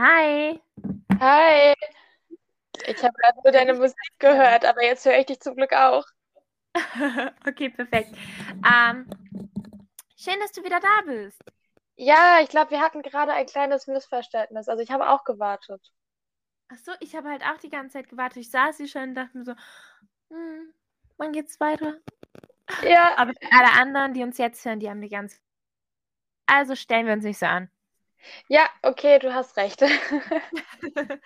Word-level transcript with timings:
Hi. 0.00 0.58
Hi. 1.20 1.74
Ich 2.86 3.04
habe 3.04 3.12
gerade 3.12 3.38
nur 3.44 3.52
deine 3.52 3.74
Musik 3.74 3.98
gehört, 4.18 4.64
aber 4.64 4.82
jetzt 4.82 5.04
höre 5.04 5.18
ich 5.18 5.26
dich 5.26 5.40
zum 5.40 5.56
Glück 5.56 5.74
auch. 5.74 6.06
okay, 7.46 7.68
perfekt. 7.68 8.16
Ähm, 8.64 9.10
schön, 10.16 10.40
dass 10.40 10.52
du 10.52 10.64
wieder 10.64 10.80
da 10.80 11.02
bist. 11.04 11.38
Ja, 11.96 12.38
ich 12.40 12.48
glaube, 12.48 12.70
wir 12.70 12.80
hatten 12.80 13.02
gerade 13.02 13.34
ein 13.34 13.44
kleines 13.44 13.88
Missverständnis. 13.88 14.70
Also 14.70 14.82
ich 14.82 14.90
habe 14.90 15.10
auch 15.10 15.24
gewartet. 15.24 15.92
Ach 16.68 16.78
so, 16.78 16.92
ich 17.00 17.14
habe 17.14 17.28
halt 17.28 17.42
auch 17.42 17.58
die 17.58 17.68
ganze 17.68 17.98
Zeit 17.98 18.08
gewartet. 18.08 18.38
Ich 18.38 18.50
saß 18.50 18.78
hier 18.78 18.88
schon 18.88 19.10
und 19.10 19.14
dachte 19.16 19.36
mir 19.36 19.44
so, 19.44 19.54
hm, 20.30 20.72
wann 21.18 21.32
geht's 21.32 21.60
weiter? 21.60 21.98
Ja. 22.82 23.18
Aber 23.18 23.34
alle 23.50 23.72
anderen, 23.78 24.14
die 24.14 24.22
uns 24.22 24.38
jetzt 24.38 24.64
hören, 24.64 24.80
die 24.80 24.88
haben 24.88 25.02
die 25.02 25.10
ganze. 25.10 25.40
Also 26.46 26.74
stellen 26.74 27.04
wir 27.04 27.12
uns 27.12 27.24
nicht 27.24 27.38
so 27.38 27.44
an. 27.44 27.70
Ja, 28.48 28.68
okay, 28.82 29.18
du 29.18 29.34
hast 29.34 29.56
recht. 29.56 29.82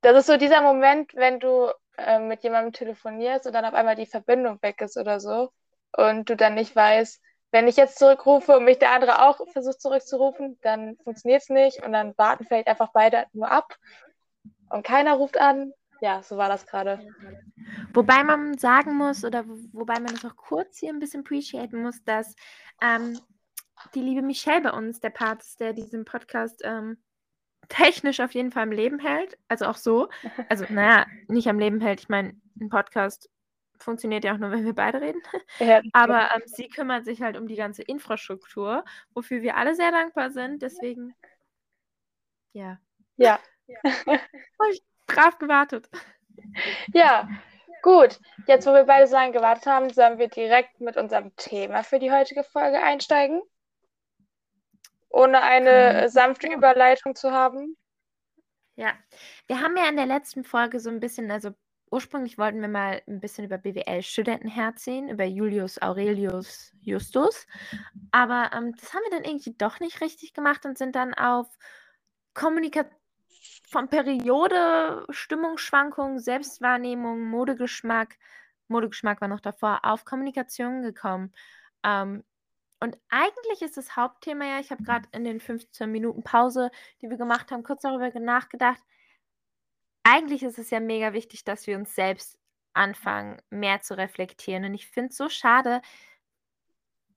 das 0.00 0.16
ist 0.18 0.26
so 0.26 0.36
dieser 0.36 0.62
Moment, 0.62 1.14
wenn 1.14 1.40
du 1.40 1.70
äh, 1.96 2.18
mit 2.18 2.42
jemandem 2.42 2.72
telefonierst 2.72 3.46
und 3.46 3.52
dann 3.52 3.64
auf 3.64 3.74
einmal 3.74 3.96
die 3.96 4.06
Verbindung 4.06 4.60
weg 4.62 4.80
ist 4.80 4.96
oder 4.96 5.20
so 5.20 5.52
und 5.96 6.28
du 6.28 6.36
dann 6.36 6.54
nicht 6.54 6.74
weißt, 6.74 7.20
wenn 7.52 7.68
ich 7.68 7.76
jetzt 7.76 7.98
zurückrufe 7.98 8.56
und 8.56 8.64
mich 8.64 8.80
der 8.80 8.90
andere 8.90 9.22
auch 9.22 9.38
versucht 9.52 9.80
zurückzurufen, 9.80 10.58
dann 10.62 10.96
funktioniert 11.04 11.42
es 11.42 11.50
nicht 11.50 11.84
und 11.84 11.92
dann 11.92 12.12
warten 12.18 12.44
vielleicht 12.44 12.66
einfach 12.66 12.90
beide 12.92 13.26
nur 13.32 13.50
ab 13.50 13.76
und 14.70 14.84
keiner 14.84 15.14
ruft 15.14 15.38
an. 15.40 15.72
Ja, 16.00 16.22
so 16.22 16.36
war 16.36 16.48
das 16.48 16.66
gerade. 16.66 16.98
Wobei 17.92 18.24
man 18.24 18.58
sagen 18.58 18.96
muss, 18.96 19.24
oder 19.24 19.44
wobei 19.72 19.94
man 19.94 20.06
das 20.06 20.24
auch 20.24 20.36
kurz 20.36 20.78
hier 20.78 20.92
ein 20.92 20.98
bisschen 20.98 21.20
appreciaten 21.20 21.80
muss, 21.80 22.02
dass 22.02 22.34
ähm, 22.82 23.18
die 23.94 24.00
liebe 24.00 24.22
Michelle 24.22 24.62
bei 24.62 24.70
uns 24.70 25.00
der 25.00 25.10
Part 25.10 25.42
ist, 25.42 25.60
der 25.60 25.72
diesen 25.72 26.04
Podcast 26.04 26.62
ähm, 26.64 26.98
technisch 27.68 28.20
auf 28.20 28.32
jeden 28.32 28.50
Fall 28.50 28.64
am 28.64 28.72
Leben 28.72 28.98
hält. 28.98 29.38
Also 29.48 29.66
auch 29.66 29.76
so. 29.76 30.08
Also, 30.48 30.64
naja, 30.68 31.06
nicht 31.28 31.48
am 31.48 31.58
Leben 31.58 31.80
hält. 31.80 32.00
Ich 32.00 32.08
meine, 32.08 32.34
ein 32.60 32.68
Podcast 32.68 33.30
funktioniert 33.78 34.24
ja 34.24 34.34
auch 34.34 34.38
nur, 34.38 34.50
wenn 34.50 34.64
wir 34.64 34.74
beide 34.74 35.00
reden. 35.00 35.20
Ja, 35.58 35.82
Aber 35.92 36.30
ähm, 36.34 36.42
sie 36.46 36.68
kümmert 36.68 37.04
sich 37.04 37.22
halt 37.22 37.36
um 37.36 37.48
die 37.48 37.56
ganze 37.56 37.82
Infrastruktur, 37.82 38.84
wofür 39.14 39.42
wir 39.42 39.56
alle 39.56 39.74
sehr 39.74 39.90
dankbar 39.90 40.30
sind. 40.30 40.62
Deswegen, 40.62 41.14
ja. 42.52 42.78
Ja. 43.16 43.38
ja. 43.66 43.76
Habe 44.06 44.70
ich 44.72 44.82
brav 45.06 45.38
gewartet. 45.38 45.88
Ja, 46.92 47.28
gut. 47.82 48.18
Jetzt, 48.46 48.66
wo 48.66 48.72
wir 48.72 48.84
beide 48.84 49.06
so 49.06 49.14
lange 49.14 49.32
gewartet 49.32 49.66
haben, 49.66 49.90
sollen 49.90 50.18
wir 50.18 50.28
direkt 50.28 50.80
mit 50.80 50.96
unserem 50.96 51.34
Thema 51.36 51.82
für 51.82 51.98
die 51.98 52.12
heutige 52.12 52.44
Folge 52.44 52.82
einsteigen 52.82 53.42
ohne 55.14 55.42
eine 55.42 56.08
sanfte 56.08 56.52
Überleitung 56.52 57.14
zu 57.14 57.30
haben. 57.30 57.76
Ja, 58.76 58.92
wir 59.46 59.60
haben 59.60 59.76
ja 59.76 59.88
in 59.88 59.96
der 59.96 60.06
letzten 60.06 60.42
Folge 60.42 60.80
so 60.80 60.90
ein 60.90 60.98
bisschen, 60.98 61.30
also 61.30 61.50
ursprünglich 61.90 62.38
wollten 62.38 62.60
wir 62.60 62.68
mal 62.68 63.00
ein 63.06 63.20
bisschen 63.20 63.44
über 63.44 63.56
BWL-Studenten 63.56 64.48
herziehen, 64.48 65.08
über 65.08 65.24
Julius 65.24 65.80
Aurelius 65.80 66.72
Justus. 66.80 67.46
Aber 68.10 68.50
ähm, 68.52 68.74
das 68.76 68.92
haben 68.92 69.02
wir 69.04 69.10
dann 69.10 69.24
irgendwie 69.24 69.54
doch 69.56 69.78
nicht 69.78 70.00
richtig 70.00 70.34
gemacht 70.34 70.66
und 70.66 70.76
sind 70.76 70.96
dann 70.96 71.14
auf 71.14 71.46
Kommunikation 72.34 72.98
von 73.70 73.88
Periode, 73.88 75.04
Stimmungsschwankungen, 75.10 76.18
Selbstwahrnehmung, 76.18 77.22
Modegeschmack, 77.22 78.16
Modegeschmack 78.68 79.20
war 79.20 79.28
noch 79.28 79.40
davor, 79.40 79.80
auf 79.82 80.04
Kommunikation 80.04 80.82
gekommen. 80.82 81.32
Ähm, 81.82 82.24
und 82.84 82.98
eigentlich 83.08 83.62
ist 83.62 83.78
das 83.78 83.96
Hauptthema 83.96 84.44
ja, 84.44 84.60
ich 84.60 84.70
habe 84.70 84.82
gerade 84.82 85.08
in 85.12 85.24
den 85.24 85.40
15 85.40 85.90
Minuten 85.90 86.22
Pause, 86.22 86.70
die 87.00 87.08
wir 87.08 87.16
gemacht 87.16 87.50
haben, 87.50 87.62
kurz 87.62 87.80
darüber 87.80 88.10
nachgedacht. 88.20 88.82
Eigentlich 90.02 90.42
ist 90.42 90.58
es 90.58 90.68
ja 90.68 90.80
mega 90.80 91.14
wichtig, 91.14 91.44
dass 91.44 91.66
wir 91.66 91.78
uns 91.78 91.94
selbst 91.94 92.38
anfangen, 92.74 93.40
mehr 93.48 93.80
zu 93.80 93.96
reflektieren. 93.96 94.66
Und 94.66 94.74
ich 94.74 94.86
finde 94.88 95.10
es 95.10 95.16
so 95.16 95.30
schade, 95.30 95.80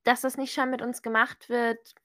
dass 0.04 0.22
das 0.22 0.38
nicht 0.38 0.54
schon 0.54 0.70
mit 0.70 0.82
uns 0.82 1.02
gemacht 1.02 1.50
wird, 1.50 1.96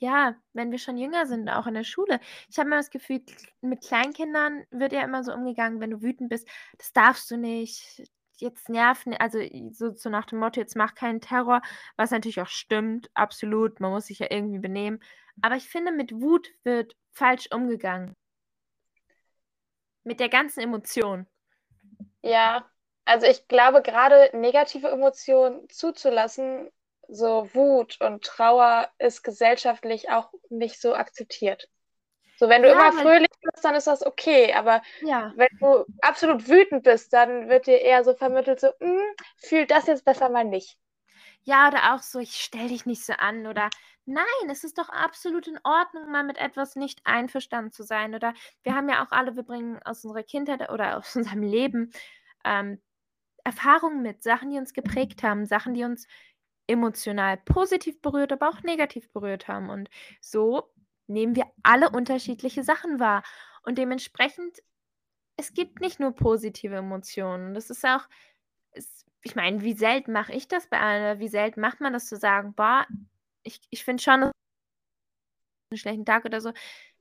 ja, 0.00 0.34
wenn 0.52 0.72
wir 0.72 0.78
schon 0.78 0.98
jünger 0.98 1.26
sind, 1.26 1.48
auch 1.48 1.68
in 1.68 1.74
der 1.74 1.84
Schule. 1.84 2.18
Ich 2.48 2.58
habe 2.58 2.66
immer 2.68 2.78
das 2.78 2.90
Gefühl, 2.90 3.22
mit 3.60 3.82
Kleinkindern 3.82 4.64
wird 4.72 4.92
ja 4.92 5.02
immer 5.02 5.22
so 5.22 5.32
umgegangen, 5.32 5.78
wenn 5.78 5.92
du 5.92 6.02
wütend 6.02 6.28
bist, 6.28 6.48
das 6.76 6.92
darfst 6.92 7.30
du 7.30 7.36
nicht, 7.36 8.10
jetzt 8.40 8.68
nerven, 8.68 9.14
also 9.14 9.38
so, 9.70 9.94
so 9.94 10.10
nach 10.10 10.26
dem 10.26 10.38
Motto, 10.38 10.60
jetzt 10.60 10.76
mach 10.76 10.94
keinen 10.94 11.20
Terror, 11.20 11.62
was 11.96 12.10
natürlich 12.10 12.40
auch 12.40 12.48
stimmt, 12.48 13.10
absolut, 13.14 13.80
man 13.80 13.90
muss 13.90 14.06
sich 14.06 14.18
ja 14.18 14.26
irgendwie 14.30 14.58
benehmen. 14.58 15.02
Aber 15.42 15.56
ich 15.56 15.68
finde, 15.68 15.92
mit 15.92 16.12
Wut 16.12 16.48
wird 16.64 16.96
falsch 17.12 17.48
umgegangen. 17.52 18.16
Mit 20.04 20.20
der 20.20 20.28
ganzen 20.28 20.60
Emotion. 20.60 21.26
Ja, 22.22 22.68
also 23.04 23.26
ich 23.26 23.48
glaube, 23.48 23.82
gerade 23.82 24.30
negative 24.32 24.88
Emotionen 24.88 25.68
zuzulassen, 25.68 26.70
so 27.08 27.48
Wut 27.54 28.00
und 28.00 28.24
Trauer, 28.24 28.88
ist 28.98 29.22
gesellschaftlich 29.22 30.10
auch 30.10 30.32
nicht 30.48 30.80
so 30.80 30.94
akzeptiert. 30.94 31.68
So, 32.38 32.48
wenn 32.48 32.62
du 32.62 32.68
ja, 32.68 32.74
immer 32.74 33.02
fröhlich 33.02 33.29
bist, 33.52 33.64
dann 33.64 33.74
ist 33.74 33.86
das 33.86 34.04
okay. 34.04 34.52
Aber 34.54 34.82
ja. 35.02 35.32
wenn 35.36 35.48
du 35.58 35.84
absolut 36.02 36.48
wütend 36.48 36.84
bist, 36.84 37.12
dann 37.12 37.48
wird 37.48 37.66
dir 37.66 37.80
eher 37.80 38.04
so 38.04 38.14
vermittelt, 38.14 38.60
so, 38.60 38.68
hm, 38.80 39.00
fühl 39.36 39.66
das 39.66 39.86
jetzt 39.86 40.04
besser 40.04 40.28
mal 40.28 40.44
nicht. 40.44 40.78
Ja, 41.42 41.68
oder 41.68 41.94
auch 41.94 42.02
so, 42.02 42.18
ich 42.18 42.36
stell 42.36 42.68
dich 42.68 42.86
nicht 42.86 43.04
so 43.04 43.14
an. 43.14 43.46
Oder 43.46 43.70
nein, 44.04 44.24
es 44.50 44.64
ist 44.64 44.78
doch 44.78 44.88
absolut 44.88 45.46
in 45.48 45.58
Ordnung, 45.64 46.10
mal 46.10 46.24
mit 46.24 46.38
etwas 46.38 46.76
nicht 46.76 47.00
einverstanden 47.04 47.72
zu 47.72 47.82
sein. 47.82 48.14
Oder 48.14 48.34
wir 48.62 48.74
haben 48.74 48.88
ja 48.88 49.04
auch 49.04 49.12
alle, 49.12 49.36
wir 49.36 49.42
bringen 49.42 49.80
aus 49.84 50.04
unserer 50.04 50.22
Kindheit 50.22 50.70
oder 50.70 50.96
aus 50.98 51.16
unserem 51.16 51.42
Leben 51.42 51.92
ähm, 52.44 52.80
Erfahrungen 53.44 54.02
mit, 54.02 54.22
Sachen, 54.22 54.50
die 54.50 54.58
uns 54.58 54.74
geprägt 54.74 55.22
haben, 55.22 55.46
Sachen, 55.46 55.74
die 55.74 55.84
uns 55.84 56.06
emotional 56.66 57.36
positiv 57.38 58.00
berührt, 58.00 58.32
aber 58.32 58.48
auch 58.48 58.62
negativ 58.62 59.10
berührt 59.12 59.48
haben. 59.48 59.70
Und 59.70 59.88
so 60.20 60.70
nehmen 61.10 61.36
wir 61.36 61.46
alle 61.62 61.90
unterschiedliche 61.90 62.62
Sachen 62.64 63.00
wahr. 63.00 63.22
Und 63.62 63.78
dementsprechend, 63.78 64.58
es 65.36 65.52
gibt 65.52 65.80
nicht 65.80 66.00
nur 66.00 66.12
positive 66.12 66.76
Emotionen. 66.76 67.54
Das 67.54 67.70
ist 67.70 67.84
auch, 67.84 68.08
es, 68.72 69.04
ich 69.22 69.34
meine, 69.34 69.62
wie 69.62 69.74
selten 69.74 70.12
mache 70.12 70.32
ich 70.32 70.48
das 70.48 70.68
bei 70.68 70.78
einer? 70.78 71.18
Wie 71.18 71.28
selten 71.28 71.60
macht 71.60 71.80
man 71.80 71.92
das 71.92 72.06
zu 72.06 72.16
sagen, 72.16 72.54
boah, 72.54 72.86
ich, 73.42 73.60
ich 73.70 73.84
finde 73.84 74.02
schon 74.02 74.22
einen 74.22 74.32
schlechten 75.74 76.06
Tag 76.06 76.24
oder 76.24 76.40
so. 76.40 76.52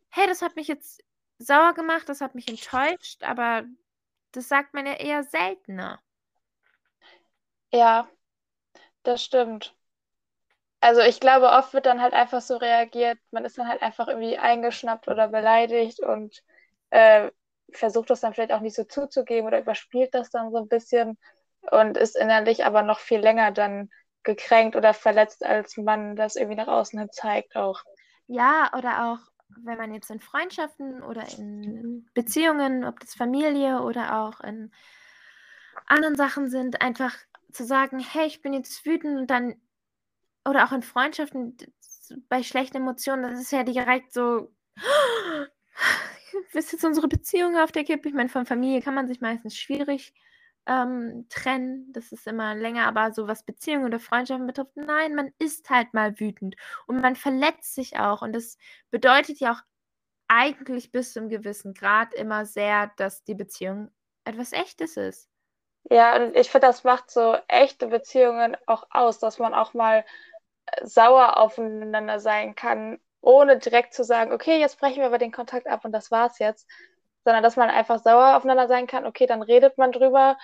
Hey, 0.09 0.27
das 0.27 0.41
hat 0.41 0.55
mich 0.55 0.67
jetzt 0.67 1.03
sauer 1.37 1.73
gemacht, 1.73 2.09
das 2.09 2.21
hat 2.21 2.35
mich 2.35 2.47
enttäuscht, 2.47 3.23
aber 3.23 3.65
das 4.31 4.47
sagt 4.47 4.73
man 4.73 4.85
ja 4.85 4.93
eher 4.93 5.23
seltener. 5.23 6.01
Ja, 7.71 8.09
das 9.03 9.23
stimmt. 9.23 9.75
Also 10.81 11.01
ich 11.01 11.19
glaube, 11.19 11.49
oft 11.49 11.73
wird 11.73 11.85
dann 11.85 12.01
halt 12.01 12.13
einfach 12.13 12.41
so 12.41 12.55
reagiert, 12.57 13.17
man 13.31 13.43
ist 13.45 13.57
dann 13.57 13.67
halt 13.67 13.81
einfach 13.81 14.07
irgendwie 14.07 14.37
eingeschnappt 14.37 15.07
oder 15.07 15.27
beleidigt 15.27 15.99
und 15.99 16.41
äh, 16.89 17.29
versucht 17.73 18.09
das 18.09 18.21
dann 18.21 18.33
vielleicht 18.33 18.53
auch 18.53 18.61
nicht 18.61 18.75
so 18.75 18.83
zuzugeben 18.85 19.47
oder 19.47 19.59
überspielt 19.59 20.13
das 20.13 20.29
dann 20.29 20.51
so 20.51 20.57
ein 20.57 20.67
bisschen 20.69 21.17
und 21.71 21.97
ist 21.97 22.15
innerlich 22.15 22.65
aber 22.65 22.81
noch 22.83 22.99
viel 22.99 23.19
länger 23.19 23.51
dann 23.51 23.89
gekränkt 24.23 24.75
oder 24.75 24.93
verletzt, 24.93 25.45
als 25.45 25.77
man 25.77 26.15
das 26.15 26.35
irgendwie 26.35 26.57
nach 26.57 26.67
außen 26.67 26.99
hin 26.99 27.09
zeigt 27.11 27.55
auch. 27.55 27.83
Ja, 28.27 28.71
oder 28.77 29.11
auch, 29.11 29.19
wenn 29.63 29.77
man 29.77 29.93
jetzt 29.93 30.09
in 30.11 30.19
Freundschaften 30.19 31.01
oder 31.03 31.23
in 31.37 32.07
Beziehungen, 32.13 32.85
ob 32.85 32.99
das 32.99 33.15
Familie 33.15 33.81
oder 33.81 34.21
auch 34.21 34.39
in 34.41 34.71
anderen 35.87 36.15
Sachen 36.15 36.49
sind, 36.49 36.81
einfach 36.81 37.15
zu 37.51 37.65
sagen, 37.65 37.99
hey, 37.99 38.27
ich 38.27 38.41
bin 38.41 38.53
jetzt 38.53 38.85
wütend 38.85 39.17
und 39.17 39.27
dann 39.31 39.55
oder 40.49 40.65
auch 40.65 40.71
in 40.71 40.81
Freundschaften 40.81 41.57
bei 42.27 42.43
schlechten 42.43 42.77
Emotionen, 42.77 43.23
das 43.31 43.41
ist 43.41 43.51
ja 43.51 43.63
direkt 43.63 44.13
so, 44.13 44.51
ist 46.53 46.71
jetzt 46.71 46.83
unsere 46.85 47.07
Beziehung 47.07 47.57
auf 47.57 47.71
der 47.71 47.83
Kippe? 47.83 48.09
Ich 48.09 48.15
meine, 48.15 48.29
von 48.29 48.45
Familie 48.45 48.81
kann 48.81 48.95
man 48.95 49.07
sich 49.07 49.21
meistens 49.21 49.55
schwierig 49.57 50.13
ähm, 50.65 51.25
trennen. 51.29 51.91
Das 51.93 52.11
ist 52.11 52.27
immer 52.27 52.55
länger, 52.55 52.87
aber 52.87 53.13
so 53.13 53.27
was 53.27 53.43
Beziehungen 53.43 53.85
oder 53.85 53.99
Freundschaften 53.99 54.47
betrifft, 54.47 54.75
nein, 54.75 55.15
man 55.15 55.31
ist 55.39 55.69
halt 55.69 55.93
mal 55.93 56.19
wütend 56.19 56.55
und 56.87 57.01
man 57.01 57.15
verletzt 57.15 57.75
sich 57.75 57.97
auch. 57.99 58.21
Und 58.21 58.33
das 58.33 58.57
bedeutet 58.91 59.39
ja 59.39 59.53
auch 59.53 59.61
eigentlich 60.27 60.91
bis 60.91 61.13
zum 61.13 61.29
gewissen 61.29 61.73
Grad 61.73 62.13
immer 62.13 62.45
sehr, 62.45 62.91
dass 62.97 63.23
die 63.23 63.35
Beziehung 63.35 63.91
etwas 64.25 64.53
Echtes 64.53 64.97
ist. 64.97 65.29
Ja, 65.89 66.15
und 66.15 66.35
ich 66.35 66.51
finde, 66.51 66.67
das 66.67 66.83
macht 66.83 67.09
so 67.09 67.35
echte 67.47 67.87
Beziehungen 67.87 68.55
auch 68.67 68.85
aus, 68.91 69.17
dass 69.19 69.39
man 69.39 69.53
auch 69.53 69.73
mal 69.73 70.05
sauer 70.83 71.37
aufeinander 71.37 72.19
sein 72.19 72.55
kann, 72.55 72.99
ohne 73.21 73.57
direkt 73.57 73.93
zu 73.93 74.03
sagen, 74.03 74.31
okay, 74.31 74.59
jetzt 74.59 74.79
brechen 74.79 74.97
wir 74.97 75.07
aber 75.07 75.17
den 75.17 75.31
Kontakt 75.31 75.67
ab 75.67 75.85
und 75.85 75.91
das 75.91 76.11
war's 76.11 76.39
jetzt, 76.39 76.67
sondern 77.23 77.43
dass 77.43 77.57
man 77.57 77.69
einfach 77.69 77.99
sauer 77.99 78.37
aufeinander 78.37 78.67
sein 78.67 78.87
kann, 78.87 79.05
okay, 79.05 79.25
dann 79.25 79.41
redet 79.41 79.77
man 79.77 79.91
drüber, 79.91 80.37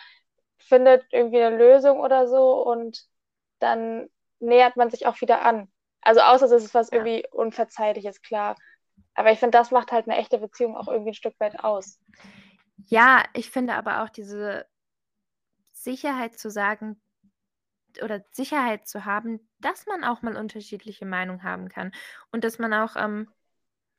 findet 0.57 1.05
irgendwie 1.11 1.41
eine 1.41 1.57
Lösung 1.57 1.99
oder 1.99 2.27
so 2.27 2.63
und 2.63 3.05
dann 3.59 4.09
nähert 4.39 4.75
man 4.75 4.89
sich 4.89 5.07
auch 5.07 5.19
wieder 5.21 5.43
an. 5.43 5.71
Also 6.01 6.21
außer 6.21 6.45
es 6.45 6.63
ist 6.63 6.73
was 6.73 6.91
irgendwie 6.91 7.25
Unverzeihliches, 7.31 8.21
klar. 8.21 8.55
Aber 9.15 9.31
ich 9.31 9.39
finde, 9.39 9.57
das 9.57 9.71
macht 9.71 9.91
halt 9.91 10.07
eine 10.07 10.17
echte 10.17 10.37
Beziehung 10.37 10.75
auch 10.75 10.87
irgendwie 10.87 11.11
ein 11.11 11.15
Stück 11.15 11.39
weit 11.39 11.63
aus. 11.63 11.99
Ja, 12.87 13.23
ich 13.33 13.49
finde 13.49 13.73
aber 13.73 14.03
auch 14.03 14.09
diese 14.09 14.65
Sicherheit 15.73 16.37
zu 16.37 16.49
sagen 16.49 17.01
oder 18.01 18.23
Sicherheit 18.31 18.87
zu 18.87 19.05
haben, 19.05 19.39
dass 19.59 19.85
man 19.85 20.03
auch 20.03 20.21
mal 20.21 20.37
unterschiedliche 20.37 21.05
Meinungen 21.05 21.43
haben 21.43 21.69
kann 21.69 21.91
und 22.31 22.43
dass 22.43 22.59
man 22.59 22.73
auch 22.73 22.95
ähm, 22.95 23.29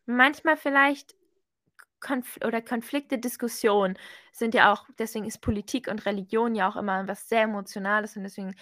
manchmal 0.07 0.57
vielleicht 0.57 1.15
Konf 2.01 2.39
oder 2.45 2.61
Konflikte, 2.63 3.19
Diskussionen 3.19 3.99
sind 4.33 4.55
ja 4.55 4.73
auch, 4.73 4.87
deswegen 4.99 5.25
ist 5.25 5.39
Politik 5.41 5.89
und 5.89 6.07
Religion 6.07 6.55
ja 6.55 6.69
auch 6.69 6.77
immer 6.77 7.09
was 7.09 7.29
sehr 7.29 7.43
Emotionales 7.43 8.17
und 8.17 8.23
deswegen 8.23 8.55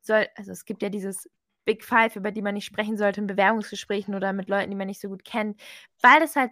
soll, 0.00 0.26
also 0.36 0.52
es 0.52 0.64
gibt 0.64 0.82
ja 0.82 0.88
dieses 0.88 1.28
Big 1.64 1.84
Five, 1.84 2.16
über 2.16 2.32
die 2.32 2.42
man 2.42 2.54
nicht 2.54 2.66
sprechen 2.66 2.96
sollte 2.96 3.20
in 3.20 3.26
Bewerbungsgesprächen 3.26 4.14
oder 4.14 4.32
mit 4.32 4.48
Leuten, 4.48 4.70
die 4.70 4.76
man 4.76 4.88
nicht 4.88 5.00
so 5.00 5.08
gut 5.08 5.24
kennt, 5.24 5.60
weil 6.00 6.20
das 6.20 6.36
halt 6.36 6.50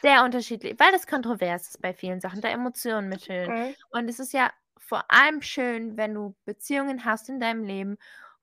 sehr 0.00 0.24
unterschiedlich, 0.24 0.78
weil 0.78 0.92
das 0.92 1.06
kontrovers 1.06 1.68
ist 1.68 1.82
bei 1.82 1.92
vielen 1.92 2.20
Sachen, 2.20 2.40
da 2.40 2.48
Emotionen 2.48 3.08
mitteln. 3.08 3.50
Mhm. 3.50 3.74
Und 3.90 4.08
es 4.08 4.18
ist 4.18 4.32
ja 4.32 4.50
vor 4.80 5.04
allem 5.08 5.42
schön, 5.42 5.96
wenn 5.96 6.14
du 6.14 6.34
Beziehungen 6.44 7.04
hast 7.04 7.28
in 7.28 7.38
deinem 7.38 7.62
Leben, 7.62 7.96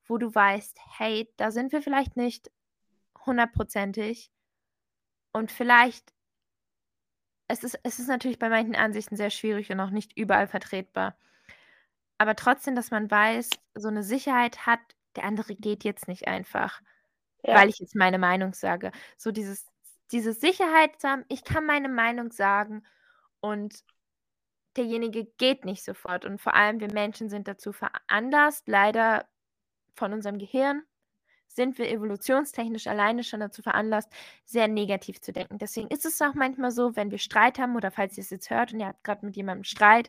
wo 0.06 0.16
du 0.16 0.34
weißt, 0.34 0.78
hey, 0.96 1.30
da 1.36 1.50
sind 1.50 1.72
wir 1.72 1.82
vielleicht 1.82 2.16
nicht 2.16 2.50
hundertprozentig 3.26 4.30
und 5.32 5.52
vielleicht 5.52 6.14
es 7.48 7.64
ist, 7.64 7.78
es 7.82 7.98
ist 7.98 8.08
natürlich 8.08 8.38
bei 8.38 8.50
manchen 8.50 8.76
Ansichten 8.76 9.16
sehr 9.16 9.30
schwierig 9.30 9.70
und 9.70 9.80
auch 9.80 9.90
nicht 9.90 10.16
überall 10.16 10.46
vertretbar. 10.46 11.16
Aber 12.18 12.36
trotzdem, 12.36 12.76
dass 12.76 12.90
man 12.90 13.10
weiß, 13.10 13.50
so 13.74 13.88
eine 13.88 14.02
Sicherheit 14.02 14.66
hat, 14.66 14.80
der 15.16 15.24
andere 15.24 15.54
geht 15.54 15.82
jetzt 15.84 16.08
nicht 16.08 16.28
einfach, 16.28 16.82
ja. 17.42 17.54
weil 17.54 17.70
ich 17.70 17.78
jetzt 17.78 17.94
meine 17.94 18.18
Meinung 18.18 18.52
sage. 18.52 18.92
So 19.16 19.32
dieses, 19.32 19.66
diese 20.12 20.34
Sicherheit 20.34 21.00
zu 21.00 21.08
haben, 21.08 21.24
ich 21.28 21.42
kann 21.42 21.64
meine 21.64 21.88
Meinung 21.88 22.32
sagen 22.32 22.84
und 23.40 23.82
derjenige 24.78 25.26
geht 25.38 25.64
nicht 25.64 25.84
sofort. 25.84 26.24
Und 26.24 26.40
vor 26.40 26.54
allem 26.54 26.80
wir 26.80 26.92
Menschen 26.92 27.28
sind 27.28 27.48
dazu 27.48 27.72
veranlasst, 27.72 28.68
leider 28.68 29.26
von 29.94 30.12
unserem 30.12 30.38
Gehirn, 30.38 30.82
sind 31.48 31.76
wir 31.78 31.90
evolutionstechnisch 31.90 32.86
alleine 32.86 33.24
schon 33.24 33.40
dazu 33.40 33.62
veranlasst, 33.62 34.12
sehr 34.44 34.68
negativ 34.68 35.20
zu 35.20 35.32
denken. 35.32 35.58
Deswegen 35.58 35.88
ist 35.88 36.06
es 36.06 36.22
auch 36.22 36.34
manchmal 36.34 36.70
so, 36.70 36.94
wenn 36.94 37.10
wir 37.10 37.18
Streit 37.18 37.58
haben 37.58 37.74
oder 37.74 37.90
falls 37.90 38.16
ihr 38.16 38.22
es 38.22 38.30
jetzt 38.30 38.48
hört 38.48 38.72
und 38.72 38.80
ihr 38.80 38.86
habt 38.86 39.02
gerade 39.02 39.26
mit 39.26 39.34
jemandem 39.34 39.64
Streit, 39.64 40.08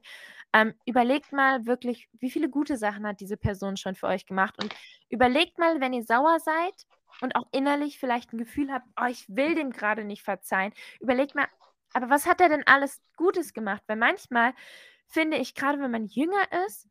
ähm, 0.53 0.75
überlegt 0.85 1.31
mal 1.31 1.65
wirklich, 1.65 2.07
wie 2.19 2.29
viele 2.29 2.49
gute 2.49 2.77
Sachen 2.77 3.05
hat 3.07 3.19
diese 3.19 3.37
Person 3.37 3.77
schon 3.77 3.95
für 3.95 4.07
euch 4.07 4.27
gemacht 4.27 4.61
und 4.61 4.75
überlegt 5.09 5.57
mal, 5.57 5.79
wenn 5.81 5.93
ihr 5.93 6.03
sauer 6.03 6.39
seid 6.39 6.85
und 7.21 7.35
auch 7.35 7.47
innerlich 7.51 7.99
vielleicht 7.99 8.31
ein 8.31 8.37
Gefühl 8.37 8.71
habt, 8.71 8.85
oh, 8.99 9.07
ich 9.09 9.25
will 9.27 9.55
dem 9.55 9.71
gerade 9.71 10.03
nicht 10.03 10.23
verzeihen, 10.23 10.73
überlegt 10.99 11.33
mal, 11.33 11.47
aber 11.93 12.09
was 12.09 12.25
hat 12.25 12.41
er 12.41 12.49
denn 12.49 12.65
alles 12.65 13.01
Gutes 13.15 13.53
gemacht? 13.53 13.83
Weil 13.87 13.97
manchmal 13.97 14.53
finde 15.07 15.37
ich, 15.37 15.55
gerade 15.55 15.79
wenn 15.79 15.91
man 15.91 16.05
jünger 16.05 16.43
ist, 16.65 16.87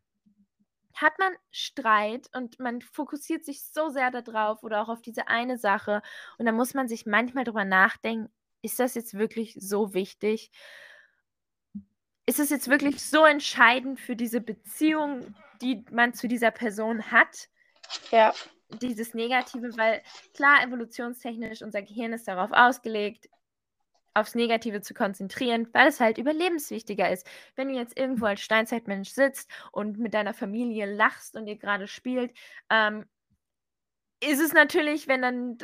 hat 0.95 1.19
man 1.19 1.33
Streit 1.51 2.29
und 2.35 2.59
man 2.59 2.83
fokussiert 2.83 3.45
sich 3.45 3.63
so 3.63 3.89
sehr 3.89 4.11
darauf 4.11 4.63
oder 4.63 4.83
auch 4.83 4.89
auf 4.89 5.01
diese 5.01 5.29
eine 5.29 5.57
Sache. 5.59 6.03
Und 6.39 6.47
da 6.47 6.53
muss 6.53 6.75
man 6.75 6.89
sich 6.89 7.07
manchmal 7.07 7.45
drüber 7.45 7.65
nachdenken, 7.65 8.33
ist 8.63 8.81
das 8.81 8.95
jetzt 8.95 9.15
wirklich 9.15 9.55
so 9.59 9.95
wichtig? 9.95 10.51
Ist 12.27 12.41
es 12.41 12.51
jetzt 12.51 12.69
wirklich 12.69 13.03
so 13.03 13.25
entscheidend 13.25 14.01
für 14.01 14.17
diese 14.17 14.41
Beziehung, 14.41 15.35
die 15.63 15.85
man 15.91 16.15
zu 16.15 16.29
dieser 16.29 16.51
Person 16.51 17.11
hat? 17.11 17.49
Ja. 18.11 18.35
Dieses 18.83 19.15
Negative, 19.15 19.77
weil 19.79 20.03
klar, 20.35 20.63
evolutionstechnisch, 20.63 21.63
unser 21.63 21.83
Gehirn 21.83 22.13
ist 22.13 22.29
darauf 22.29 22.51
ausgelegt, 22.53 23.29
aufs 24.15 24.35
Negative 24.35 24.81
zu 24.81 24.95
konzentrieren, 24.95 25.69
weil 25.73 25.89
es 25.89 26.01
halt 26.01 26.19
überlebenswichtiger 26.19 27.11
ist. 27.11 27.27
Wenn 27.57 27.69
du 27.69 27.75
jetzt 27.75 27.99
irgendwo 27.99 28.27
als 28.27 28.41
Steinzeitmensch 28.41 29.11
sitzt 29.11 29.51
und 29.73 29.99
mit 29.99 30.15
deiner 30.15 30.35
Familie 30.35 30.87
lachst 30.87 31.37
und 31.37 31.47
ihr 31.47 31.57
gerade 31.57 31.87
spielt, 31.87 32.33
ähm, 32.71 33.05
ist 34.21 34.41
es 34.41 34.53
natürlich, 34.53 35.09
wenn 35.09 35.23
dann 35.23 35.59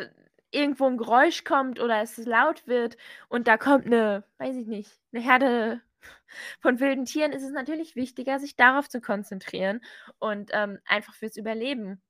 irgendwo 0.50 0.87
ein 0.87 0.96
Geräusch 0.96 1.44
kommt 1.44 1.81
oder 1.81 2.00
es 2.02 2.17
laut 2.17 2.67
wird 2.67 2.96
und 3.29 3.49
da 3.49 3.56
kommt 3.58 3.87
eine, 3.87 4.25
weiß 4.38 4.56
ich 4.56 4.67
nicht, 4.67 5.00
eine 5.12 5.23
Herde 5.23 5.82
von 6.61 6.81
wilden 6.81 7.05
Tieren, 7.05 7.32
ist 7.32 7.43
es 7.43 7.52
natürlich 7.52 7.96
wichtiger, 7.96 8.38
sich 8.38 8.56
darauf 8.56 8.88
zu 8.88 9.00
konzentrieren 9.00 9.81
und 10.19 10.50
ähm, 10.52 10.79
einfach 10.87 11.14
fürs 11.14 11.37
Überleben. 11.37 12.00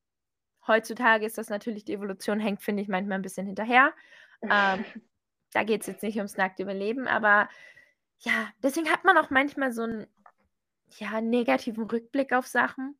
Heutzutage 0.67 1.27
ist 1.27 1.39
das 1.39 1.49
natürlich, 1.49 1.85
die 1.85 1.95
Evolution 1.95 2.41
hängt, 2.41 2.63
finde 2.63 2.83
ich, 2.83 2.89
manchmal 2.89 3.19
ein 3.19 3.23
bisschen 3.23 3.47
hinterher. 3.47 3.93
Ähm, 4.43 4.85
da 5.55 5.63
geht 5.65 5.83
es 5.83 5.87
jetzt 5.87 6.03
nicht 6.03 6.17
ums 6.17 6.37
nackte 6.37 6.63
Überleben, 6.63 7.07
aber 7.09 7.49
ja, 8.19 8.49
deswegen 8.63 8.91
hat 8.91 9.05
man 9.05 9.17
auch 9.17 9.31
manchmal 9.31 9.73
so 9.73 9.83
einen 9.83 10.07
ja, 10.99 11.21
negativen 11.21 11.85
Rückblick 11.85 12.33
auf 12.33 12.47
Sachen. 12.47 12.97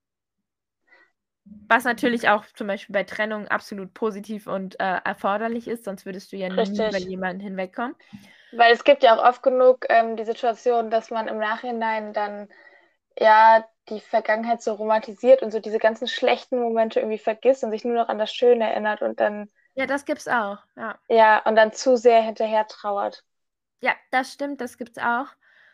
Was 1.69 1.85
natürlich 1.85 2.29
auch 2.31 2.47
zum 2.55 2.69
Beispiel 2.69 2.95
bei 2.95 3.05
Trennung 3.05 3.49
absolut 3.49 3.93
positiv 3.93 4.47
und 4.47 4.81
äh, 4.81 5.01
erforderlich 5.05 5.69
ist, 5.69 5.85
sonst 5.85 6.07
würdest 6.07 6.33
du 6.33 6.37
ja 6.37 6.49
Richtig. 6.49 6.79
nie 6.79 6.89
über 6.89 6.99
jemanden 6.99 7.41
hinwegkommen. 7.41 7.95
Weil 8.53 8.73
es 8.73 8.85
gibt 8.85 9.03
ja 9.03 9.15
auch 9.15 9.23
oft 9.23 9.43
genug 9.43 9.85
ähm, 9.91 10.17
die 10.17 10.25
Situation, 10.25 10.91
dass 10.91 11.11
man 11.11 11.29
im 11.29 11.39
Nachhinein 11.39 12.15
dann 12.15 12.49
ja 13.19 13.65
die 13.91 14.01
Vergangenheit 14.01 14.63
so 14.63 14.73
romantisiert 14.73 15.43
und 15.43 15.51
so 15.51 15.61
diese 15.61 15.79
ganzen 15.79 16.09
schlechten 16.09 16.59
Momente 16.59 17.01
irgendwie 17.01 17.19
vergisst 17.19 17.63
und 17.63 17.71
sich 17.73 17.85
nur 17.85 17.95
noch 17.95 18.09
an 18.09 18.19
das 18.19 18.33
Schöne 18.33 18.71
erinnert 18.71 19.03
und 19.03 19.21
dann 19.21 19.51
ja, 19.75 19.87
das 19.87 20.05
gibt's 20.05 20.29
auch, 20.29 20.59
ja. 20.77 20.99
Ja, 21.09 21.43
und 21.45 21.57
dann 21.57 21.73
zu 21.73 21.97
sehr 21.97 22.23
hinterher 22.23 22.67
trauert. 22.67 23.25
Ja, 23.81 23.95
das 24.11 24.33
stimmt, 24.33 24.61
das 24.61 24.79
gibt's 24.79 24.99
auch. 24.99 25.27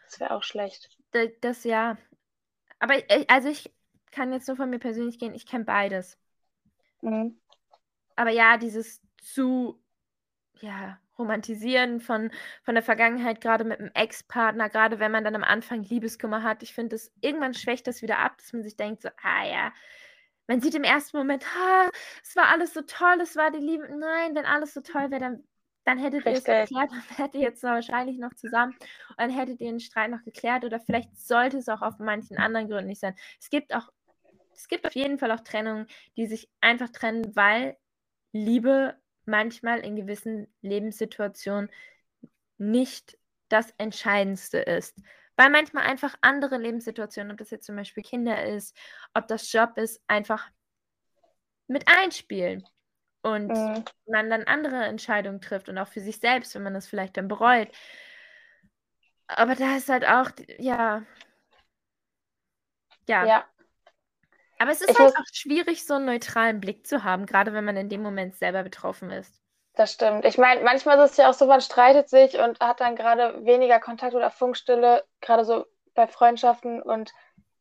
Das 0.06 0.20
wäre 0.20 0.32
auch 0.32 0.42
schlecht. 0.42 0.90
Das, 1.12 1.28
das 1.40 1.64
ja. 1.64 1.96
Aber 2.78 2.96
ich, 2.96 3.30
also 3.30 3.48
ich 3.48 3.72
kann 4.10 4.32
jetzt 4.32 4.48
nur 4.48 4.56
von 4.56 4.70
mir 4.70 4.78
persönlich 4.78 5.18
gehen, 5.18 5.34
ich 5.34 5.46
kenne 5.46 5.64
beides. 5.64 6.18
Mhm. 7.02 7.38
Aber 8.16 8.30
ja, 8.30 8.56
dieses 8.56 9.00
zu 9.18 9.80
ja, 10.60 10.98
romantisieren 11.18 12.00
von, 12.00 12.30
von 12.62 12.74
der 12.74 12.82
Vergangenheit, 12.82 13.40
gerade 13.40 13.64
mit 13.64 13.78
einem 13.78 13.90
Ex-Partner, 13.94 14.68
gerade 14.68 14.98
wenn 14.98 15.12
man 15.12 15.24
dann 15.24 15.36
am 15.36 15.44
Anfang 15.44 15.82
Liebeskummer 15.82 16.42
hat, 16.42 16.62
ich 16.62 16.74
finde, 16.74 16.96
das 16.96 17.12
irgendwann 17.20 17.54
schwächt 17.54 17.86
das 17.86 18.02
wieder 18.02 18.18
ab, 18.18 18.38
dass 18.38 18.52
man 18.52 18.62
sich 18.62 18.76
denkt, 18.76 19.02
so, 19.02 19.08
ah 19.22 19.44
ja, 19.46 19.72
man 20.50 20.60
sieht 20.60 20.74
im 20.74 20.82
ersten 20.82 21.16
Moment, 21.16 21.44
ha, 21.54 21.88
es 22.24 22.34
war 22.34 22.48
alles 22.48 22.74
so 22.74 22.82
toll, 22.82 23.20
es 23.22 23.36
war 23.36 23.52
die 23.52 23.60
Liebe. 23.60 23.88
Nein, 23.96 24.34
wenn 24.34 24.46
alles 24.46 24.74
so 24.74 24.80
toll 24.80 25.08
wäre, 25.12 25.20
dann, 25.20 25.44
dann 25.84 25.98
hättet 25.98 26.26
ihr 26.26 26.32
es 26.32 26.42
geklärt, 26.42 26.70
dann 26.90 27.18
wärt 27.18 27.34
ihr 27.36 27.40
jetzt 27.42 27.62
wahrscheinlich 27.62 28.18
noch 28.18 28.34
zusammen 28.34 28.74
und 29.10 29.18
dann 29.18 29.30
hättet 29.30 29.60
ihr 29.60 29.70
den 29.70 29.78
Streit 29.78 30.10
noch 30.10 30.24
geklärt 30.24 30.64
oder 30.64 30.80
vielleicht 30.80 31.16
sollte 31.16 31.58
es 31.58 31.68
auch 31.68 31.82
auf 31.82 32.00
manchen 32.00 32.36
anderen 32.36 32.68
Gründen 32.68 32.88
nicht 32.88 33.00
sein. 33.00 33.14
Es 33.40 33.48
gibt 33.48 33.72
auch, 33.72 33.90
es 34.52 34.66
gibt 34.66 34.88
auf 34.88 34.94
jeden 34.96 35.20
Fall 35.20 35.30
auch 35.30 35.40
Trennungen, 35.40 35.86
die 36.16 36.26
sich 36.26 36.48
einfach 36.60 36.88
trennen, 36.88 37.36
weil 37.36 37.76
Liebe 38.32 38.96
manchmal 39.26 39.78
in 39.78 39.94
gewissen 39.94 40.52
Lebenssituationen 40.62 41.70
nicht 42.58 43.16
das 43.48 43.72
Entscheidendste 43.78 44.58
ist 44.58 45.00
weil 45.40 45.48
manchmal 45.48 45.84
einfach 45.84 46.14
andere 46.20 46.58
Lebenssituationen, 46.58 47.32
ob 47.32 47.38
das 47.38 47.48
jetzt 47.48 47.64
zum 47.64 47.74
Beispiel 47.74 48.02
Kinder 48.02 48.44
ist, 48.44 48.76
ob 49.14 49.26
das 49.26 49.50
Job 49.50 49.78
ist, 49.78 50.02
einfach 50.06 50.50
mit 51.66 51.88
einspielen 51.88 52.68
und 53.22 53.48
mhm. 53.48 53.82
man 54.04 54.28
dann 54.28 54.44
andere 54.44 54.84
Entscheidungen 54.84 55.40
trifft 55.40 55.70
und 55.70 55.78
auch 55.78 55.88
für 55.88 56.02
sich 56.02 56.18
selbst, 56.18 56.54
wenn 56.54 56.62
man 56.62 56.74
das 56.74 56.86
vielleicht 56.86 57.16
dann 57.16 57.26
bereut. 57.26 57.68
Aber 59.28 59.54
da 59.54 59.78
ist 59.78 59.88
halt 59.88 60.06
auch, 60.06 60.30
ja. 60.58 61.06
Ja. 63.08 63.24
ja. 63.24 63.44
Aber 64.58 64.72
es 64.72 64.82
ist 64.82 64.90
ich 64.90 64.98
halt 64.98 65.16
auch 65.16 65.24
schwierig, 65.32 65.86
so 65.86 65.94
einen 65.94 66.04
neutralen 66.04 66.60
Blick 66.60 66.86
zu 66.86 67.02
haben, 67.02 67.24
gerade 67.24 67.54
wenn 67.54 67.64
man 67.64 67.78
in 67.78 67.88
dem 67.88 68.02
Moment 68.02 68.36
selber 68.36 68.62
betroffen 68.62 69.10
ist. 69.10 69.40
Das 69.74 69.92
stimmt. 69.92 70.24
Ich 70.24 70.36
meine, 70.36 70.62
manchmal 70.62 70.98
ist 70.98 71.12
es 71.12 71.16
ja 71.16 71.30
auch 71.30 71.34
so, 71.34 71.46
man 71.46 71.60
streitet 71.60 72.08
sich 72.08 72.38
und 72.38 72.60
hat 72.60 72.80
dann 72.80 72.96
gerade 72.96 73.44
weniger 73.44 73.80
Kontakt 73.80 74.14
oder 74.14 74.30
Funkstille, 74.30 75.04
gerade 75.20 75.44
so 75.44 75.64
bei 75.94 76.06
Freundschaften 76.06 76.82
und 76.82 77.12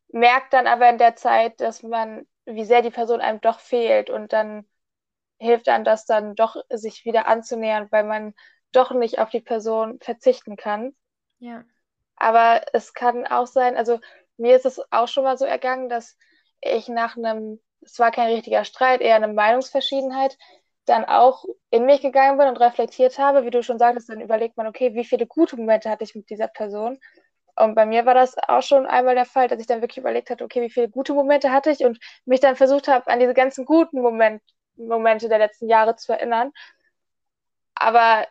merkt 0.08 0.52
dann 0.52 0.66
aber 0.66 0.88
in 0.88 0.98
der 0.98 1.16
Zeit, 1.16 1.60
dass 1.60 1.82
man, 1.82 2.26
wie 2.44 2.64
sehr 2.64 2.82
die 2.82 2.90
Person 2.90 3.20
einem 3.20 3.40
doch 3.40 3.60
fehlt 3.60 4.10
und 4.10 4.32
dann 4.32 4.66
hilft 5.38 5.68
einem 5.68 5.84
das 5.84 6.04
dann 6.04 6.34
doch, 6.34 6.56
sich 6.68 7.04
wieder 7.04 7.26
anzunähern, 7.26 7.88
weil 7.90 8.04
man 8.04 8.34
doch 8.72 8.90
nicht 8.92 9.18
auf 9.18 9.30
die 9.30 9.40
Person 9.40 9.98
verzichten 10.00 10.56
kann. 10.56 10.94
Ja. 11.38 11.64
Aber 12.16 12.62
es 12.72 12.92
kann 12.92 13.26
auch 13.26 13.46
sein, 13.46 13.76
also 13.76 14.00
mir 14.36 14.56
ist 14.56 14.66
es 14.66 14.80
auch 14.92 15.08
schon 15.08 15.24
mal 15.24 15.38
so 15.38 15.44
ergangen, 15.44 15.88
dass 15.88 16.16
ich 16.60 16.88
nach 16.88 17.16
einem, 17.16 17.60
es 17.80 17.98
war 17.98 18.10
kein 18.10 18.30
richtiger 18.32 18.64
Streit, 18.64 19.00
eher 19.00 19.16
eine 19.16 19.28
Meinungsverschiedenheit, 19.28 20.36
dann 20.86 21.04
auch 21.04 21.44
in 21.70 21.86
mich 21.86 22.00
gegangen 22.02 22.38
bin 22.38 22.48
und 22.48 22.56
reflektiert 22.58 23.18
habe, 23.18 23.44
wie 23.44 23.50
du 23.50 23.62
schon 23.62 23.78
sagtest, 23.78 24.08
dann 24.08 24.20
überlegt 24.20 24.56
man, 24.56 24.66
okay, 24.66 24.94
wie 24.94 25.04
viele 25.04 25.26
gute 25.26 25.56
Momente 25.56 25.90
hatte 25.90 26.04
ich 26.04 26.14
mit 26.14 26.30
dieser 26.30 26.48
Person. 26.48 26.98
Und 27.56 27.74
bei 27.74 27.86
mir 27.86 28.06
war 28.06 28.14
das 28.14 28.36
auch 28.48 28.62
schon 28.62 28.86
einmal 28.86 29.14
der 29.14 29.26
Fall, 29.26 29.48
dass 29.48 29.60
ich 29.60 29.66
dann 29.66 29.82
wirklich 29.82 29.98
überlegt 29.98 30.30
hatte, 30.30 30.44
okay, 30.44 30.62
wie 30.62 30.70
viele 30.70 30.88
gute 30.88 31.12
Momente 31.14 31.52
hatte 31.52 31.70
ich 31.70 31.84
und 31.84 31.98
mich 32.24 32.40
dann 32.40 32.56
versucht 32.56 32.88
habe, 32.88 33.06
an 33.08 33.20
diese 33.20 33.34
ganzen 33.34 33.64
guten 33.64 34.00
Moment, 34.00 34.42
Momente 34.76 35.28
der 35.28 35.38
letzten 35.38 35.68
Jahre 35.68 35.96
zu 35.96 36.12
erinnern. 36.12 36.52
Aber 37.74 38.26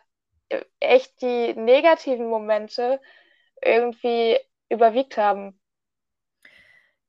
echt 0.80 1.20
die 1.22 1.54
negativen 1.54 2.28
Momente 2.28 3.00
irgendwie 3.62 4.38
überwiegt 4.68 5.16
haben. 5.16 5.60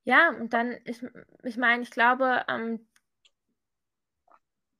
Ja, 0.03 0.29
und 0.29 0.53
dann, 0.53 0.77
ich, 0.85 1.01
ich 1.43 1.57
meine, 1.57 1.83
ich 1.83 1.91
glaube, 1.91 2.43
ähm, 2.49 2.87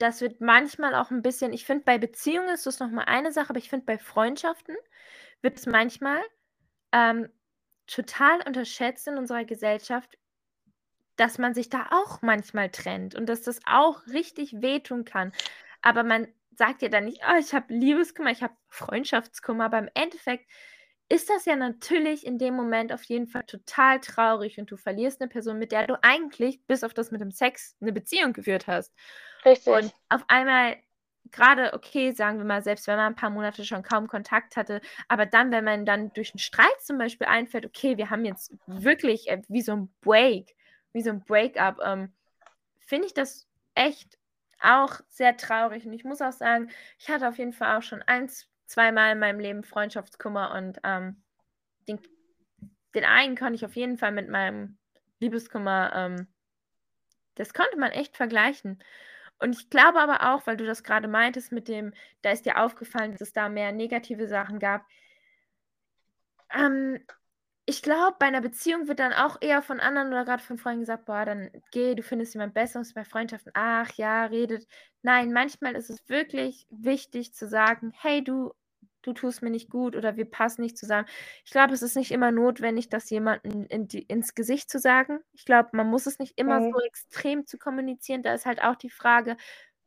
das 0.01 0.21
wird 0.21 0.41
manchmal 0.41 0.95
auch 0.95 1.11
ein 1.11 1.21
bisschen, 1.21 1.53
ich 1.53 1.65
finde, 1.65 1.83
bei 1.83 1.97
Beziehungen 1.97 2.49
ist 2.49 2.65
das 2.65 2.79
nochmal 2.79 3.05
eine 3.05 3.31
Sache, 3.31 3.49
aber 3.49 3.59
ich 3.59 3.69
finde, 3.69 3.85
bei 3.85 3.97
Freundschaften 3.97 4.75
wird 5.41 5.57
es 5.57 5.65
manchmal 5.65 6.21
ähm, 6.91 7.29
total 7.87 8.41
unterschätzt 8.45 9.07
in 9.07 9.17
unserer 9.17 9.45
Gesellschaft, 9.45 10.17
dass 11.17 11.37
man 11.37 11.53
sich 11.53 11.69
da 11.69 11.87
auch 11.91 12.21
manchmal 12.21 12.69
trennt 12.69 13.15
und 13.15 13.27
dass 13.27 13.43
das 13.43 13.59
auch 13.65 14.05
richtig 14.07 14.61
wehtun 14.61 15.05
kann. 15.05 15.31
Aber 15.81 16.03
man 16.03 16.27
sagt 16.55 16.81
ja 16.81 16.89
dann 16.89 17.05
nicht, 17.05 17.21
oh, 17.29 17.37
ich 17.39 17.53
habe 17.53 17.73
Liebeskummer, 17.73 18.31
ich 18.31 18.43
habe 18.43 18.55
Freundschaftskummer, 18.69 19.65
aber 19.65 19.79
im 19.79 19.89
Endeffekt 19.93 20.49
ist 21.11 21.29
das 21.29 21.43
ja 21.43 21.57
natürlich 21.57 22.25
in 22.25 22.37
dem 22.37 22.55
Moment 22.55 22.93
auf 22.93 23.03
jeden 23.03 23.27
Fall 23.27 23.43
total 23.43 23.99
traurig 23.99 24.57
und 24.59 24.71
du 24.71 24.77
verlierst 24.77 25.21
eine 25.21 25.29
Person, 25.29 25.59
mit 25.59 25.73
der 25.73 25.85
du 25.85 26.01
eigentlich, 26.01 26.65
bis 26.67 26.85
auf 26.85 26.93
das 26.93 27.11
mit 27.11 27.19
dem 27.19 27.31
Sex, 27.31 27.75
eine 27.81 27.91
Beziehung 27.91 28.31
geführt 28.31 28.65
hast. 28.67 28.93
Richtig. 29.43 29.73
Und 29.73 29.93
auf 30.07 30.23
einmal, 30.29 30.77
gerade, 31.29 31.73
okay, 31.73 32.13
sagen 32.13 32.37
wir 32.37 32.45
mal, 32.45 32.63
selbst 32.63 32.87
wenn 32.87 32.95
man 32.95 33.07
ein 33.07 33.15
paar 33.15 33.29
Monate 33.29 33.65
schon 33.65 33.83
kaum 33.83 34.07
Kontakt 34.07 34.55
hatte, 34.55 34.79
aber 35.09 35.25
dann, 35.25 35.51
wenn 35.51 35.65
man 35.65 35.85
dann 35.85 36.13
durch 36.13 36.33
einen 36.33 36.39
Streit 36.39 36.81
zum 36.81 36.97
Beispiel 36.97 37.27
einfällt, 37.27 37.65
okay, 37.65 37.97
wir 37.97 38.09
haben 38.09 38.23
jetzt 38.23 38.53
wirklich 38.65 39.29
äh, 39.29 39.41
wie 39.49 39.61
so 39.61 39.73
ein 39.73 39.93
Break, 39.99 40.55
wie 40.93 41.01
so 41.01 41.09
ein 41.09 41.25
Breakup, 41.25 41.81
ähm, 41.83 42.13
finde 42.79 43.07
ich 43.07 43.13
das 43.13 43.49
echt 43.75 44.17
auch 44.61 45.01
sehr 45.09 45.35
traurig. 45.35 45.85
Und 45.85 45.91
ich 45.91 46.05
muss 46.05 46.21
auch 46.21 46.31
sagen, 46.31 46.69
ich 46.99 47.09
hatte 47.09 47.27
auf 47.27 47.37
jeden 47.37 47.53
Fall 47.53 47.77
auch 47.77 47.83
schon 47.83 48.01
eins, 48.03 48.47
zweimal 48.71 49.13
in 49.13 49.19
meinem 49.19 49.39
Leben 49.39 49.63
Freundschaftskummer 49.63 50.53
und 50.55 50.79
ähm, 50.83 51.21
den, 51.87 51.99
den 52.95 53.05
einen 53.05 53.35
konnte 53.35 53.55
ich 53.55 53.65
auf 53.65 53.75
jeden 53.75 53.97
Fall 53.97 54.11
mit 54.11 54.29
meinem 54.29 54.77
Liebeskummer, 55.19 55.91
ähm, 55.93 56.27
das 57.35 57.53
konnte 57.53 57.77
man 57.77 57.91
echt 57.91 58.17
vergleichen. 58.17 58.83
Und 59.39 59.55
ich 59.55 59.69
glaube 59.69 59.99
aber 59.99 60.33
auch, 60.33 60.45
weil 60.45 60.57
du 60.57 60.65
das 60.65 60.83
gerade 60.83 61.07
meintest 61.07 61.51
mit 61.51 61.67
dem, 61.67 61.93
da 62.21 62.31
ist 62.31 62.45
dir 62.45 62.61
aufgefallen, 62.61 63.11
dass 63.11 63.21
es 63.21 63.33
da 63.33 63.49
mehr 63.49 63.71
negative 63.71 64.27
Sachen 64.27 64.59
gab. 64.59 64.85
Ähm, 66.53 66.99
ich 67.65 67.81
glaube, 67.81 68.17
bei 68.19 68.25
einer 68.25 68.41
Beziehung 68.41 68.87
wird 68.87 68.99
dann 68.99 69.13
auch 69.13 69.37
eher 69.41 69.61
von 69.61 69.79
anderen 69.79 70.09
oder 70.09 70.25
gerade 70.25 70.43
von 70.43 70.57
Freunden 70.57 70.81
gesagt, 70.81 71.05
boah, 71.05 71.25
dann 71.25 71.49
geh, 71.71 71.95
du 71.95 72.03
findest 72.03 72.33
jemand 72.33 72.53
Besseres 72.53 72.93
bei 72.93 73.05
Freundschaften. 73.05 73.51
Ach 73.55 73.91
ja, 73.93 74.25
redet. 74.25 74.67
Nein, 75.03 75.31
manchmal 75.31 75.75
ist 75.75 75.89
es 75.89 76.07
wirklich 76.09 76.67
wichtig 76.69 77.33
zu 77.33 77.47
sagen, 77.47 77.93
hey, 77.95 78.23
du, 78.23 78.53
du 79.01 79.13
tust 79.13 79.41
mir 79.41 79.49
nicht 79.49 79.69
gut 79.69 79.95
oder 79.95 80.15
wir 80.15 80.25
passen 80.25 80.61
nicht 80.61 80.77
zusammen. 80.77 81.07
Ich 81.43 81.51
glaube, 81.51 81.73
es 81.73 81.81
ist 81.81 81.95
nicht 81.95 82.11
immer 82.11 82.31
notwendig, 82.31 82.89
das 82.89 83.09
jemandem 83.09 83.65
in 83.67 83.87
die, 83.87 84.03
ins 84.03 84.35
Gesicht 84.35 84.69
zu 84.69 84.79
sagen. 84.79 85.19
Ich 85.33 85.45
glaube, 85.45 85.69
man 85.73 85.87
muss 85.87 86.05
es 86.05 86.19
nicht 86.19 86.37
immer 86.37 86.59
mhm. 86.59 86.71
so 86.71 86.79
extrem 86.81 87.47
zu 87.47 87.57
kommunizieren. 87.57 88.23
Da 88.23 88.33
ist 88.33 88.45
halt 88.45 88.61
auch 88.61 88.75
die 88.75 88.89
Frage, 88.89 89.37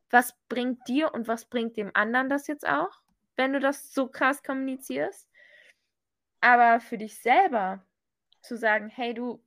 was 0.09 0.35
bringt 0.49 0.87
dir 0.87 1.13
und 1.13 1.27
was 1.27 1.45
bringt 1.45 1.77
dem 1.77 1.91
anderen 1.93 2.29
das 2.29 2.47
jetzt 2.47 2.67
auch, 2.67 3.01
wenn 3.35 3.53
du 3.53 3.59
das 3.59 3.93
so 3.93 4.07
krass 4.07 4.43
kommunizierst. 4.43 5.27
Aber 6.41 6.79
für 6.79 6.97
dich 6.97 7.19
selber 7.19 7.83
zu 8.41 8.57
sagen, 8.57 8.89
hey 8.89 9.13
du, 9.13 9.43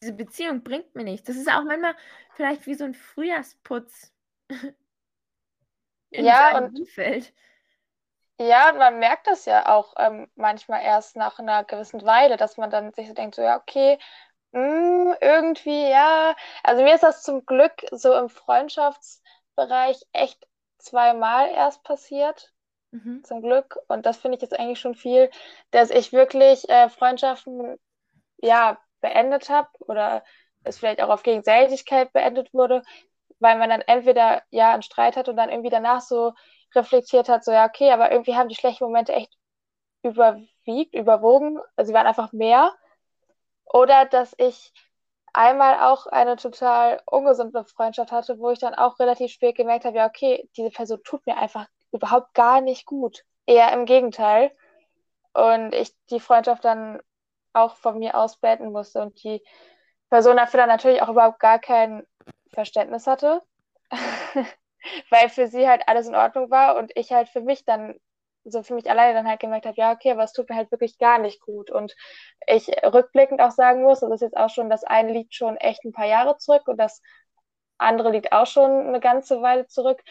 diese 0.00 0.12
Beziehung 0.12 0.62
bringt 0.62 0.94
mir 0.94 1.04
nichts. 1.04 1.26
Das 1.26 1.36
ist 1.36 1.50
auch 1.50 1.64
manchmal 1.64 1.96
vielleicht 2.34 2.66
wie 2.66 2.74
so 2.74 2.84
ein 2.84 2.94
Frühjahrsputz 2.94 4.12
in 6.10 6.24
ja, 6.24 6.58
und, 6.58 6.78
Umfeld. 6.78 7.34
Ja, 8.38 8.70
und 8.70 8.78
man 8.78 8.98
merkt 8.98 9.26
das 9.26 9.46
ja 9.46 9.66
auch 9.74 9.94
ähm, 9.98 10.28
manchmal 10.36 10.82
erst 10.82 11.16
nach 11.16 11.38
einer 11.38 11.64
gewissen 11.64 12.04
Weile, 12.04 12.36
dass 12.36 12.58
man 12.58 12.70
dann 12.70 12.92
sich 12.92 13.08
so 13.08 13.14
denkt, 13.14 13.34
so 13.34 13.42
ja, 13.42 13.56
okay, 13.56 13.98
mh, 14.52 14.60
hm, 14.60 15.16
irgendwie, 15.20 15.88
ja. 15.90 16.36
Also 16.62 16.82
mir 16.82 16.94
ist 16.94 17.02
das 17.02 17.22
zum 17.22 17.46
Glück 17.46 17.72
so 17.92 18.14
im 18.14 18.28
Freundschaftsbereich 18.28 20.00
echt 20.12 20.46
zweimal 20.78 21.50
erst 21.50 21.82
passiert. 21.84 22.52
Mhm. 22.90 23.24
Zum 23.24 23.42
Glück. 23.42 23.78
Und 23.88 24.06
das 24.06 24.18
finde 24.18 24.36
ich 24.36 24.42
jetzt 24.42 24.58
eigentlich 24.58 24.80
schon 24.80 24.94
viel, 24.94 25.30
dass 25.70 25.90
ich 25.90 26.12
wirklich 26.12 26.68
äh, 26.68 26.88
Freundschaften 26.90 27.78
ja 28.38 28.78
beendet 29.00 29.48
habe 29.48 29.68
oder 29.80 30.24
es 30.64 30.78
vielleicht 30.78 31.00
auch 31.02 31.08
auf 31.10 31.22
Gegenseitigkeit 31.22 32.12
beendet 32.12 32.52
wurde, 32.54 32.82
weil 33.40 33.58
man 33.58 33.70
dann 33.70 33.80
entweder 33.82 34.42
ja 34.50 34.72
einen 34.72 34.82
Streit 34.82 35.16
hat 35.16 35.28
und 35.28 35.36
dann 35.36 35.50
irgendwie 35.50 35.70
danach 35.70 36.00
so 36.00 36.34
reflektiert 36.74 37.28
hat, 37.28 37.44
so 37.44 37.52
ja, 37.52 37.66
okay, 37.66 37.90
aber 37.90 38.10
irgendwie 38.12 38.34
haben 38.34 38.48
die 38.48 38.54
schlechten 38.54 38.84
Momente 38.84 39.12
echt 39.12 39.32
überwiegt, 40.02 40.94
überwogen, 40.94 41.58
also 41.76 41.88
sie 41.88 41.94
waren 41.94 42.06
einfach 42.06 42.32
mehr. 42.32 42.72
Oder 43.64 44.06
dass 44.06 44.34
ich 44.38 44.72
einmal 45.32 45.80
auch 45.80 46.06
eine 46.06 46.36
total 46.36 47.02
ungesunde 47.06 47.64
Freundschaft 47.64 48.12
hatte, 48.12 48.38
wo 48.38 48.50
ich 48.50 48.58
dann 48.58 48.74
auch 48.74 48.98
relativ 48.98 49.32
spät 49.32 49.56
gemerkt 49.56 49.84
habe, 49.84 49.98
ja, 49.98 50.06
okay, 50.06 50.48
diese 50.56 50.70
Person 50.70 51.00
tut 51.04 51.26
mir 51.26 51.36
einfach 51.36 51.66
überhaupt 51.92 52.34
gar 52.34 52.60
nicht 52.60 52.86
gut. 52.86 53.24
Eher 53.46 53.72
im 53.72 53.84
Gegenteil. 53.84 54.52
Und 55.34 55.74
ich 55.74 55.94
die 56.10 56.20
Freundschaft 56.20 56.64
dann 56.64 57.00
auch 57.52 57.76
von 57.76 57.98
mir 57.98 58.16
aus 58.16 58.38
beenden 58.38 58.72
musste 58.72 59.00
und 59.02 59.22
die 59.22 59.42
Person 60.08 60.36
dafür 60.36 60.60
dann 60.60 60.68
natürlich 60.68 61.02
auch 61.02 61.08
überhaupt 61.08 61.40
gar 61.40 61.58
kein 61.58 62.06
Verständnis 62.52 63.06
hatte, 63.06 63.42
weil 65.10 65.28
für 65.28 65.46
sie 65.48 65.68
halt 65.68 65.82
alles 65.88 66.06
in 66.08 66.14
Ordnung 66.14 66.50
war 66.50 66.76
und 66.76 66.92
ich 66.96 67.12
halt 67.12 67.28
für 67.28 67.40
mich 67.40 67.64
dann, 67.64 67.94
so 68.44 68.62
für 68.62 68.74
mich 68.74 68.88
alleine 68.90 69.14
dann 69.14 69.28
halt 69.28 69.40
gemerkt 69.40 69.66
habe, 69.66 69.76
ja, 69.80 69.92
okay, 69.92 70.12
aber 70.12 70.24
es 70.24 70.32
tut 70.32 70.48
mir 70.48 70.56
halt 70.56 70.70
wirklich 70.70 70.98
gar 70.98 71.18
nicht 71.18 71.40
gut. 71.40 71.70
Und 71.70 71.94
ich 72.46 72.68
rückblickend 72.84 73.40
auch 73.40 73.50
sagen 73.50 73.82
muss, 73.82 74.00
das 74.00 74.10
ist 74.10 74.20
jetzt 74.22 74.36
auch 74.36 74.50
schon, 74.50 74.70
das 74.70 74.84
eine 74.84 75.12
liegt 75.12 75.34
schon 75.34 75.56
echt 75.56 75.84
ein 75.84 75.92
paar 75.92 76.06
Jahre 76.06 76.36
zurück 76.38 76.68
und 76.68 76.78
das 76.78 77.02
andere 77.78 78.10
liegt 78.10 78.32
auch 78.32 78.46
schon 78.46 78.70
eine 78.88 79.00
ganze 79.00 79.42
Weile 79.42 79.66
zurück, 79.66 80.02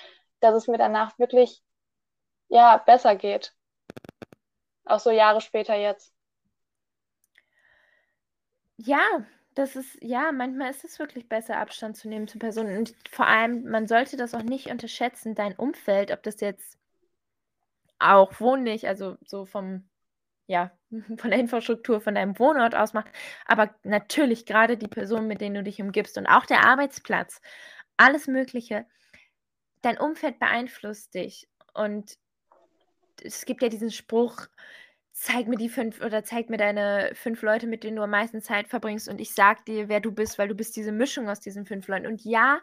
dass 0.42 0.56
es 0.56 0.68
mir 0.68 0.78
danach 0.78 1.18
wirklich, 1.20 1.62
ja, 2.50 2.78
besser 2.78 3.16
geht. 3.16 3.54
Auch 4.86 5.00
so 5.00 5.12
Jahre 5.12 5.42
später 5.42 5.76
jetzt. 5.76 6.12
Ja, 8.78 9.26
das 9.56 9.76
ist, 9.78 9.98
ja, 10.02 10.32
manchmal 10.34 10.70
ist 10.70 10.84
es 10.84 11.00
wirklich 11.00 11.30
besser, 11.30 11.58
Abstand 11.58 11.96
zu 11.98 12.10
nehmen 12.10 12.28
zu 12.28 12.38
Personen. 12.38 12.78
Und 12.78 12.94
vor 13.10 13.26
allem, 13.26 13.64
man 13.70 13.88
sollte 13.88 14.18
das 14.18 14.36
auch 14.36 14.44
nicht 14.44 14.68
unterschätzen, 14.68 15.34
dein 15.34 15.56
Umfeld, 15.56 16.12
ob 16.12 16.22
das 16.24 16.42
jetzt 16.42 16.78
auch 17.98 18.40
wohnlich, 18.42 18.88
also 18.88 19.18
so 19.26 19.46
vom, 19.46 19.88
ja, 20.48 20.72
von 21.18 21.32
der 21.32 21.40
Infrastruktur, 21.40 22.02
von 22.02 22.16
deinem 22.16 22.38
Wohnort 22.38 22.76
aus 22.76 22.94
macht, 22.94 23.08
aber 23.46 23.74
natürlich 23.84 24.46
gerade 24.46 24.78
die 24.78 24.90
Personen, 24.90 25.28
mit 25.28 25.40
denen 25.40 25.56
du 25.56 25.64
dich 25.64 25.82
umgibst 25.82 26.18
und 26.18 26.28
auch 26.28 26.46
der 26.46 26.66
Arbeitsplatz, 26.66 27.42
alles 27.98 28.28
Mögliche. 28.28 28.86
Dein 29.82 29.98
Umfeld 29.98 30.38
beeinflusst 30.40 31.14
dich. 31.14 31.48
Und 31.74 32.18
es 33.24 33.46
gibt 33.46 33.62
ja 33.62 33.70
diesen 33.70 33.92
Spruch, 33.92 34.48
zeig 35.16 35.48
mir 35.48 35.56
die 35.56 35.70
fünf 35.70 36.02
oder 36.02 36.26
zeig 36.26 36.50
mir 36.50 36.58
deine 36.58 37.12
fünf 37.14 37.42
Leute, 37.42 37.68
mit 37.68 37.84
denen 37.84 37.96
du 37.96 38.04
am 38.04 38.10
meisten 38.10 38.42
Zeit 38.42 38.68
verbringst 38.68 39.08
und 39.08 39.22
ich 39.22 39.34
sag 39.34 39.66
dir, 39.66 39.88
wer 39.88 40.02
du 40.02 40.12
bist, 40.12 40.38
weil 40.38 40.50
du 40.50 40.56
bist 40.56 40.76
diese 40.76 40.92
Mischung 40.92 41.30
aus 41.30 41.40
diesen 41.40 41.66
fünf 41.66 41.88
Leuten. 41.88 42.06
Und 42.06 42.26
ja, 42.26 42.60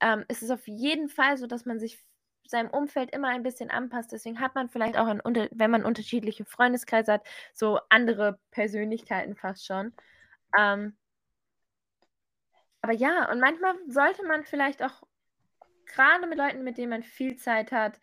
ähm, 0.00 0.24
es 0.28 0.42
ist 0.42 0.50
auf 0.50 0.68
jeden 0.68 1.08
Fall 1.08 1.38
so, 1.38 1.46
dass 1.46 1.64
man 1.64 1.78
sich 1.80 2.04
seinem 2.46 2.68
Umfeld 2.68 3.12
immer 3.12 3.28
ein 3.28 3.42
bisschen 3.42 3.70
anpasst. 3.70 4.12
Deswegen 4.12 4.40
hat 4.40 4.54
man 4.54 4.68
vielleicht 4.68 4.98
auch, 4.98 5.06
ein, 5.06 5.22
wenn 5.52 5.70
man 5.70 5.86
unterschiedliche 5.86 6.44
Freundeskreise 6.44 7.14
hat, 7.14 7.26
so 7.54 7.80
andere 7.88 8.38
Persönlichkeiten 8.50 9.34
fast 9.34 9.66
schon. 9.66 9.94
Ähm, 10.56 10.96
aber 12.82 12.92
ja, 12.92 13.30
und 13.32 13.40
manchmal 13.40 13.74
sollte 13.88 14.22
man 14.26 14.44
vielleicht 14.44 14.82
auch 14.82 15.02
gerade 15.86 16.26
mit 16.26 16.38
Leuten, 16.38 16.62
mit 16.62 16.76
denen 16.76 16.90
man 16.90 17.02
viel 17.02 17.36
Zeit 17.36 17.72
hat, 17.72 17.98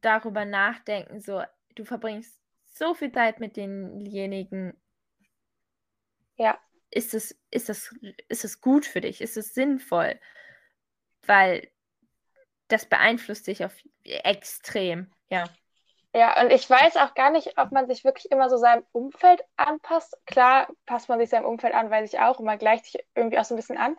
darüber 0.00 0.46
nachdenken, 0.46 1.20
so, 1.20 1.42
du 1.74 1.84
verbringst 1.84 2.43
so 2.74 2.94
viel 2.94 3.12
Zeit 3.12 3.40
mit 3.40 3.56
denjenigen. 3.56 4.76
Ja. 6.36 6.58
Ist 6.90 7.14
es, 7.14 7.38
ist 7.50 7.70
es, 7.70 7.94
ist 8.28 8.44
es 8.44 8.60
gut 8.60 8.86
für 8.86 9.00
dich? 9.00 9.20
Ist 9.20 9.36
es 9.36 9.54
sinnvoll? 9.54 10.18
Weil 11.26 11.68
das 12.68 12.86
beeinflusst 12.86 13.46
dich 13.46 13.64
auf 13.64 13.72
extrem, 14.04 15.10
ja. 15.28 15.44
Ja, 16.14 16.40
und 16.40 16.52
ich 16.52 16.68
weiß 16.70 16.96
auch 16.96 17.14
gar 17.14 17.30
nicht, 17.30 17.58
ob 17.58 17.72
man 17.72 17.88
sich 17.88 18.04
wirklich 18.04 18.30
immer 18.30 18.48
so 18.48 18.56
seinem 18.56 18.84
Umfeld 18.92 19.42
anpasst. 19.56 20.16
Klar 20.26 20.68
passt 20.86 21.08
man 21.08 21.18
sich 21.18 21.28
seinem 21.28 21.44
Umfeld 21.44 21.74
an, 21.74 21.90
weiß 21.90 22.12
ich 22.12 22.20
auch, 22.20 22.38
und 22.38 22.44
man 22.44 22.58
gleicht 22.58 22.84
sich 22.84 23.04
irgendwie 23.16 23.38
auch 23.38 23.44
so 23.44 23.54
ein 23.54 23.56
bisschen 23.56 23.78
an. 23.78 23.96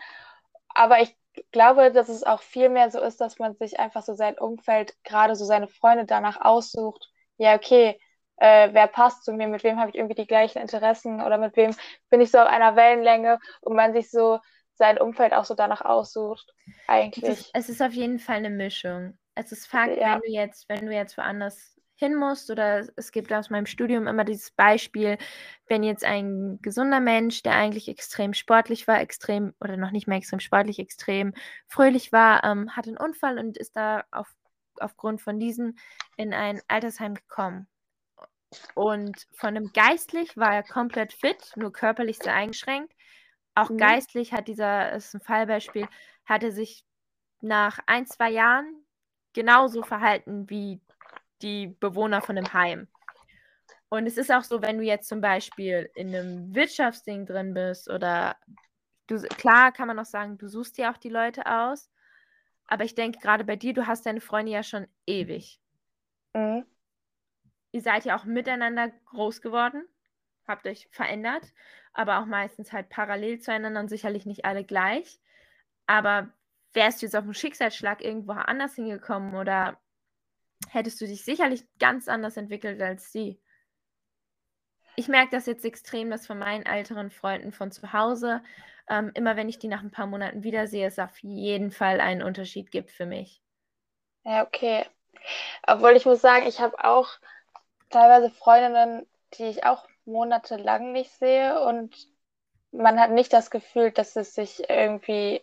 Aber 0.70 1.02
ich 1.02 1.16
glaube, 1.52 1.92
dass 1.92 2.08
es 2.08 2.24
auch 2.24 2.42
viel 2.42 2.70
mehr 2.70 2.90
so 2.90 3.02
ist, 3.02 3.20
dass 3.20 3.38
man 3.38 3.56
sich 3.56 3.80
einfach 3.80 4.02
so 4.04 4.14
sein 4.14 4.38
Umfeld, 4.38 4.96
gerade 5.04 5.36
so 5.36 5.44
seine 5.44 5.68
Freunde 5.68 6.06
danach 6.06 6.40
aussucht. 6.40 7.12
Ja, 7.38 7.56
okay, 7.56 8.00
äh, 8.38 8.70
wer 8.74 8.88
passt 8.88 9.24
zu 9.24 9.34
mir, 9.34 9.48
mit 9.48 9.64
wem 9.64 9.80
habe 9.80 9.90
ich 9.90 9.96
irgendwie 9.96 10.16
die 10.16 10.28
gleichen 10.28 10.60
Interessen 10.62 11.22
oder 11.22 11.38
mit 11.38 11.56
wem 11.56 11.76
bin 12.10 12.22
ich 12.22 12.32
so 12.32 12.40
auf 12.40 12.48
einer 12.48 12.76
Wellenlänge 12.76 13.40
und 13.62 13.76
man 13.76 13.94
sich 13.94 14.10
so 14.12 14.40
sein 14.74 15.00
Umfeld 15.00 15.34
auch 15.34 15.46
so 15.46 15.56
danach 15.56 15.82
aussucht, 15.82 16.54
eigentlich. 16.88 17.30
Es 17.30 17.40
ist, 17.40 17.52
es 17.54 17.70
ist 17.70 17.82
auf 17.82 17.94
jeden 17.94 18.20
Fall 18.20 18.38
eine 18.38 18.50
Mischung. 18.50 19.18
Es 19.36 19.52
ist 19.52 19.68
Fakt, 19.68 19.98
Ja. 19.98 20.16
wenn 20.16 20.22
du 20.22 20.28
jetzt, 20.28 20.68
wenn 20.70 20.86
du 20.86 20.94
jetzt 20.94 21.18
woanders 21.18 21.76
hin 21.98 22.16
musst 22.16 22.52
oder 22.52 22.86
es 22.98 23.12
gibt 23.14 23.32
aus 23.32 23.50
meinem 23.50 23.66
Studium 23.66 24.08
immer 24.08 24.26
dieses 24.26 24.52
Beispiel, 24.52 25.18
wenn 25.68 25.82
jetzt 25.84 26.04
ein 26.04 26.60
gesunder 26.62 27.00
Mensch, 27.00 27.42
der 27.42 27.54
eigentlich 27.56 27.88
extrem 27.88 28.34
sportlich 28.34 28.86
war, 28.88 29.00
extrem 29.00 29.54
oder 29.62 29.78
noch 29.78 29.92
nicht 29.92 30.06
mehr 30.08 30.18
extrem 30.18 30.42
sportlich, 30.42 30.80
extrem 30.80 31.34
fröhlich 31.68 32.12
war, 32.12 32.44
ähm, 32.44 32.76
hat 32.76 32.88
einen 32.88 32.98
Unfall 32.98 33.40
und 33.40 33.58
ist 33.58 33.78
da 33.78 34.04
auf, 34.12 34.28
aufgrund 34.80 35.22
von 35.22 35.40
diesem 35.40 35.76
in 36.18 36.34
ein 36.34 36.62
Altersheim 36.68 37.14
gekommen. 37.16 37.68
Und 38.76 39.28
von 39.34 39.50
einem 39.50 39.72
geistlich 39.74 40.36
war 40.38 40.54
er 40.54 40.64
komplett 40.64 41.14
fit, 41.14 41.54
nur 41.56 41.72
körperlich 41.72 42.18
sehr 42.20 42.34
eingeschränkt. 42.34 42.94
Auch 43.56 43.70
Mhm. 43.70 43.78
geistlich 43.78 44.34
hat 44.34 44.48
dieser, 44.48 44.92
das 44.92 45.06
ist 45.06 45.16
ein 45.16 45.22
Fallbeispiel, 45.22 45.88
hat 46.26 46.44
er 46.44 46.52
sich 46.52 46.84
nach 47.42 47.80
ein, 47.86 48.06
zwei 48.06 48.32
Jahren 48.32 48.86
genauso 49.34 49.84
verhalten 49.84 50.50
wie 50.50 50.82
die 51.42 51.68
Bewohner 51.80 52.22
von 52.22 52.36
dem 52.36 52.54
Heim. 52.54 52.88
Und 53.90 54.08
es 54.08 54.18
ist 54.18 54.32
auch 54.32 54.44
so, 54.44 54.62
wenn 54.62 54.78
du 54.78 54.84
jetzt 54.84 55.08
zum 55.08 55.22
Beispiel 55.22 55.90
in 55.96 56.10
einem 56.10 56.54
Wirtschaftsding 56.54 57.26
drin 57.26 57.54
bist 57.54 57.90
oder 57.90 58.36
du, 59.08 59.22
klar 59.22 59.72
kann 59.72 59.88
man 59.88 60.00
auch 60.00 60.06
sagen, 60.06 60.38
du 60.38 60.48
suchst 60.48 60.78
dir 60.78 60.92
auch 60.92 60.98
die 60.98 61.10
Leute 61.10 61.46
aus, 61.46 61.90
aber 62.68 62.84
ich 62.84 62.96
denke 62.96 63.20
gerade 63.20 63.44
bei 63.44 63.56
dir, 63.56 63.74
du 63.74 63.88
hast 63.88 64.06
deine 64.06 64.22
Freunde 64.22 64.52
ja 64.52 64.64
schon 64.64 64.88
ewig. 65.06 65.60
Mhm. 66.34 66.66
Ihr 67.76 67.82
seid 67.82 68.06
ja 68.06 68.18
auch 68.18 68.24
miteinander 68.24 68.90
groß 69.08 69.42
geworden, 69.42 69.86
habt 70.48 70.66
euch 70.66 70.88
verändert, 70.92 71.44
aber 71.92 72.20
auch 72.20 72.26
meistens 72.26 72.72
halt 72.72 72.88
parallel 72.88 73.42
zueinander 73.42 73.82
und 73.82 73.90
sicherlich 73.90 74.26
nicht 74.26 74.46
alle 74.46 74.64
gleich. 74.64 75.20
Aber 75.86 76.30
wärst 76.72 77.02
du 77.02 77.06
jetzt 77.06 77.18
auf 77.18 77.26
einen 77.26 77.34
Schicksalsschlag 77.34 78.02
irgendwo 78.02 78.32
anders 78.32 78.76
hingekommen 78.76 79.36
oder 79.36 79.78
hättest 80.70 81.02
du 81.02 81.06
dich 81.06 81.26
sicherlich 81.26 81.66
ganz 81.78 82.08
anders 82.08 82.38
entwickelt 82.38 82.82
als 82.82 83.12
sie. 83.12 83.42
Ich 84.96 85.10
merke 85.10 85.32
das 85.32 85.46
jetzt 85.46 85.66
extrem, 85.66 86.10
dass 86.10 86.28
von 86.28 86.40
meinen 86.40 86.66
älteren 86.66 87.12
Freunden 87.12 87.52
von 87.52 87.74
zu 87.74 87.92
Hause, 87.92 88.42
ähm, 88.88 89.12
immer 89.16 89.36
wenn 89.36 89.50
ich 89.50 89.60
die 89.60 89.68
nach 89.68 89.84
ein 89.84 89.92
paar 89.92 90.08
Monaten 90.08 90.44
wiedersehe, 90.44 90.88
es 90.88 90.98
auf 90.98 91.18
jeden 91.20 91.72
Fall 91.72 92.00
einen 92.00 92.24
Unterschied 92.24 92.72
gibt 92.72 92.92
für 92.92 93.06
mich. 93.06 93.42
Ja, 94.24 94.48
okay. 94.48 94.86
Obwohl 95.68 95.98
ich 95.98 96.06
muss 96.06 96.22
sagen, 96.22 96.48
ich 96.48 96.62
habe 96.62 96.82
auch 96.82 97.10
teilweise 97.96 98.30
Freundinnen, 98.30 99.08
die 99.36 99.46
ich 99.46 99.64
auch 99.64 99.88
monatelang 100.04 100.92
nicht 100.92 101.12
sehe 101.12 101.62
und 101.62 101.96
man 102.72 103.00
hat 103.00 103.12
nicht 103.12 103.32
das 103.32 103.50
Gefühl, 103.50 103.92
dass 103.92 104.18
es 104.18 104.36
sich 104.36 104.70
irgendwie 104.70 105.42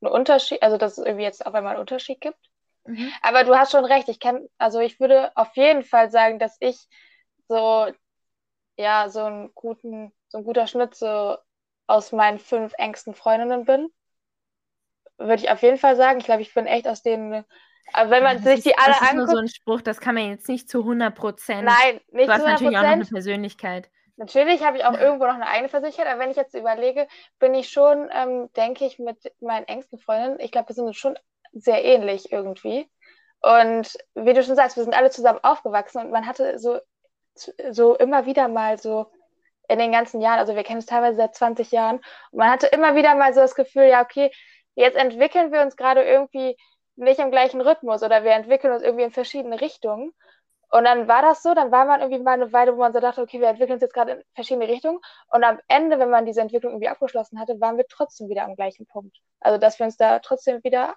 einen 0.00 0.12
Unterschied, 0.12 0.60
also 0.62 0.76
dass 0.76 0.98
es 0.98 1.06
irgendwie 1.06 1.24
jetzt 1.24 1.46
auf 1.46 1.54
einmal 1.54 1.74
einen 1.74 1.80
Unterschied 1.80 2.20
gibt. 2.20 2.50
Mhm. 2.84 3.12
Aber 3.22 3.44
du 3.44 3.56
hast 3.56 3.70
schon 3.70 3.84
recht, 3.84 4.08
ich 4.08 4.18
kann, 4.18 4.48
also 4.58 4.80
ich 4.80 4.98
würde 4.98 5.30
auf 5.36 5.56
jeden 5.56 5.84
Fall 5.84 6.10
sagen, 6.10 6.40
dass 6.40 6.56
ich 6.58 6.88
so, 7.48 7.86
ja, 8.76 9.08
so 9.08 9.20
einen 9.20 9.54
guten, 9.54 10.12
so 10.26 10.38
ein 10.38 10.44
guter 10.44 10.66
Schnitt 10.66 10.96
so 10.96 11.36
aus 11.86 12.10
meinen 12.10 12.40
fünf 12.40 12.72
engsten 12.76 13.14
Freundinnen 13.14 13.66
bin. 13.66 13.88
Würde 15.16 15.44
ich 15.44 15.50
auf 15.50 15.62
jeden 15.62 15.78
Fall 15.78 15.94
sagen. 15.94 16.18
Ich 16.18 16.24
glaube, 16.24 16.42
ich 16.42 16.52
bin 16.54 16.66
echt 16.66 16.88
aus 16.88 17.02
denen, 17.02 17.44
aber 17.92 18.10
wenn 18.10 18.22
man 18.22 18.42
Das 18.42 18.44
sich 18.44 18.58
ist, 18.58 18.66
die 18.66 18.76
alle 18.78 18.94
das 18.94 19.00
ist 19.00 19.12
nur 19.12 19.24
anguckt, 19.24 19.30
so 19.30 19.36
ein 19.36 19.48
Spruch, 19.48 19.80
das 19.82 20.00
kann 20.00 20.14
man 20.14 20.30
jetzt 20.30 20.48
nicht 20.48 20.68
zu 20.68 20.80
100 20.80 21.14
Prozent. 21.14 21.64
nein, 21.64 22.00
nicht 22.12 22.28
Du 22.28 22.32
hast 22.32 22.44
zu 22.44 22.46
100 22.46 22.60
natürlich 22.60 22.76
auch 22.78 22.84
noch 22.84 22.90
eine. 22.90 23.04
Persönlichkeit. 23.06 23.90
Natürlich 24.16 24.64
habe 24.64 24.76
ich 24.78 24.84
auch 24.84 24.94
irgendwo 24.96 25.26
noch 25.26 25.34
eine 25.34 25.46
eigene 25.48 25.68
Persönlichkeit, 25.68 26.06
aber 26.06 26.20
wenn 26.20 26.30
ich 26.30 26.36
jetzt 26.36 26.54
überlege, 26.54 27.08
bin 27.40 27.54
ich 27.54 27.70
schon, 27.70 28.08
ähm, 28.12 28.48
denke 28.56 28.84
ich, 28.86 28.98
mit 28.98 29.18
meinen 29.40 29.66
engsten 29.66 29.98
Freundinnen, 29.98 30.38
ich 30.40 30.52
glaube, 30.52 30.68
wir 30.68 30.74
sind 30.74 30.94
schon 30.96 31.18
sehr 31.52 31.84
ähnlich 31.84 32.30
irgendwie. 32.32 32.88
Und 33.40 33.98
wie 34.14 34.32
du 34.32 34.42
schon 34.42 34.56
sagst, 34.56 34.76
wir 34.76 34.84
sind 34.84 34.94
alle 34.96 35.10
zusammen 35.10 35.40
aufgewachsen 35.42 35.98
und 36.00 36.10
man 36.10 36.26
hatte 36.26 36.58
so, 36.58 36.78
so 37.70 37.96
immer 37.96 38.26
wieder 38.26 38.48
mal 38.48 38.78
so 38.78 39.10
in 39.68 39.78
den 39.78 39.92
ganzen 39.92 40.20
Jahren, 40.20 40.38
also 40.38 40.54
wir 40.54 40.62
kennen 40.62 40.78
es 40.78 40.86
teilweise 40.86 41.16
seit 41.16 41.34
20 41.34 41.72
Jahren, 41.72 41.96
und 42.30 42.38
man 42.38 42.50
hatte 42.50 42.68
immer 42.68 42.94
wieder 42.94 43.14
mal 43.16 43.34
so 43.34 43.40
das 43.40 43.54
Gefühl, 43.54 43.84
ja, 43.84 44.02
okay, 44.02 44.30
jetzt 44.76 44.96
entwickeln 44.96 45.52
wir 45.52 45.62
uns 45.62 45.76
gerade 45.76 46.02
irgendwie 46.02 46.56
nicht 46.96 47.18
im 47.20 47.30
gleichen 47.30 47.60
Rhythmus 47.60 48.02
oder 48.02 48.24
wir 48.24 48.32
entwickeln 48.32 48.72
uns 48.72 48.82
irgendwie 48.82 49.04
in 49.04 49.10
verschiedene 49.10 49.60
Richtungen. 49.60 50.12
Und 50.70 50.84
dann 50.84 51.06
war 51.06 51.22
das 51.22 51.42
so, 51.42 51.54
dann 51.54 51.70
war 51.70 51.84
man 51.84 52.00
irgendwie 52.00 52.22
mal 52.22 52.32
eine 52.32 52.52
Weile, 52.52 52.74
wo 52.74 52.78
man 52.80 52.92
so 52.92 52.98
dachte, 52.98 53.22
okay, 53.22 53.40
wir 53.40 53.48
entwickeln 53.48 53.74
uns 53.74 53.82
jetzt 53.82 53.94
gerade 53.94 54.12
in 54.12 54.22
verschiedene 54.34 54.66
Richtungen. 54.66 54.98
Und 55.28 55.44
am 55.44 55.60
Ende, 55.68 55.98
wenn 55.98 56.10
man 56.10 56.26
diese 56.26 56.40
Entwicklung 56.40 56.72
irgendwie 56.72 56.88
abgeschlossen 56.88 57.38
hatte, 57.38 57.60
waren 57.60 57.76
wir 57.76 57.86
trotzdem 57.88 58.28
wieder 58.28 58.44
am 58.44 58.56
gleichen 58.56 58.86
Punkt. 58.86 59.16
Also, 59.40 59.58
dass 59.58 59.78
wir 59.78 59.86
uns 59.86 59.96
da 59.96 60.18
trotzdem 60.18 60.62
wieder 60.64 60.96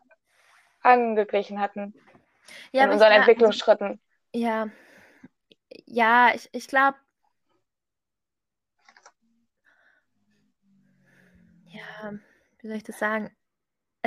angeglichen 0.81 1.59
hatten 1.59 1.93
Ja, 2.71 2.85
in 2.85 2.91
unseren 2.91 3.09
glaub- 3.09 3.19
Entwicklungsschritten. 3.19 4.01
Ja, 4.33 4.69
ja, 5.85 6.31
ich, 6.33 6.49
ich 6.53 6.67
glaube, 6.67 6.97
ja, 11.67 12.13
wie 12.59 12.67
soll 12.67 12.77
ich 12.77 12.83
das 12.83 12.97
sagen? 12.99 13.35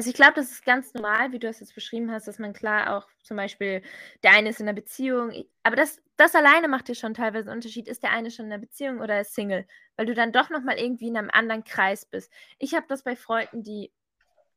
Also 0.00 0.08
ich 0.08 0.16
glaube, 0.16 0.32
das 0.32 0.50
ist 0.50 0.64
ganz 0.64 0.94
normal, 0.94 1.30
wie 1.32 1.38
du 1.38 1.46
es 1.46 1.60
jetzt 1.60 1.74
beschrieben 1.74 2.10
hast, 2.10 2.26
dass 2.26 2.38
man 2.38 2.54
klar 2.54 2.96
auch 2.96 3.06
zum 3.22 3.36
Beispiel, 3.36 3.82
der 4.22 4.32
eine 4.32 4.48
ist 4.48 4.58
in 4.58 4.66
einer 4.66 4.74
Beziehung, 4.74 5.30
aber 5.62 5.76
das, 5.76 6.00
das 6.16 6.34
alleine 6.34 6.68
macht 6.68 6.88
dir 6.88 6.94
schon 6.94 7.12
teilweise 7.12 7.50
einen 7.50 7.58
Unterschied. 7.58 7.86
Ist 7.86 8.02
der 8.02 8.12
eine 8.12 8.30
schon 8.30 8.46
in 8.46 8.52
einer 8.52 8.62
Beziehung 8.62 9.00
oder 9.00 9.20
ist 9.20 9.34
Single? 9.34 9.66
Weil 9.96 10.06
du 10.06 10.14
dann 10.14 10.32
doch 10.32 10.48
nochmal 10.48 10.78
irgendwie 10.78 11.08
in 11.08 11.18
einem 11.18 11.28
anderen 11.30 11.64
Kreis 11.64 12.06
bist. 12.06 12.32
Ich 12.58 12.72
habe 12.72 12.86
das 12.88 13.02
bei 13.02 13.14
Freunden, 13.14 13.62
die 13.62 13.92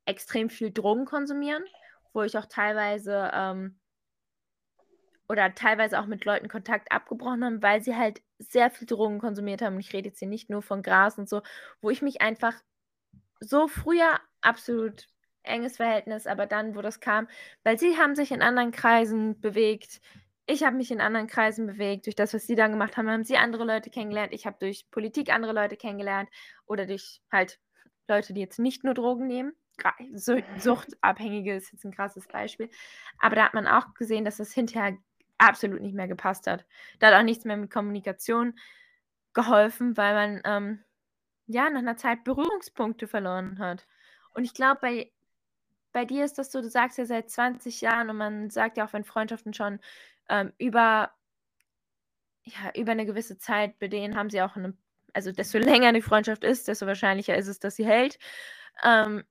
extrem 0.05 0.49
viel 0.49 0.71
Drogen 0.71 1.03
konsumieren, 1.03 1.65
wo 2.13 2.21
ich 2.21 2.37
auch 2.37 2.45
teilweise 2.45 3.29
ähm, 3.33 3.77
oder 5.27 5.53
teilweise 5.55 5.99
auch 5.99 6.05
mit 6.05 6.23
Leuten 6.23 6.47
Kontakt 6.47 6.89
abgebrochen 6.89 7.43
haben, 7.43 7.61
weil 7.61 7.83
sie 7.83 7.97
halt 7.97 8.21
sehr 8.39 8.71
viel 8.71 8.87
Drogen 8.87 9.19
konsumiert 9.19 9.61
haben. 9.61 9.75
Und 9.75 9.81
ich 9.81 9.91
rede 9.91 10.07
jetzt 10.07 10.19
hier 10.19 10.29
nicht 10.29 10.49
nur 10.49 10.61
von 10.61 10.83
Gras 10.83 11.17
und 11.17 11.27
so, 11.27 11.41
wo 11.81 11.89
ich 11.89 12.01
mich 12.01 12.21
einfach 12.21 12.53
so 13.41 13.67
früher 13.67 14.21
absolut 14.39 15.09
enges 15.43 15.77
Verhältnis, 15.77 16.27
aber 16.27 16.45
dann, 16.45 16.75
wo 16.75 16.81
das 16.81 16.99
kam, 16.99 17.27
weil 17.63 17.77
sie 17.77 17.97
haben 17.97 18.15
sich 18.15 18.31
in 18.31 18.41
anderen 18.41 18.71
Kreisen 18.71 19.39
bewegt. 19.39 20.01
Ich 20.45 20.63
habe 20.63 20.75
mich 20.75 20.91
in 20.91 21.01
anderen 21.01 21.27
Kreisen 21.27 21.67
bewegt. 21.67 22.05
Durch 22.05 22.15
das, 22.15 22.33
was 22.33 22.47
sie 22.47 22.55
dann 22.55 22.71
gemacht 22.71 22.97
haben, 22.97 23.09
haben 23.09 23.23
sie 23.23 23.37
andere 23.37 23.65
Leute 23.65 23.89
kennengelernt. 23.89 24.33
Ich 24.33 24.45
habe 24.45 24.57
durch 24.59 24.89
Politik 24.91 25.31
andere 25.33 25.53
Leute 25.53 25.77
kennengelernt 25.77 26.29
oder 26.65 26.85
durch 26.85 27.21
halt 27.31 27.59
Leute, 28.07 28.33
die 28.33 28.41
jetzt 28.41 28.59
nicht 28.59 28.83
nur 28.83 28.93
Drogen 28.93 29.27
nehmen. 29.27 29.53
Suchtabhängige 30.57 31.55
ist 31.55 31.71
jetzt 31.71 31.85
ein 31.85 31.93
krasses 31.93 32.27
Beispiel. 32.27 32.69
Aber 33.19 33.35
da 33.35 33.45
hat 33.45 33.53
man 33.53 33.67
auch 33.67 33.93
gesehen, 33.93 34.25
dass 34.25 34.37
das 34.37 34.53
hinterher 34.53 34.97
absolut 35.37 35.81
nicht 35.81 35.95
mehr 35.95 36.07
gepasst 36.07 36.47
hat. 36.47 36.65
Da 36.99 37.07
hat 37.07 37.15
auch 37.15 37.23
nichts 37.23 37.45
mehr 37.45 37.57
mit 37.57 37.71
Kommunikation 37.71 38.57
geholfen, 39.33 39.97
weil 39.97 40.13
man 40.13 40.41
ähm, 40.45 40.83
ja 41.47 41.69
nach 41.69 41.79
einer 41.79 41.97
Zeit 41.97 42.23
Berührungspunkte 42.23 43.07
verloren 43.07 43.59
hat. 43.59 43.87
Und 44.33 44.43
ich 44.43 44.53
glaube, 44.53 44.79
bei, 44.81 45.11
bei 45.93 46.05
dir 46.05 46.25
ist 46.25 46.37
das 46.37 46.51
so, 46.51 46.61
du 46.61 46.69
sagst 46.69 46.97
ja 46.97 47.05
seit 47.05 47.29
20 47.29 47.81
Jahren 47.81 48.09
und 48.09 48.17
man 48.17 48.49
sagt 48.49 48.77
ja 48.77 48.85
auch, 48.85 48.93
wenn 48.93 49.03
Freundschaften 49.05 49.53
schon 49.53 49.79
ähm, 50.29 50.51
über, 50.57 51.11
ja, 52.43 52.71
über 52.75 52.91
eine 52.91 53.05
gewisse 53.05 53.37
Zeit, 53.37 53.79
bei 53.79 53.87
denen 53.87 54.15
haben 54.17 54.29
sie 54.29 54.41
auch 54.41 54.55
eine, 54.55 54.75
also 55.13 55.31
desto 55.31 55.57
länger 55.59 55.93
die 55.93 56.01
Freundschaft 56.01 56.43
ist, 56.43 56.67
desto 56.67 56.87
wahrscheinlicher 56.87 57.37
ist 57.37 57.47
es, 57.47 57.59
dass 57.59 57.75
sie 57.75 57.85
hält. 57.85 58.19
Ähm, 58.83 59.23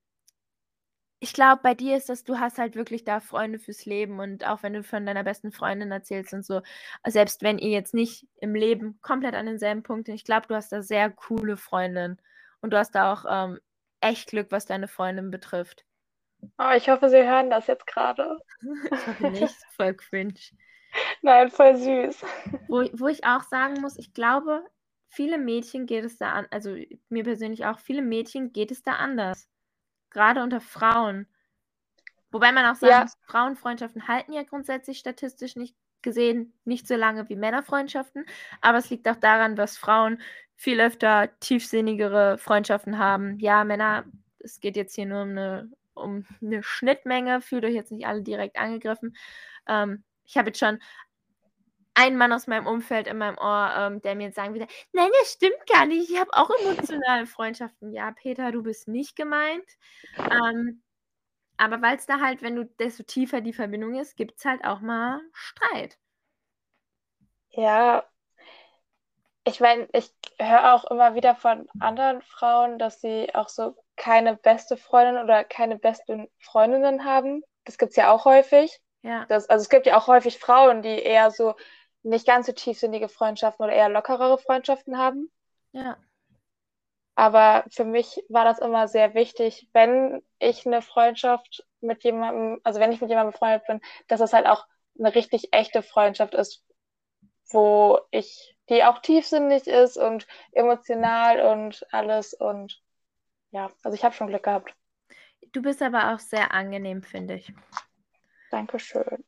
ich 1.20 1.32
glaube, 1.34 1.60
bei 1.62 1.74
dir 1.74 1.96
ist 1.96 2.08
das, 2.08 2.24
du 2.24 2.40
hast 2.40 2.58
halt 2.58 2.74
wirklich 2.74 3.04
da 3.04 3.20
Freunde 3.20 3.60
fürs 3.60 3.84
Leben 3.86 4.18
und 4.18 4.44
auch 4.44 4.62
wenn 4.64 4.72
du 4.72 4.82
von 4.82 5.06
deiner 5.06 5.22
besten 5.22 5.52
Freundin 5.52 5.92
erzählst 5.92 6.32
und 6.34 6.44
so, 6.44 6.62
selbst 7.06 7.42
wenn 7.42 7.58
ihr 7.58 7.70
jetzt 7.70 7.94
nicht 7.94 8.26
im 8.40 8.56
Leben 8.56 8.98
komplett 9.02 9.34
an 9.36 9.46
denselben 9.46 9.84
Punkt 9.84 10.08
seid, 10.08 10.16
ich 10.16 10.24
glaube, 10.24 10.48
du 10.48 10.56
hast 10.56 10.72
da 10.72 10.82
sehr 10.82 11.10
coole 11.10 11.56
Freundinnen 11.56 12.20
und 12.60 12.72
du 12.72 12.78
hast 12.78 12.92
da 12.96 13.12
auch 13.12 13.24
ähm, 13.28 13.60
echt 14.00 14.30
Glück, 14.30 14.48
was 14.50 14.66
deine 14.66 14.88
Freundin 14.88 15.30
betrifft. 15.30 15.84
Oh, 16.58 16.70
ich 16.76 16.88
hoffe, 16.88 17.08
Sie 17.08 17.22
hören 17.22 17.50
das 17.50 17.66
jetzt 17.66 17.86
gerade. 17.86 18.38
Ich 18.92 19.06
hoffe 19.06 19.30
nicht, 19.30 19.54
voll 19.76 19.94
cringe. 19.94 20.34
Nein, 21.22 21.50
voll 21.50 21.76
süß. 21.76 22.24
Wo, 22.68 22.84
wo 22.92 23.08
ich 23.08 23.24
auch 23.24 23.42
sagen 23.42 23.80
muss, 23.80 23.96
ich 23.96 24.12
glaube, 24.12 24.64
viele 25.08 25.38
Mädchen 25.38 25.86
geht 25.86 26.04
es 26.04 26.18
da 26.18 26.32
an, 26.32 26.46
also 26.50 26.76
mir 27.08 27.24
persönlich 27.24 27.64
auch, 27.64 27.78
viele 27.78 28.02
Mädchen 28.02 28.52
geht 28.52 28.70
es 28.70 28.82
da 28.82 28.92
anders. 28.92 29.48
Gerade 30.10 30.42
unter 30.42 30.60
Frauen. 30.60 31.26
Wobei 32.30 32.52
man 32.52 32.66
auch 32.66 32.74
sagen 32.76 32.92
Ja. 32.92 33.02
muss, 33.02 33.16
Frauenfreundschaften 33.22 34.08
halten 34.08 34.32
ja 34.32 34.42
grundsätzlich 34.42 34.98
statistisch 34.98 35.56
nicht 35.56 35.76
gesehen 36.02 36.52
nicht 36.64 36.88
so 36.88 36.96
lange 36.96 37.28
wie 37.28 37.36
Männerfreundschaften. 37.36 38.26
Aber 38.60 38.78
es 38.78 38.90
liegt 38.90 39.08
auch 39.08 39.16
daran, 39.16 39.54
dass 39.56 39.78
Frauen 39.78 40.20
viel 40.56 40.80
öfter 40.80 41.28
tiefsinnigere 41.40 42.38
Freundschaften 42.38 42.98
haben. 42.98 43.38
Ja, 43.38 43.64
Männer, 43.64 44.04
es 44.40 44.60
geht 44.60 44.76
jetzt 44.76 44.94
hier 44.94 45.06
nur 45.06 45.22
um 45.22 45.30
eine, 45.30 45.70
um 45.94 46.26
eine 46.40 46.62
Schnittmenge, 46.62 47.40
fühlt 47.40 47.64
euch 47.64 47.74
jetzt 47.74 47.92
nicht 47.92 48.06
alle 48.06 48.22
direkt 48.22 48.56
angegriffen. 48.58 49.16
Ähm, 49.68 50.04
ich 50.24 50.36
habe 50.36 50.48
jetzt 50.48 50.58
schon 50.60 50.80
einen 51.94 52.16
Mann 52.16 52.32
aus 52.32 52.46
meinem 52.46 52.66
Umfeld 52.66 53.06
in 53.06 53.18
meinem 53.18 53.38
Ohr, 53.38 53.72
ähm, 53.76 54.02
der 54.02 54.14
mir 54.14 54.24
jetzt 54.24 54.36
sagen 54.36 54.54
würde, 54.54 54.66
nein, 54.92 55.10
das 55.20 55.32
stimmt 55.32 55.66
gar 55.68 55.86
nicht, 55.86 56.10
ich 56.10 56.18
habe 56.18 56.30
auch 56.34 56.50
emotionale 56.50 57.26
Freundschaften. 57.26 57.92
Ja, 57.92 58.12
Peter, 58.12 58.50
du 58.52 58.62
bist 58.62 58.88
nicht 58.88 59.16
gemeint. 59.16 59.66
Ähm, 60.30 60.82
Aber 61.56 61.80
weil 61.82 61.96
es 61.96 62.06
da 62.06 62.20
halt, 62.20 62.42
wenn 62.42 62.56
du, 62.56 62.66
desto 62.78 63.04
tiefer 63.04 63.40
die 63.40 63.52
Verbindung 63.54 63.94
ist, 63.96 64.16
gibt 64.16 64.38
es 64.38 64.44
halt 64.44 64.64
auch 64.64 64.80
mal 64.80 65.20
Streit. 65.32 65.98
Ja, 67.50 68.04
ich 69.44 69.60
meine, 69.60 69.88
ich 69.92 70.12
höre 70.38 70.74
auch 70.74 70.84
immer 70.90 71.14
wieder 71.14 71.34
von 71.34 71.68
anderen 71.78 72.22
Frauen, 72.22 72.78
dass 72.78 73.00
sie 73.00 73.34
auch 73.34 73.48
so 73.48 73.76
keine 73.96 74.36
beste 74.36 74.76
Freundin 74.76 75.22
oder 75.22 75.44
keine 75.44 75.78
besten 75.78 76.28
Freundinnen 76.38 77.04
haben. 77.04 77.42
Das 77.64 77.78
gibt 77.78 77.90
es 77.90 77.96
ja 77.96 78.12
auch 78.12 78.24
häufig. 78.24 78.80
Ja. 79.02 79.26
Das, 79.26 79.48
also 79.48 79.62
es 79.62 79.68
gibt 79.68 79.86
ja 79.86 79.96
auch 79.96 80.06
häufig 80.06 80.38
Frauen, 80.38 80.82
die 80.82 80.98
eher 80.98 81.30
so 81.30 81.54
nicht 82.02 82.26
ganz 82.26 82.46
so 82.46 82.52
tiefsinnige 82.52 83.08
Freundschaften 83.08 83.64
oder 83.64 83.74
eher 83.74 83.88
lockerere 83.88 84.38
Freundschaften 84.38 84.98
haben. 84.98 85.30
Ja. 85.72 85.96
Aber 87.14 87.64
für 87.70 87.84
mich 87.84 88.24
war 88.28 88.44
das 88.44 88.58
immer 88.58 88.88
sehr 88.88 89.14
wichtig, 89.14 89.68
wenn 89.72 90.22
ich 90.38 90.66
eine 90.66 90.82
Freundschaft 90.82 91.64
mit 91.80 92.04
jemandem, 92.04 92.60
also 92.64 92.80
wenn 92.80 92.92
ich 92.92 93.00
mit 93.00 93.10
jemandem 93.10 93.32
befreundet 93.32 93.66
bin, 93.66 93.80
dass 94.08 94.20
es 94.20 94.32
halt 94.32 94.46
auch 94.46 94.66
eine 94.98 95.14
richtig 95.14 95.52
echte 95.52 95.82
Freundschaft 95.82 96.34
ist, 96.34 96.64
wo 97.50 98.00
ich, 98.10 98.56
die 98.68 98.84
auch 98.84 99.00
tiefsinnig 99.00 99.66
ist 99.66 99.96
und 99.96 100.26
emotional 100.52 101.40
und 101.40 101.86
alles 101.90 102.34
und 102.34 102.80
ja, 103.52 103.70
also 103.82 103.94
ich 103.94 104.04
habe 104.04 104.14
schon 104.14 104.26
Glück 104.28 104.42
gehabt. 104.42 104.74
Du 105.52 105.62
bist 105.62 105.82
aber 105.82 106.12
auch 106.12 106.18
sehr 106.18 106.52
angenehm, 106.52 107.02
finde 107.02 107.34
ich. 107.34 107.52
Dankeschön. 108.50 109.24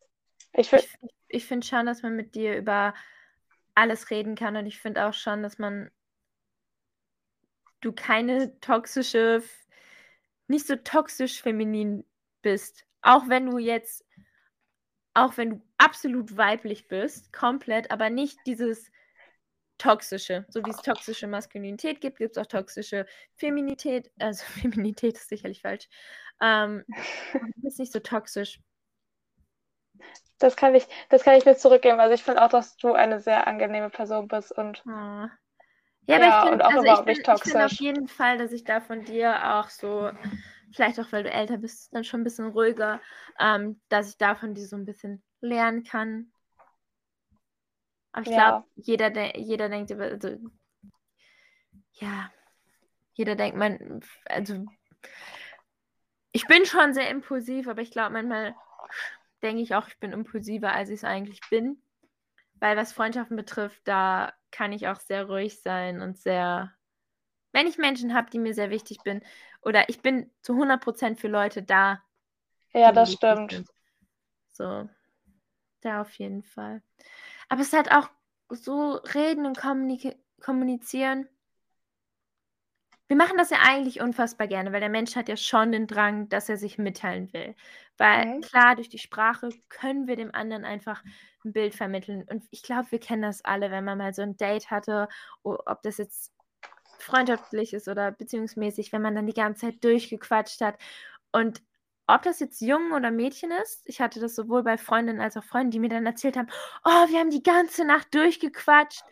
Ich, 0.52 0.72
ich, 0.72 0.88
ich 1.28 1.46
finde 1.46 1.66
schon, 1.66 1.86
dass 1.86 2.02
man 2.02 2.16
mit 2.16 2.34
dir 2.34 2.56
über 2.56 2.94
alles 3.74 4.10
reden 4.10 4.34
kann 4.34 4.56
und 4.56 4.66
ich 4.66 4.80
finde 4.80 5.06
auch 5.06 5.14
schon, 5.14 5.42
dass 5.42 5.58
man 5.58 5.90
du 7.80 7.92
keine 7.92 8.58
toxische, 8.60 9.42
nicht 10.48 10.66
so 10.66 10.76
toxisch 10.76 11.42
feminin 11.42 12.04
bist. 12.40 12.86
Auch 13.02 13.28
wenn 13.28 13.50
du 13.50 13.58
jetzt, 13.58 14.06
auch 15.12 15.36
wenn 15.36 15.50
du 15.50 15.62
absolut 15.76 16.36
weiblich 16.36 16.88
bist, 16.88 17.32
komplett, 17.32 17.90
aber 17.90 18.08
nicht 18.08 18.38
dieses 18.46 18.90
toxische. 19.78 20.44
So 20.48 20.64
wie 20.64 20.70
es 20.70 20.76
toxische 20.78 21.26
Maskulinität 21.26 22.00
gibt, 22.00 22.18
gibt 22.18 22.36
es 22.36 22.42
auch 22.42 22.46
toxische 22.46 23.06
Feminität. 23.36 24.10
Also 24.18 24.44
Feminität 24.60 25.16
ist 25.16 25.28
sicherlich 25.28 25.62
falsch. 25.62 25.88
Ähm, 26.40 26.84
du 27.32 27.40
bist 27.56 27.78
nicht 27.78 27.92
so 27.92 28.00
toxisch. 28.00 28.60
Das 30.38 30.56
kann 30.56 30.74
ich, 30.74 30.86
das 31.08 31.22
kann 31.22 31.36
ich 31.36 31.44
mir 31.44 31.56
zurückgeben. 31.56 32.00
Also 32.00 32.14
ich 32.14 32.22
finde 32.22 32.42
auch, 32.42 32.48
dass 32.48 32.76
du 32.76 32.92
eine 32.92 33.20
sehr 33.20 33.46
angenehme 33.46 33.90
Person 33.90 34.28
bist 34.28 34.52
und 34.52 34.82
oh. 34.86 35.28
Ja, 36.06 36.16
aber 36.16 36.24
ja, 36.24 36.42
ich 36.42 36.48
finde 36.50 36.64
also 36.66 36.82
ich 36.84 37.04
bin, 37.24 37.38
find 37.38 37.56
auf 37.56 37.72
jeden 37.72 38.08
Fall, 38.08 38.36
dass 38.36 38.52
ich 38.52 38.64
da 38.64 38.80
von 38.80 39.04
dir 39.04 39.54
auch 39.54 39.70
so, 39.70 40.10
vielleicht 40.74 41.00
auch 41.00 41.10
weil 41.12 41.22
du 41.22 41.30
älter 41.30 41.56
bist, 41.56 41.94
dann 41.94 42.04
schon 42.04 42.20
ein 42.20 42.24
bisschen 42.24 42.48
ruhiger, 42.48 43.00
ähm, 43.40 43.80
dass 43.88 44.10
ich 44.10 44.18
da 44.18 44.34
von 44.34 44.54
dir 44.54 44.66
so 44.66 44.76
ein 44.76 44.84
bisschen 44.84 45.22
lernen 45.40 45.82
kann. 45.82 46.30
Aber 48.14 48.22
ich 48.22 48.32
ja. 48.32 48.48
glaube, 48.48 48.66
jeder, 48.76 49.10
de 49.10 49.40
jeder 49.40 49.68
denkt, 49.68 49.90
also, 49.90 50.38
ja, 51.94 52.30
jeder 53.14 53.34
denkt, 53.34 53.58
man, 53.58 54.00
also, 54.26 54.64
ich 56.30 56.46
bin 56.46 56.64
schon 56.64 56.94
sehr 56.94 57.10
impulsiv, 57.10 57.66
aber 57.66 57.82
ich 57.82 57.90
glaube, 57.90 58.12
manchmal 58.12 58.54
denke 59.42 59.62
ich 59.62 59.74
auch, 59.74 59.88
ich 59.88 59.98
bin 59.98 60.12
impulsiver, 60.12 60.72
als 60.72 60.90
ich 60.90 60.98
es 60.98 61.04
eigentlich 61.04 61.40
bin. 61.50 61.82
Weil 62.60 62.76
was 62.76 62.92
Freundschaften 62.92 63.36
betrifft, 63.36 63.80
da 63.82 64.32
kann 64.52 64.70
ich 64.70 64.86
auch 64.86 65.00
sehr 65.00 65.24
ruhig 65.24 65.60
sein 65.60 66.00
und 66.00 66.16
sehr, 66.16 66.72
wenn 67.50 67.66
ich 67.66 67.78
Menschen 67.78 68.14
habe, 68.14 68.30
die 68.30 68.38
mir 68.38 68.54
sehr 68.54 68.70
wichtig 68.70 68.98
sind, 69.02 69.24
oder 69.60 69.88
ich 69.88 70.00
bin 70.02 70.30
zu 70.40 70.54
100% 70.54 71.18
für 71.18 71.26
Leute 71.28 71.64
da. 71.64 72.00
Ja, 72.72 72.92
das 72.92 73.14
stimmt. 73.14 73.50
Sind. 73.50 73.68
So, 74.52 74.88
da 75.80 76.00
auf 76.00 76.12
jeden 76.14 76.44
Fall. 76.44 76.80
Aber 77.48 77.60
es 77.60 77.68
ist 77.68 77.72
halt 77.74 77.92
auch 77.92 78.08
so 78.48 78.92
reden 79.14 79.46
und 79.46 79.58
kommunizieren. 80.40 81.28
Wir 83.06 83.16
machen 83.16 83.36
das 83.36 83.50
ja 83.50 83.58
eigentlich 83.60 84.00
unfassbar 84.00 84.46
gerne, 84.46 84.72
weil 84.72 84.80
der 84.80 84.88
Mensch 84.88 85.14
hat 85.14 85.28
ja 85.28 85.36
schon 85.36 85.72
den 85.72 85.86
Drang, 85.86 86.28
dass 86.30 86.48
er 86.48 86.56
sich 86.56 86.78
mitteilen 86.78 87.32
will. 87.32 87.54
Weil 87.98 88.26
mhm. 88.26 88.40
klar, 88.40 88.76
durch 88.76 88.88
die 88.88 88.98
Sprache 88.98 89.50
können 89.68 90.06
wir 90.06 90.16
dem 90.16 90.34
anderen 90.34 90.64
einfach 90.64 91.04
ein 91.44 91.52
Bild 91.52 91.74
vermitteln. 91.74 92.24
Und 92.28 92.44
ich 92.50 92.62
glaube, 92.62 92.90
wir 92.90 93.00
kennen 93.00 93.22
das 93.22 93.44
alle, 93.44 93.70
wenn 93.70 93.84
man 93.84 93.98
mal 93.98 94.14
so 94.14 94.22
ein 94.22 94.36
Date 94.36 94.70
hatte, 94.70 95.08
ob 95.42 95.82
das 95.82 95.98
jetzt 95.98 96.32
freundschaftlich 96.98 97.74
ist 97.74 97.88
oder 97.88 98.10
beziehungsmäßig, 98.10 98.92
wenn 98.92 99.02
man 99.02 99.14
dann 99.14 99.26
die 99.26 99.34
ganze 99.34 99.66
Zeit 99.66 99.84
durchgequatscht 99.84 100.62
hat. 100.62 100.78
Und 101.30 101.62
ob 102.06 102.22
das 102.22 102.40
jetzt 102.40 102.60
Jungen 102.60 102.92
oder 102.92 103.10
Mädchen 103.10 103.50
ist, 103.50 103.82
ich 103.86 104.00
hatte 104.00 104.20
das 104.20 104.34
sowohl 104.34 104.62
bei 104.62 104.76
Freundinnen 104.76 105.20
als 105.20 105.36
auch 105.36 105.44
Freunden, 105.44 105.70
die 105.70 105.78
mir 105.80 105.88
dann 105.88 106.06
erzählt 106.06 106.36
haben, 106.36 106.48
oh, 106.84 107.08
wir 107.08 107.18
haben 107.18 107.30
die 107.30 107.42
ganze 107.42 107.84
Nacht 107.84 108.14
durchgequatscht. 108.14 109.02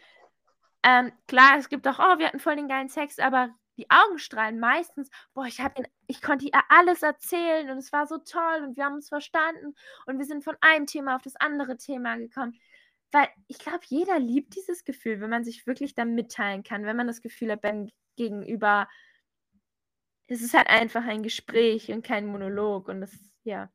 Ähm, 0.83 1.13
klar, 1.29 1.57
es 1.59 1.69
gibt 1.69 1.87
auch, 1.89 1.99
oh, 1.99 2.19
wir 2.19 2.27
hatten 2.27 2.41
voll 2.41 2.57
den 2.57 2.69
geilen 2.69 2.89
Sex, 2.89 3.19
aber 3.19 3.51
die 3.79 3.91
Augen 3.91 4.19
strahlen 4.19 4.61
meistens, 4.61 5.11
boah, 5.33 5.47
ich, 5.47 5.59
ihn, 5.59 5.87
ich 6.07 6.21
konnte 6.21 6.47
ihr 6.47 6.61
alles 6.69 7.03
erzählen 7.03 7.71
und 7.71 7.79
es 7.79 7.93
war 7.93 8.07
so 8.07 8.19
toll 8.19 8.65
und 8.65 8.77
wir 8.77 8.85
haben 8.85 8.95
uns 8.95 9.09
verstanden 9.09 9.75
und 10.07 10.19
wir 10.19 10.27
sind 10.27 10.45
von 10.45 10.57
einem 10.61 10.87
Thema 10.87 11.17
auf 11.17 11.23
das 11.23 11.37
andere 11.37 11.77
Thema 11.77 12.17
gekommen. 12.17 12.59
Weil 13.11 13.29
ich 13.49 13.59
glaube, 13.59 13.81
jeder 13.87 14.19
liebt 14.19 14.55
dieses 14.57 14.85
Gefühl, 14.85 15.21
wenn 15.21 15.31
man 15.31 15.45
sich 15.45 15.67
wirklich 15.67 15.95
dann 15.95 16.15
mitteilen 16.15 16.63
kann, 16.63 16.85
wenn 16.85 16.97
man 16.97 17.07
das 17.07 17.23
Gefühl 17.23 17.53
hat, 17.53 17.61
beim 17.63 17.89
Gegenüber, 18.17 18.89
es 20.29 20.43
ist 20.43 20.55
halt 20.55 20.69
einfach 20.69 21.05
ein 21.07 21.23
Gespräch 21.23 21.91
und 21.91 22.05
kein 22.05 22.27
Monolog 22.27 22.89
und 22.89 23.01
das, 23.01 23.13
ja. 23.45 23.71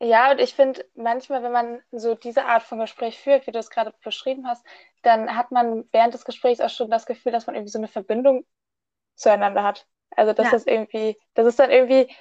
Ja, 0.00 0.30
und 0.30 0.38
ich 0.38 0.54
finde, 0.54 0.84
manchmal, 0.94 1.42
wenn 1.42 1.52
man 1.52 1.82
so 1.90 2.14
diese 2.14 2.44
Art 2.44 2.62
von 2.62 2.78
Gespräch 2.78 3.18
führt, 3.18 3.46
wie 3.46 3.52
du 3.52 3.58
es 3.58 3.70
gerade 3.70 3.92
beschrieben 4.04 4.46
hast, 4.46 4.64
dann 5.02 5.36
hat 5.36 5.50
man 5.50 5.88
während 5.90 6.14
des 6.14 6.24
Gesprächs 6.24 6.60
auch 6.60 6.70
schon 6.70 6.90
das 6.90 7.04
Gefühl, 7.04 7.32
dass 7.32 7.46
man 7.46 7.56
irgendwie 7.56 7.72
so 7.72 7.78
eine 7.78 7.88
Verbindung 7.88 8.46
zueinander 9.16 9.64
hat. 9.64 9.86
Also 10.10 10.32
dass 10.32 10.46
ja. 10.46 10.52
das 10.52 10.66
irgendwie, 10.66 11.18
das 11.34 11.46
ist 11.46 11.58
dann 11.58 11.70
irgendwie 11.70 12.14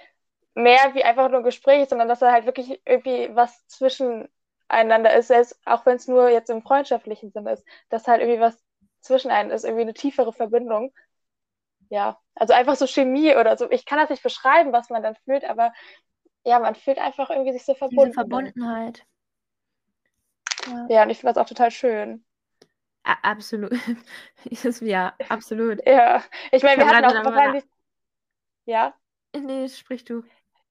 mehr 0.56 0.94
wie 0.96 1.04
einfach 1.04 1.30
nur 1.30 1.40
ein 1.40 1.44
Gespräch, 1.44 1.88
sondern 1.90 2.08
dass 2.08 2.20
da 2.20 2.32
halt 2.32 2.46
wirklich 2.46 2.82
irgendwie 2.86 3.30
was 3.36 3.68
zwischeneinander 3.68 5.14
ist, 5.16 5.28
selbst 5.28 5.60
auch 5.66 5.86
wenn 5.86 5.98
es 5.98 6.08
nur 6.08 6.30
jetzt 6.30 6.50
im 6.50 6.64
freundschaftlichen 6.64 7.32
Sinne 7.32 7.52
ist, 7.54 7.66
dass 7.90 8.08
halt 8.08 8.22
irgendwie 8.22 8.42
was 8.42 8.58
zwischen 9.02 9.30
einen 9.30 9.52
ist, 9.52 9.64
irgendwie 9.66 9.84
eine 9.84 9.94
tiefere 9.94 10.34
Verbindung. 10.34 10.94
Ja, 11.90 12.20
also 12.36 12.54
einfach 12.54 12.76
so 12.76 12.86
Chemie 12.88 13.36
oder 13.36 13.58
so. 13.58 13.70
Ich 13.72 13.86
kann 13.86 13.98
das 13.98 14.10
nicht 14.10 14.24
beschreiben, 14.24 14.72
was 14.74 14.90
man 14.90 15.04
dann 15.04 15.16
fühlt, 15.26 15.44
aber 15.46 15.74
ja, 16.44 16.60
man 16.60 16.76
fühlt 16.76 16.98
einfach 16.98 17.30
irgendwie 17.30 17.54
sich 17.54 17.66
so 17.66 17.76
verbunden. 17.76 18.12
Diese 18.12 18.14
Verbundenheit. 18.14 19.06
Ja, 20.66 20.86
ja 20.90 21.04
und 21.04 21.10
ich 21.10 21.20
finde 21.20 21.34
das 21.34 21.44
auch 21.44 21.48
total 21.48 21.72
schön. 21.72 22.24
Absolut. 23.04 23.72
ja, 24.82 25.14
absolut. 25.30 25.86
Ja, 25.86 26.24
ich 26.52 26.64
meine, 26.64 26.84
wir 26.84 26.90
hatten 26.90 27.06
auch 27.06 27.26
wahrscheinlich. 27.26 27.64
Ja? 28.66 28.94
Nee, 29.34 29.68
sprich 29.70 30.04
du. 30.04 30.24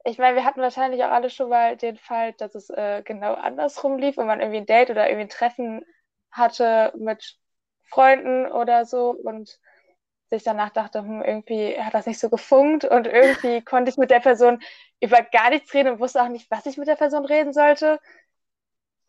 Ich 0.04 0.18
meine, 0.18 0.36
wir 0.36 0.44
hatten 0.44 0.60
wahrscheinlich 0.60 1.02
auch 1.02 1.10
alle 1.10 1.30
schon 1.30 1.48
mal 1.48 1.76
den 1.76 1.96
Fall, 1.96 2.32
dass 2.34 2.54
es 2.54 2.70
äh, 2.70 3.02
genau 3.04 3.34
andersrum 3.34 3.98
lief 3.98 4.18
und 4.18 4.26
man 4.26 4.40
irgendwie 4.40 4.58
ein 4.58 4.66
Date 4.66 4.90
oder 4.90 5.08
irgendwie 5.08 5.26
ein 5.26 5.28
Treffen 5.30 5.84
hatte 6.30 6.92
mit 6.96 7.38
Freunden 7.84 8.46
oder 8.46 8.84
so 8.84 9.10
und 9.10 9.58
sich 10.28 10.42
danach 10.42 10.70
dachte, 10.70 11.00
hm, 11.00 11.22
irgendwie 11.22 11.80
hat 11.80 11.94
das 11.94 12.06
nicht 12.06 12.18
so 12.18 12.28
gefunkt 12.28 12.84
und 12.84 13.06
irgendwie 13.06 13.60
konnte 13.64 13.90
ich 13.90 13.96
mit 13.96 14.10
der 14.10 14.20
Person 14.20 14.60
über 15.00 15.22
gar 15.22 15.50
nichts 15.50 15.72
reden 15.74 15.92
und 15.92 16.00
wusste 16.00 16.22
auch 16.22 16.28
nicht, 16.28 16.50
was 16.50 16.66
ich 16.66 16.76
mit 16.76 16.88
der 16.88 16.96
Person 16.96 17.24
reden 17.24 17.52
sollte. 17.52 18.00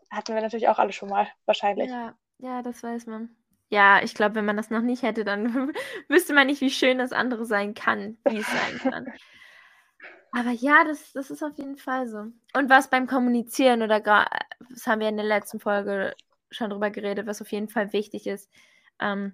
Hatten 0.09 0.35
wir 0.35 0.41
natürlich 0.41 0.67
auch 0.67 0.79
alle 0.79 0.93
schon 0.93 1.09
mal, 1.09 1.27
wahrscheinlich. 1.45 1.89
Ja, 1.89 2.15
ja, 2.39 2.61
das 2.61 2.83
weiß 2.83 3.07
man. 3.07 3.35
Ja, 3.69 4.01
ich 4.01 4.15
glaube, 4.15 4.35
wenn 4.35 4.45
man 4.45 4.55
das 4.55 4.69
noch 4.69 4.81
nicht 4.81 5.03
hätte, 5.03 5.25
dann 5.25 5.73
wüsste 6.07 6.33
man 6.33 6.47
nicht, 6.47 6.61
wie 6.61 6.69
schön 6.69 6.99
das 6.99 7.11
andere 7.11 7.45
sein 7.45 7.73
kann, 7.73 8.17
wie 8.25 8.37
es 8.37 8.47
sein 8.47 8.91
kann. 8.91 9.07
Aber 10.31 10.51
ja, 10.51 10.83
das, 10.83 11.13
das 11.13 11.31
ist 11.31 11.43
auf 11.43 11.57
jeden 11.57 11.77
Fall 11.77 12.07
so. 12.07 12.19
Und 12.53 12.69
was 12.69 12.89
beim 12.89 13.07
Kommunizieren 13.07 13.81
oder 13.81 14.01
gar, 14.01 14.29
das 14.69 14.85
haben 14.85 14.99
wir 14.99 15.09
in 15.09 15.17
der 15.17 15.25
letzten 15.25 15.59
Folge 15.59 16.13
schon 16.51 16.69
drüber 16.69 16.91
geredet, 16.91 17.27
was 17.27 17.41
auf 17.41 17.51
jeden 17.51 17.69
Fall 17.69 17.91
wichtig 17.91 18.27
ist, 18.27 18.49
ähm, 18.99 19.33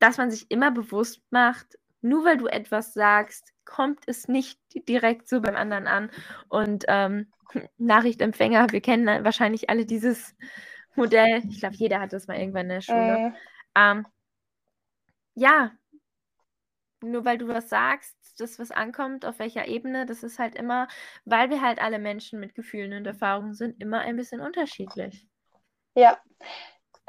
dass 0.00 0.18
man 0.18 0.30
sich 0.30 0.50
immer 0.50 0.72
bewusst 0.72 1.22
macht, 1.30 1.78
nur 2.00 2.24
weil 2.24 2.38
du 2.38 2.46
etwas 2.46 2.92
sagst, 2.92 3.52
kommt 3.64 4.00
es 4.06 4.26
nicht 4.26 4.58
direkt 4.88 5.28
so 5.28 5.40
beim 5.40 5.54
anderen 5.54 5.86
an. 5.86 6.10
Und 6.48 6.84
ähm, 6.88 7.30
Nachrichtempfänger, 7.78 8.72
wir 8.72 8.80
kennen 8.80 9.24
wahrscheinlich 9.24 9.70
alle 9.70 9.86
dieses 9.86 10.34
Modell. 10.96 11.42
Ich 11.48 11.60
glaube, 11.60 11.76
jeder 11.76 12.00
hat 12.00 12.12
das 12.12 12.26
mal 12.26 12.38
irgendwann 12.38 12.62
in 12.62 12.68
der 12.68 12.80
Schule. 12.80 13.16
Äh. 13.16 13.32
Ähm, 13.76 14.06
ja, 15.34 15.70
nur 17.02 17.24
weil 17.24 17.38
du 17.38 17.48
was 17.48 17.68
sagst, 17.68 18.16
das 18.38 18.58
was 18.58 18.70
ankommt, 18.70 19.24
auf 19.24 19.38
welcher 19.38 19.68
Ebene, 19.68 20.06
das 20.06 20.22
ist 20.22 20.38
halt 20.38 20.54
immer, 20.54 20.88
weil 21.24 21.50
wir 21.50 21.62
halt 21.62 21.80
alle 21.80 21.98
Menschen 21.98 22.40
mit 22.40 22.54
Gefühlen 22.54 22.92
und 22.92 23.06
Erfahrungen 23.06 23.54
sind, 23.54 23.80
immer 23.80 24.00
ein 24.00 24.16
bisschen 24.16 24.40
unterschiedlich. 24.40 25.26
Ja. 25.94 26.18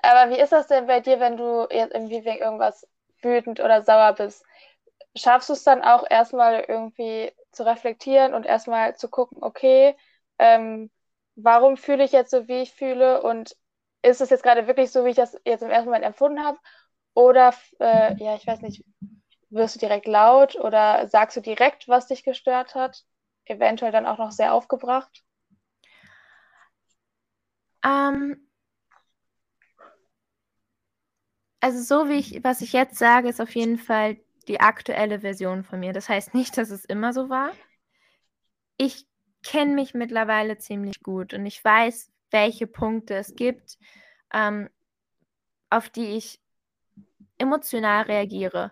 Aber 0.01 0.31
wie 0.31 0.39
ist 0.39 0.51
das 0.51 0.67
denn 0.67 0.87
bei 0.87 0.99
dir, 0.99 1.19
wenn 1.19 1.37
du 1.37 1.67
jetzt 1.71 1.93
irgendwie 1.93 2.23
wegen 2.25 2.39
irgendwas 2.43 2.87
wütend 3.21 3.59
oder 3.59 3.83
sauer 3.83 4.13
bist? 4.13 4.43
Schaffst 5.15 5.49
du 5.49 5.53
es 5.53 5.63
dann 5.63 5.83
auch 5.83 6.05
erstmal 6.09 6.61
irgendwie 6.67 7.31
zu 7.51 7.63
reflektieren 7.65 8.33
und 8.33 8.45
erstmal 8.45 8.95
zu 8.95 9.09
gucken, 9.09 9.39
okay, 9.43 9.95
ähm, 10.39 10.89
warum 11.35 11.77
fühle 11.77 12.03
ich 12.03 12.11
jetzt 12.11 12.31
so, 12.31 12.47
wie 12.47 12.61
ich 12.61 12.73
fühle 12.73 13.21
und 13.21 13.55
ist 14.03 14.21
es 14.21 14.29
jetzt 14.29 14.43
gerade 14.43 14.67
wirklich 14.67 14.91
so, 14.91 15.05
wie 15.05 15.09
ich 15.09 15.15
das 15.15 15.37
jetzt 15.45 15.61
im 15.63 15.69
ersten 15.69 15.85
Moment 15.85 16.05
empfunden 16.05 16.43
habe? 16.43 16.57
Oder, 17.13 17.53
äh, 17.79 18.23
ja, 18.23 18.35
ich 18.35 18.47
weiß 18.47 18.61
nicht, 18.61 18.83
wirst 19.49 19.75
du 19.75 19.79
direkt 19.79 20.07
laut 20.07 20.55
oder 20.55 21.07
sagst 21.09 21.37
du 21.37 21.41
direkt, 21.41 21.87
was 21.87 22.07
dich 22.07 22.23
gestört 22.23 22.75
hat? 22.75 23.03
Eventuell 23.45 23.91
dann 23.91 24.05
auch 24.07 24.17
noch 24.17 24.31
sehr 24.31 24.53
aufgebracht? 24.53 25.23
Ähm, 27.83 28.47
also 31.61 31.81
so 31.81 32.09
wie 32.09 32.15
ich, 32.15 32.43
was 32.43 32.61
ich 32.61 32.73
jetzt 32.73 32.97
sage, 32.97 33.29
ist 33.29 33.39
auf 33.39 33.55
jeden 33.55 33.77
Fall 33.77 34.17
die 34.47 34.59
aktuelle 34.59 35.19
Version 35.19 35.63
von 35.63 35.79
mir. 35.79 35.93
Das 35.93 36.09
heißt 36.09 36.33
nicht, 36.33 36.57
dass 36.57 36.71
es 36.71 36.83
immer 36.85 37.13
so 37.13 37.29
war. 37.29 37.51
Ich 38.77 39.05
kenne 39.43 39.73
mich 39.73 39.93
mittlerweile 39.93 40.57
ziemlich 40.57 41.01
gut 41.03 41.33
und 41.33 41.45
ich 41.45 41.63
weiß, 41.63 42.11
welche 42.31 42.67
Punkte 42.67 43.15
es 43.15 43.35
gibt, 43.35 43.77
ähm, 44.33 44.69
auf 45.69 45.89
die 45.89 46.17
ich 46.17 46.39
emotional 47.37 48.03
reagiere, 48.03 48.71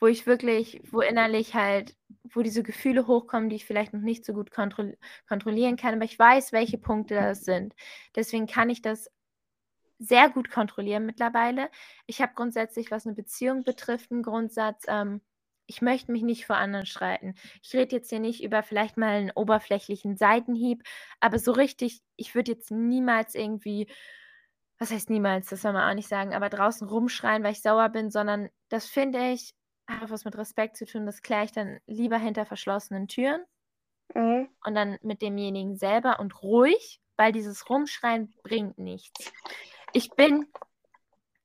wo 0.00 0.06
ich 0.06 0.26
wirklich, 0.26 0.80
wo 0.90 1.00
innerlich 1.00 1.54
halt, 1.54 1.96
wo 2.24 2.42
diese 2.42 2.62
Gefühle 2.62 3.06
hochkommen, 3.06 3.48
die 3.48 3.56
ich 3.56 3.66
vielleicht 3.66 3.92
noch 3.92 4.00
nicht 4.00 4.24
so 4.24 4.32
gut 4.32 4.50
kontroll 4.50 4.96
kontrollieren 5.28 5.76
kann, 5.76 5.94
aber 5.94 6.04
ich 6.04 6.18
weiß, 6.18 6.52
welche 6.52 6.78
Punkte 6.78 7.14
das 7.14 7.44
sind. 7.44 7.74
Deswegen 8.14 8.46
kann 8.46 8.70
ich 8.70 8.82
das 8.82 9.10
sehr 9.98 10.30
gut 10.30 10.50
kontrollieren 10.50 11.06
mittlerweile. 11.06 11.70
Ich 12.06 12.20
habe 12.20 12.34
grundsätzlich, 12.34 12.90
was 12.90 13.06
eine 13.06 13.14
Beziehung 13.14 13.64
betrifft, 13.64 14.10
einen 14.12 14.22
Grundsatz, 14.22 14.84
ähm, 14.88 15.22
ich 15.68 15.82
möchte 15.82 16.12
mich 16.12 16.22
nicht 16.22 16.46
vor 16.46 16.56
anderen 16.56 16.86
streiten. 16.86 17.34
Ich 17.62 17.74
rede 17.74 17.96
jetzt 17.96 18.10
hier 18.10 18.20
nicht 18.20 18.42
über 18.42 18.62
vielleicht 18.62 18.96
mal 18.96 19.08
einen 19.16 19.32
oberflächlichen 19.32 20.16
Seitenhieb, 20.16 20.84
aber 21.20 21.38
so 21.40 21.50
richtig, 21.52 22.02
ich 22.16 22.34
würde 22.36 22.52
jetzt 22.52 22.70
niemals 22.70 23.34
irgendwie, 23.34 23.88
was 24.78 24.90
heißt 24.90 25.10
niemals, 25.10 25.48
das 25.48 25.62
soll 25.62 25.72
man 25.72 25.88
auch 25.90 25.94
nicht 25.94 26.08
sagen, 26.08 26.34
aber 26.34 26.50
draußen 26.50 26.88
rumschreien, 26.88 27.42
weil 27.42 27.52
ich 27.52 27.62
sauer 27.62 27.88
bin, 27.90 28.10
sondern 28.10 28.50
das 28.68 28.86
finde 28.86 29.32
ich, 29.32 29.54
hat 29.88 30.10
was 30.10 30.24
mit 30.24 30.36
Respekt 30.36 30.76
zu 30.76 30.86
tun, 30.86 31.06
das 31.06 31.22
kläre 31.22 31.44
ich 31.44 31.52
dann 31.52 31.78
lieber 31.86 32.18
hinter 32.18 32.46
verschlossenen 32.46 33.08
Türen 33.08 33.44
Mhm. 34.14 34.48
und 34.64 34.74
dann 34.74 34.98
mit 35.02 35.22
demjenigen 35.22 35.76
selber 35.76 36.20
und 36.20 36.42
ruhig, 36.42 37.00
weil 37.16 37.32
dieses 37.32 37.68
Rumschreien 37.70 38.34
bringt 38.42 38.78
nichts. 38.78 39.32
Ich 39.96 40.10
bin 40.10 40.46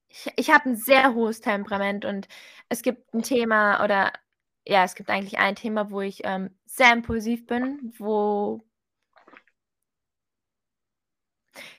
ich, 0.09 0.29
ich 0.35 0.49
habe 0.49 0.71
ein 0.71 0.75
sehr 0.75 1.13
hohes 1.13 1.39
Temperament 1.39 2.03
und 2.03 2.27
es 2.67 2.81
gibt 2.81 3.13
ein 3.13 3.23
Thema 3.23 3.81
oder 3.81 4.11
ja, 4.67 4.83
es 4.83 4.95
gibt 4.95 5.09
eigentlich 5.09 5.39
ein 5.39 5.55
Thema, 5.55 5.89
wo 5.89 6.01
ich 6.01 6.19
ähm, 6.25 6.53
sehr 6.65 6.91
impulsiv 6.91 7.47
bin, 7.47 7.93
wo 7.97 8.61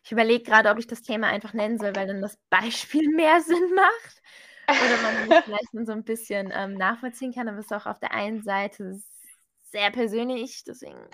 ich 0.02 0.12
überlege 0.12 0.44
gerade, 0.44 0.70
ob 0.70 0.78
ich 0.78 0.86
das 0.86 1.02
Thema 1.02 1.26
einfach 1.26 1.52
nennen 1.52 1.78
soll, 1.78 1.94
weil 1.94 2.06
dann 2.06 2.22
das 2.22 2.38
Beispiel 2.48 3.06
mehr 3.14 3.42
Sinn 3.42 3.74
macht. 3.74 4.22
Oder 4.68 5.02
man 5.02 5.42
vielleicht 5.44 5.86
so 5.86 5.92
ein 5.92 6.04
bisschen 6.04 6.50
ähm, 6.54 6.72
nachvollziehen 6.72 7.34
kann, 7.34 7.48
aber 7.48 7.58
es 7.58 7.66
ist 7.66 7.72
auch 7.74 7.84
auf 7.84 7.98
der 7.98 8.12
einen 8.14 8.42
Seite 8.42 8.98
sehr 9.64 9.90
persönlich. 9.90 10.64
Deswegen, 10.64 11.06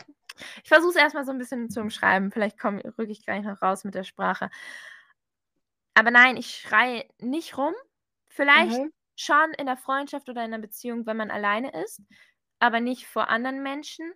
ich 0.62 0.68
versuche 0.68 0.90
es 0.90 0.97
erstmal 0.97 1.25
so 1.25 1.33
ein 1.33 1.38
bisschen 1.38 1.68
zu 1.68 1.81
umschreiben. 1.81 2.31
Vielleicht 2.31 2.62
rücke 2.64 3.11
ich 3.11 3.25
gleich 3.25 3.42
noch 3.42 3.61
raus 3.61 3.83
mit 3.83 3.97
der 3.97 4.05
Sprache. 4.05 4.51
Aber 5.98 6.12
nein, 6.12 6.37
ich 6.37 6.61
schreie 6.61 7.08
nicht 7.18 7.58
rum. 7.58 7.74
Vielleicht 8.28 8.84
Mhm. 8.84 8.92
schon 9.16 9.52
in 9.58 9.66
der 9.66 9.76
Freundschaft 9.76 10.28
oder 10.28 10.44
in 10.44 10.52
der 10.52 10.58
Beziehung, 10.58 11.06
wenn 11.06 11.16
man 11.16 11.32
alleine 11.32 11.72
ist, 11.82 12.00
aber 12.61 12.78
nicht 12.78 13.08
vor 13.08 13.28
anderen 13.28 13.64
Menschen. 13.64 14.12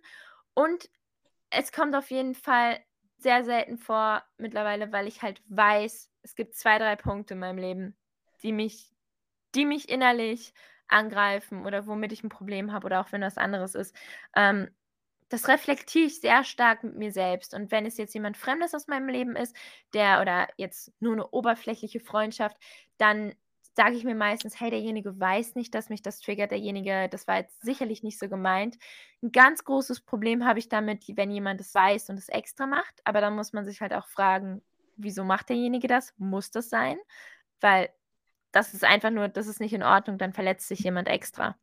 Und 0.53 0.89
es 1.49 1.73
kommt 1.73 1.93
auf 1.93 2.09
jeden 2.09 2.35
Fall 2.35 2.79
sehr 3.17 3.43
selten 3.43 3.77
vor 3.77 4.23
mittlerweile, 4.37 4.93
weil 4.93 5.07
ich 5.07 5.21
halt 5.23 5.41
weiß, 5.49 6.09
es 6.21 6.35
gibt 6.35 6.55
zwei, 6.55 6.77
drei 6.79 6.95
Punkte 6.95 7.33
in 7.33 7.41
meinem 7.41 7.57
Leben, 7.57 7.97
die 8.43 8.53
mich, 8.53 8.93
die 9.53 9.65
mich 9.65 9.89
innerlich 9.89 10.53
angreifen 10.87 11.65
oder 11.65 11.85
womit 11.85 12.13
ich 12.13 12.23
ein 12.23 12.29
Problem 12.29 12.71
habe 12.71 12.85
oder 12.85 13.01
auch 13.01 13.11
wenn 13.11 13.23
was 13.23 13.37
anderes 13.37 13.75
ist. 13.75 13.93
Ähm, 14.37 14.73
das 15.29 15.47
reflektiere 15.47 16.05
ich 16.05 16.21
sehr 16.21 16.43
stark 16.43 16.83
mit 16.83 16.95
mir 16.95 17.11
selbst. 17.11 17.53
Und 17.53 17.71
wenn 17.71 17.85
es 17.85 17.97
jetzt 17.97 18.13
jemand 18.13 18.37
Fremdes 18.37 18.73
aus 18.73 18.87
meinem 18.87 19.09
Leben 19.09 19.35
ist, 19.35 19.55
der 19.93 20.21
oder 20.21 20.47
jetzt 20.57 20.91
nur 20.99 21.13
eine 21.13 21.27
oberflächliche 21.29 21.99
Freundschaft, 21.99 22.57
dann 22.97 23.33
sage 23.75 23.95
ich 23.95 24.03
mir 24.03 24.15
meistens, 24.15 24.59
hey, 24.59 24.69
derjenige 24.69 25.19
weiß 25.19 25.55
nicht, 25.55 25.73
dass 25.73 25.89
mich 25.89 26.01
das 26.01 26.19
triggert, 26.19 26.51
derjenige, 26.51 27.09
das 27.09 27.27
war 27.27 27.37
jetzt 27.37 27.61
sicherlich 27.61 28.03
nicht 28.03 28.19
so 28.19 28.29
gemeint. 28.29 28.77
Ein 29.23 29.31
ganz 29.31 29.63
großes 29.63 30.01
Problem 30.01 30.45
habe 30.45 30.59
ich 30.59 30.69
damit, 30.69 31.05
wenn 31.15 31.31
jemand 31.31 31.59
es 31.61 31.73
weiß 31.73 32.09
und 32.09 32.19
es 32.19 32.29
extra 32.29 32.67
macht, 32.67 33.01
aber 33.03 33.21
dann 33.21 33.35
muss 33.35 33.53
man 33.53 33.65
sich 33.65 33.81
halt 33.81 33.93
auch 33.93 34.07
fragen, 34.07 34.61
wieso 34.95 35.23
macht 35.23 35.49
derjenige 35.49 35.87
das? 35.87 36.13
Muss 36.17 36.51
das 36.51 36.69
sein? 36.69 36.97
Weil 37.61 37.89
das 38.51 38.73
ist 38.75 38.83
einfach 38.83 39.09
nur, 39.09 39.27
das 39.29 39.47
ist 39.47 39.59
nicht 39.59 39.73
in 39.73 39.83
Ordnung, 39.83 40.17
dann 40.19 40.33
verletzt 40.33 40.67
sich 40.67 40.81
jemand 40.81 41.07
extra. 41.07 41.57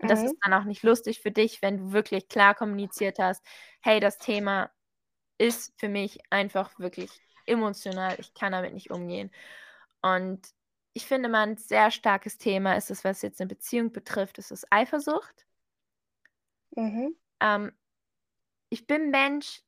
Und 0.00 0.10
das 0.10 0.20
Mhm. 0.20 0.26
ist 0.26 0.36
dann 0.42 0.54
auch 0.54 0.64
nicht 0.64 0.82
lustig 0.82 1.20
für 1.20 1.30
dich, 1.30 1.62
wenn 1.62 1.78
du 1.78 1.92
wirklich 1.92 2.28
klar 2.28 2.54
kommuniziert 2.54 3.18
hast, 3.18 3.44
hey, 3.80 4.00
das 4.00 4.18
Thema 4.18 4.70
ist 5.38 5.72
für 5.78 5.88
mich 5.88 6.20
einfach 6.30 6.78
wirklich 6.78 7.10
emotional, 7.46 8.16
ich 8.20 8.34
kann 8.34 8.52
damit 8.52 8.74
nicht 8.74 8.90
umgehen. 8.90 9.30
Und 10.02 10.48
ich 10.94 11.06
finde 11.06 11.28
mal 11.28 11.42
ein 11.48 11.56
sehr 11.56 11.90
starkes 11.90 12.38
Thema 12.38 12.76
ist 12.76 12.90
es, 12.90 13.04
was 13.04 13.22
jetzt 13.22 13.40
eine 13.40 13.48
Beziehung 13.48 13.92
betrifft, 13.92 14.38
ist 14.38 14.50
es 14.52 14.66
Eifersucht. 14.70 15.46
Mhm. 16.76 17.12
Ähm, 17.40 17.72
ich 18.70 18.86
bin 18.86 19.10
Mensch. 19.10 19.62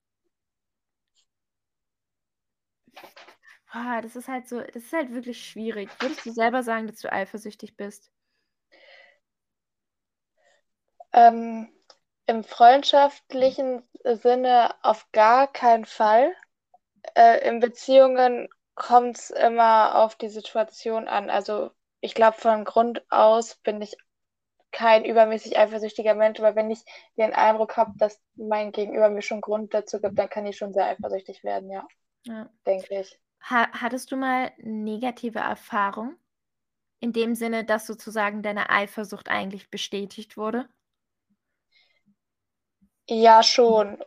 Boah, 3.73 4.01
das 4.03 4.17
ist 4.17 4.29
halt 4.29 4.49
so, 4.49 4.61
das 4.61 4.77
ist 4.85 4.93
halt 4.93 5.13
wirklich 5.13 5.43
schwierig. 5.45 5.89
Würdest 6.01 6.27
du 6.27 6.33
selber 6.33 6.63
sagen, 6.63 6.87
dass 6.87 7.01
du 7.01 7.11
eifersüchtig 7.13 7.77
bist? 7.77 8.11
Ähm, 11.13 11.69
Im 12.27 12.45
freundschaftlichen 12.45 13.83
Sinne 14.05 14.75
auf 14.83 15.11
gar 15.13 15.53
keinen 15.53 15.85
Fall. 15.85 16.35
Äh, 17.17 17.49
in 17.49 17.61
Beziehungen 17.61 18.49
kommt 18.75 19.19
es 19.19 19.31
immer 19.31 19.97
auf 19.97 20.17
die 20.17 20.29
Situation 20.29 21.09
an. 21.09 21.31
Also 21.31 21.71
ich 22.01 22.15
glaube, 22.15 22.39
von 22.39 22.65
Grund 22.65 23.05
aus 23.11 23.57
bin 23.57 23.83
ich 23.83 23.97
kein 24.73 25.05
übermäßig 25.05 25.59
eifersüchtiger 25.59 26.15
Mensch, 26.15 26.39
aber 26.41 26.55
wenn 26.57 26.71
ich 26.71 26.85
den 27.17 27.33
Eindruck 27.35 27.77
habe, 27.77 27.93
dass 27.99 28.21
mein 28.37 28.73
Gegenüber 28.73 29.11
mir 29.11 29.23
schon 29.23 29.41
Grund 29.41 29.75
dazu 29.75 30.01
gibt, 30.01 30.19
dann 30.19 30.29
kann 30.31 30.47
ich 30.47 30.57
schon 30.57 30.73
sehr 30.73 30.87
eifersüchtig 30.87 31.45
werden, 31.45 31.71
ja, 31.71 31.87
Ja. 32.25 32.49
denke 32.67 33.01
ich. 33.01 33.19
Ha 33.49 33.69
hattest 33.73 34.13
du 34.13 34.17
mal 34.17 34.53
negative 34.59 35.39
Erfahrung? 35.41 36.17
In 37.01 37.13
dem 37.13 37.35
Sinne, 37.35 37.65
dass 37.65 37.87
sozusagen 37.87 38.43
deine 38.43 38.71
Eifersucht 38.71 39.29
eigentlich 39.29 39.71
bestätigt 39.71 40.37
wurde? 40.37 40.69
Ja, 43.11 43.43
schon. 43.43 43.99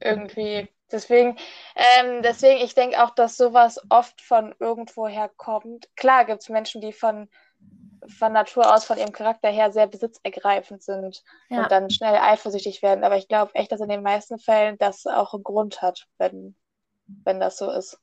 Irgendwie. 0.00 0.68
Deswegen, 0.90 1.36
ähm, 1.76 2.22
deswegen, 2.22 2.60
ich 2.64 2.74
denke 2.74 3.02
auch, 3.02 3.10
dass 3.10 3.36
sowas 3.36 3.78
oft 3.90 4.20
von 4.22 4.54
irgendwoher 4.58 5.30
kommt. 5.36 5.88
Klar 5.96 6.24
gibt 6.24 6.40
es 6.42 6.48
Menschen, 6.48 6.80
die 6.80 6.92
von, 6.92 7.28
von 8.18 8.32
Natur 8.32 8.74
aus, 8.74 8.84
von 8.86 8.96
ihrem 8.96 9.12
Charakter 9.12 9.50
her 9.50 9.70
sehr 9.70 9.86
besitzergreifend 9.86 10.82
sind 10.82 11.22
Ja. 11.50 11.62
und 11.62 11.70
dann 11.70 11.90
schnell 11.90 12.16
eifersüchtig 12.16 12.82
werden. 12.82 13.04
Aber 13.04 13.16
ich 13.18 13.28
glaube 13.28 13.54
echt, 13.54 13.70
dass 13.70 13.80
in 13.80 13.88
den 13.90 14.02
meisten 14.02 14.38
Fällen 14.38 14.78
das 14.78 15.06
auch 15.06 15.34
einen 15.34 15.44
Grund 15.44 15.82
hat, 15.82 16.06
wenn, 16.16 16.56
wenn 17.24 17.38
das 17.38 17.58
so 17.58 17.70
ist. 17.70 17.98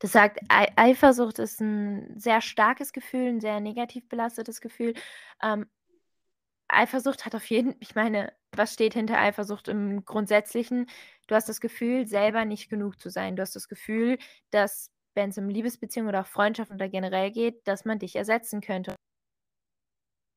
Das 0.00 0.12
sagt, 0.12 0.40
Ei 0.48 0.68
Eifersucht 0.76 1.38
ist 1.38 1.60
ein 1.60 2.18
sehr 2.18 2.40
starkes 2.42 2.92
Gefühl, 2.92 3.28
ein 3.28 3.40
sehr 3.40 3.60
negativ 3.60 4.08
belastetes 4.08 4.60
Gefühl. 4.60 4.94
Ähm, 5.42 5.66
Eifersucht 6.72 7.24
hat 7.26 7.34
auf 7.34 7.46
jeden 7.50 7.74
ich 7.80 7.94
meine, 7.94 8.32
was 8.54 8.72
steht 8.74 8.94
hinter 8.94 9.18
Eifersucht 9.18 9.68
im 9.68 10.04
Grundsätzlichen? 10.04 10.86
Du 11.26 11.34
hast 11.34 11.48
das 11.48 11.60
Gefühl, 11.60 12.06
selber 12.06 12.44
nicht 12.44 12.68
genug 12.70 12.98
zu 13.00 13.10
sein. 13.10 13.36
Du 13.36 13.42
hast 13.42 13.56
das 13.56 13.68
Gefühl, 13.68 14.18
dass, 14.50 14.90
wenn 15.14 15.30
es 15.30 15.38
um 15.38 15.48
Liebesbeziehungen 15.48 16.08
oder 16.08 16.22
auch 16.22 16.26
Freundschaften 16.26 16.76
oder 16.76 16.88
generell 16.88 17.30
geht, 17.30 17.66
dass 17.66 17.84
man 17.84 17.98
dich 17.98 18.16
ersetzen 18.16 18.60
könnte. 18.60 18.94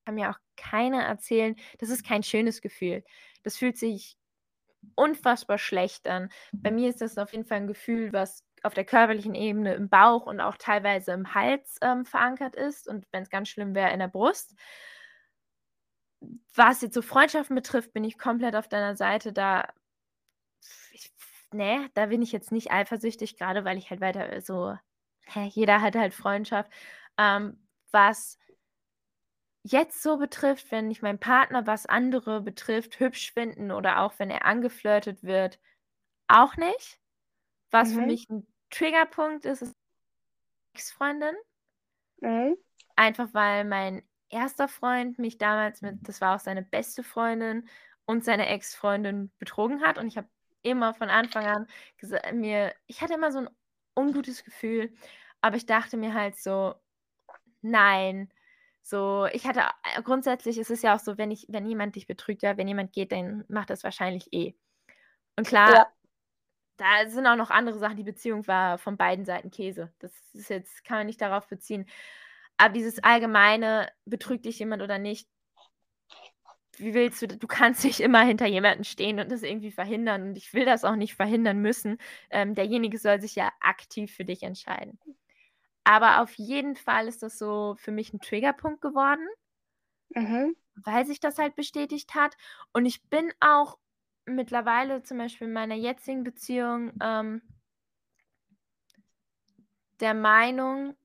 Kann 0.06 0.16
mir 0.16 0.30
auch 0.30 0.40
keiner 0.56 1.04
erzählen 1.04 1.56
das 1.80 1.90
ist 1.90 2.06
kein 2.06 2.24
schönes 2.24 2.62
Gefühl. 2.62 3.04
Das 3.44 3.58
fühlt 3.58 3.78
sich 3.78 4.18
unfassbar 4.96 5.58
schlecht 5.60 6.08
an. 6.08 6.30
Bei 6.54 6.72
mir 6.72 6.90
ist 6.90 7.02
das 7.02 7.18
auf 7.18 7.34
jeden 7.34 7.46
Fall 7.46 7.60
ein 7.60 7.68
Gefühl, 7.68 8.14
was 8.14 8.44
auf 8.64 8.74
der 8.76 8.86
körperlichen 8.86 9.36
Ebene 9.36 9.76
im 9.76 9.90
Bauch 9.90 10.26
und 10.28 10.42
auch 10.42 10.58
teilweise 10.58 11.14
im 11.14 11.34
Hals, 11.36 11.78
ähm, 11.82 12.06
verankert 12.06 12.56
ist 12.56 12.88
und 12.88 13.06
wenn 13.12 13.24
es 13.24 13.30
ganz 13.30 13.50
schlimm 13.50 13.76
wäre, 13.76 13.92
in 13.94 14.00
der 14.00 14.08
Brust. 14.10 14.56
Was 16.56 16.82
jetzt 16.82 16.94
so 16.94 17.02
Freundschaften 17.02 17.56
betrifft, 17.56 17.94
bin 17.94 18.04
ich 18.04 18.18
komplett 18.18 18.56
auf 18.56 18.68
deiner 18.68 18.96
Seite. 18.96 19.34
Da 19.34 19.68
ich 20.92 21.12
ne, 21.52 21.90
da 21.94 22.08
bin 22.08 22.22
ich 22.22 22.32
jetzt 22.32 22.52
nicht 22.52 22.72
eifersüchtig, 22.72 23.38
gerade 23.38 23.66
weil 23.66 23.78
ich 23.78 23.90
halt 23.90 24.02
weiter 24.02 24.42
so 24.42 24.78
hä, 25.28 25.46
jeder 25.54 25.82
hat 25.82 25.96
halt 25.96 26.14
Freundschaft. 26.14 26.72
Ähm, 27.18 27.68
was 27.92 28.38
jetzt 29.64 30.02
so 30.04 30.18
betrifft, 30.18 30.72
wenn 30.72 30.92
ich 30.92 31.02
meinen 31.02 31.20
Partner, 31.20 31.66
was 31.68 31.86
andere 31.88 32.42
betrifft, 32.42 33.00
hübsch 33.00 33.34
finden 33.34 33.72
oder 33.72 34.02
auch 34.02 34.14
wenn 34.20 34.30
er 34.30 34.46
angeflirtet 34.46 35.24
wird, 35.24 35.60
auch 36.28 36.56
nicht. 36.58 37.00
Was 37.72 37.94
für 37.94 38.02
Mhm. 38.02 38.08
mich 38.08 38.30
ein 38.30 38.48
Triggerpunkt 38.72 39.46
ist, 39.46 39.62
ist 39.64 39.76
Ex-Freundin. 40.74 41.36
Mhm. 42.22 42.56
Einfach 42.98 43.34
weil 43.34 43.66
mein 43.66 44.04
erster 44.30 44.68
Freund 44.68 45.20
mich 45.20 45.38
damals 45.38 45.82
mit 45.82 46.00
das 46.08 46.22
war 46.22 46.36
auch 46.36 46.40
seine 46.40 46.64
beste 46.64 47.04
Freundin 47.04 47.68
und 48.06 48.24
seine 48.26 48.48
Ex-Freundin 48.48 49.32
betrogen 49.40 49.82
hat 49.84 49.98
und 49.98 50.08
ich 50.08 50.18
habe 50.18 50.30
immer 50.64 50.94
von 50.94 51.10
Anfang 51.10 51.46
an 51.48 51.68
mir 52.34 52.74
ich 52.88 53.02
hatte 53.02 53.14
immer 53.16 53.32
so 53.32 53.40
'n 53.40 53.50
ungutes 53.98 54.44
Gefühl, 54.44 54.94
aber 55.42 55.58
ich 55.58 55.66
dachte 55.66 55.98
mir 55.98 56.14
halt 56.14 56.38
so: 56.38 56.76
„Nein.“ 57.62 58.30
So, 58.84 59.28
ich 59.34 59.48
hatte 59.48 59.62
äh, 59.98 60.02
grundsätzlich 60.04 60.58
ist 60.60 60.72
es 60.72 60.82
ja 60.84 60.96
auch 60.96 61.00
so, 61.00 61.18
wenn 61.20 61.32
ich 61.32 61.48
wenn 61.50 61.66
jemand 61.68 61.96
dich 61.98 62.08
betrügt, 62.08 62.44
ja, 62.44 62.58
wenn 62.58 62.68
jemand 62.70 62.94
geht, 62.94 63.12
dann 63.14 63.46
macht 63.50 63.70
das 63.72 63.84
wahrscheinlich 63.86 64.34
eh. 64.34 64.56
Und 65.38 65.48
klar 65.48 65.76
Ja. 65.76 65.92
da 66.78 67.08
sind 67.10 67.28
auch 67.28 67.36
noch 67.38 67.52
andere 67.52 67.80
Sachen. 67.80 67.98
Die 67.98 68.04
Beziehung 68.04 68.48
war 68.48 68.78
von 68.80 68.98
beiden 68.98 69.26
Seiten 69.26 69.52
Käse. 69.52 69.94
Das 70.00 70.14
ist 70.34 70.50
jetzt 70.50 70.84
kann 70.86 70.98
man 71.00 71.08
nicht 71.08 71.22
darauf 71.22 71.48
beziehen. 71.48 71.86
Aber 72.60 72.74
dieses 72.74 73.04
allgemeine, 73.04 73.90
betrügt 74.06 74.46
dich 74.46 74.60
jemand 74.60 74.82
oder 74.82 74.98
nicht 74.98 75.26
wie 76.78 76.94
willst 76.94 77.22
du 77.22 77.28
du 77.28 77.48
kannst 77.48 77.84
nicht 77.86 78.00
immer 78.02 78.22
hinter 78.24 78.48
jemanden 78.48 78.84
stehen 78.84 79.20
und 79.20 79.32
das 79.32 79.44
irgendwie 79.44 79.72
verhindern 79.72 80.24
und 80.24 80.38
ich 80.38 80.54
will 80.54 80.66
das 80.66 80.84
auch 80.84 80.96
nicht 80.96 81.16
verhindern 81.16 81.60
müssen. 81.62 81.98
Ähm, 82.30 82.54
derjenige 82.56 82.98
soll 82.98 83.22
sich 83.22 83.36
ja 83.36 83.52
aktiv 83.62 84.14
für 84.14 84.26
dich 84.26 84.44
entscheiden. 84.44 85.00
Aber 85.86 86.22
auf 86.22 86.34
jeden 86.36 86.76
Fall 86.78 87.08
ist 87.08 87.24
das 87.24 87.38
so 87.40 87.76
für 87.78 87.92
mich 87.92 88.14
'n 88.14 88.22
Triggerpunkt 88.22 88.82
geworden 88.82 89.28
Mhm. 90.16 90.56
weil 90.76 91.06
sich 91.06 91.20
das 91.20 91.38
halt 91.38 91.56
bestätigt 91.56 92.16
hat. 92.16 92.36
Und 92.74 92.86
ich 92.86 93.04
bin 93.10 93.32
auch 93.40 93.78
mittlerweile 94.26 95.04
zum 95.04 95.18
Beispiel 95.18 95.48
in 95.48 95.54
meiner 95.54 95.76
jetzigen 95.76 96.24
Beziehung, 96.24 96.92
ähm 97.02 97.42
der 100.00 100.14
Meinung, 100.14 100.96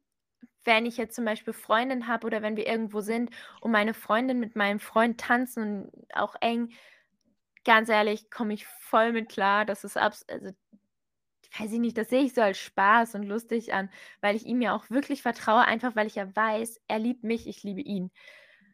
wenn 0.64 0.86
ich 0.86 0.96
jetzt 0.96 1.14
zum 1.14 1.24
Beispiel 1.24 1.52
Freundin 1.52 2.06
habe 2.06 2.26
oder 2.26 2.42
wenn 2.42 2.56
wir 2.56 2.66
irgendwo 2.66 3.00
sind 3.00 3.30
und 3.60 3.70
meine 3.70 3.94
Freundin 3.94 4.40
mit 4.40 4.56
meinem 4.56 4.80
Freund 4.80 5.20
tanzen, 5.20 5.90
auch 6.14 6.34
eng, 6.40 6.72
ganz 7.64 7.88
ehrlich, 7.88 8.30
komme 8.30 8.54
ich 8.54 8.66
voll 8.66 9.12
mit 9.12 9.28
klar. 9.28 9.64
Das 9.64 9.84
ist 9.84 9.96
abs 9.96 10.24
also, 10.28 10.52
weiß 11.58 11.72
ich 11.72 11.80
nicht, 11.80 11.96
das 11.98 12.08
sehe 12.10 12.22
ich 12.22 12.34
so 12.34 12.42
als 12.42 12.58
Spaß 12.58 13.14
und 13.16 13.24
lustig 13.24 13.72
an, 13.74 13.90
weil 14.20 14.36
ich 14.36 14.46
ihm 14.46 14.60
ja 14.60 14.74
auch 14.74 14.88
wirklich 14.90 15.22
vertraue, 15.22 15.64
einfach 15.64 15.96
weil 15.96 16.06
ich 16.06 16.14
ja 16.16 16.34
weiß, 16.34 16.80
er 16.88 16.98
liebt 16.98 17.24
mich, 17.24 17.46
ich 17.48 17.62
liebe 17.62 17.80
ihn. 17.80 18.10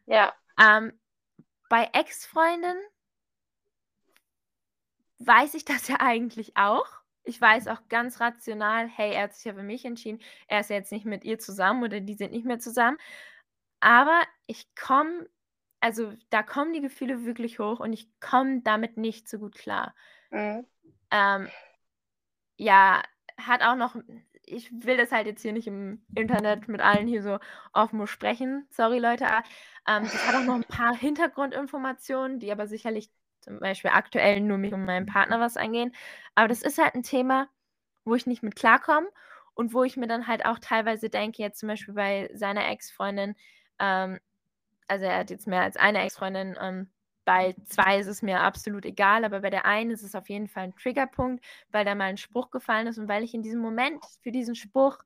Ja. 0.05 0.33
Ähm, 0.59 0.93
bei 1.69 1.89
Ex-Freundinnen 1.93 2.81
weiß 5.19 5.55
ich 5.55 5.65
das 5.65 5.87
ja 5.87 5.97
eigentlich 5.99 6.55
auch. 6.57 6.87
Ich 7.27 7.41
weiß 7.41 7.67
auch 7.67 7.81
ganz 7.89 8.21
rational: 8.21 8.87
„Hey, 8.87 9.11
er 9.13 9.23
hat 9.23 9.33
sich 9.35 9.43
ja 9.45 9.53
für 9.53 9.61
mich 9.63 9.83
entschieden. 9.83 10.19
Er 10.47 10.61
ist 10.61 10.69
ja 10.69 10.77
jetzt 10.77 10.93
nicht 10.93 11.05
mit 11.05 11.25
ihr 11.25 11.39
zusammen 11.39 11.83
oder 11.83 11.99
die 11.99 12.13
sind 12.13 12.31
nicht 12.31 12.45
mehr 12.45 12.59
zusammen.“ 12.59 12.97
Aber 13.81 14.21
ich 14.47 14.73
komme 14.75 15.29
also, 15.81 16.13
da 16.31 16.43
kommen 16.43 16.73
die 16.73 16.81
Gefühle 16.81 17.25
wirklich 17.25 17.59
hoch 17.59 17.79
und 17.81 17.93
ich 17.93 18.09
komme 18.19 18.61
damit 18.63 18.97
nicht 18.97 19.29
so 19.29 19.39
gut 19.39 19.55
klar. 19.55 19.93
Mhm. 20.31 20.67
Ähm 21.11 21.51
ja, 22.59 23.03
hat 23.39 23.61
auch 23.61 23.75
noch 23.75 23.95
ich 24.49 24.71
will 24.71 24.95
das 24.97 25.11
halt 25.11 25.27
jetzt 25.27 25.41
hier 25.41 25.51
nicht 25.51 25.67
im 25.67 26.05
Internet 26.15 26.69
mit 26.69 26.79
allen 26.81 27.05
hier 27.07 27.21
so 27.21 27.37
offen 27.73 27.99
besprechen. 27.99 28.65
Sorry, 28.71 28.97
Leute, 28.99 29.25
ähm, 29.87 30.09
das 30.09 30.23
hat 30.25 30.35
auch 30.35 30.43
noch 30.43 30.55
'n 30.55 30.63
paar 30.67 30.95
Hintergrundinformationen, 30.95 32.39
die 32.39 32.51
aber 32.51 32.65
sicherlich 32.67 33.11
zum 33.47 33.59
Beispiel 33.61 33.91
aktuell 33.93 34.41
nur 34.41 34.57
mich 34.59 34.73
und 34.73 34.85
meinen 34.85 35.05
Partner 35.07 35.39
was 35.39 35.57
angehen. 35.57 35.93
Aber 36.35 36.47
das 36.49 36.61
ist 36.63 36.77
halt 36.79 36.95
'n 36.95 37.03
Thema, 37.03 37.49
wo 38.05 38.15
ich 38.15 38.27
nicht 38.27 38.43
mit 38.43 38.55
klarkomme 38.57 39.09
und 39.55 39.73
wo 39.73 39.83
ich 39.83 39.97
mir 39.97 40.07
dann 40.07 40.27
halt 40.27 40.45
auch 40.45 40.59
teilweise 40.59 41.09
denke, 41.09 41.41
jetzt 41.43 41.59
zum 41.59 41.69
Beispiel 41.69 41.93
bei 41.95 42.29
seiner 42.35 42.67
Ex-Freundin, 42.69 43.35
ähm 43.79 44.19
also, 44.89 45.05
er 45.05 45.19
hat 45.19 45.31
jetzt 45.31 45.47
mehr 45.47 45.61
als 45.63 45.77
eine 45.77 46.01
Ex-Freundin, 46.05 46.57
ähm, 46.61 46.91
bei 47.25 47.55
2 47.65 47.99
ist 47.99 48.07
es 48.07 48.21
mir 48.23 48.41
absolut 48.41 48.85
egal, 48.85 49.25
aber 49.25 49.41
bei 49.41 49.49
der 49.51 49.65
einen 49.65 49.91
ist 49.91 50.03
es 50.03 50.15
auf 50.15 50.29
jeden 50.29 50.47
Fall 50.49 50.65
'n 50.65 50.75
Triggerpunkt, 50.77 51.45
weil 51.71 51.85
da 51.85 51.95
mal 51.95 52.09
'n 52.11 52.17
Spruch 52.17 52.51
gefallen 52.51 52.87
ist 52.87 52.99
und 52.99 53.07
weil 53.09 53.23
ich 53.23 53.33
in 53.35 53.43
diesem 53.43 53.61
Moment 53.61 54.05
für 54.23 54.31
diesen 54.31 54.55
Spruch 54.55 54.99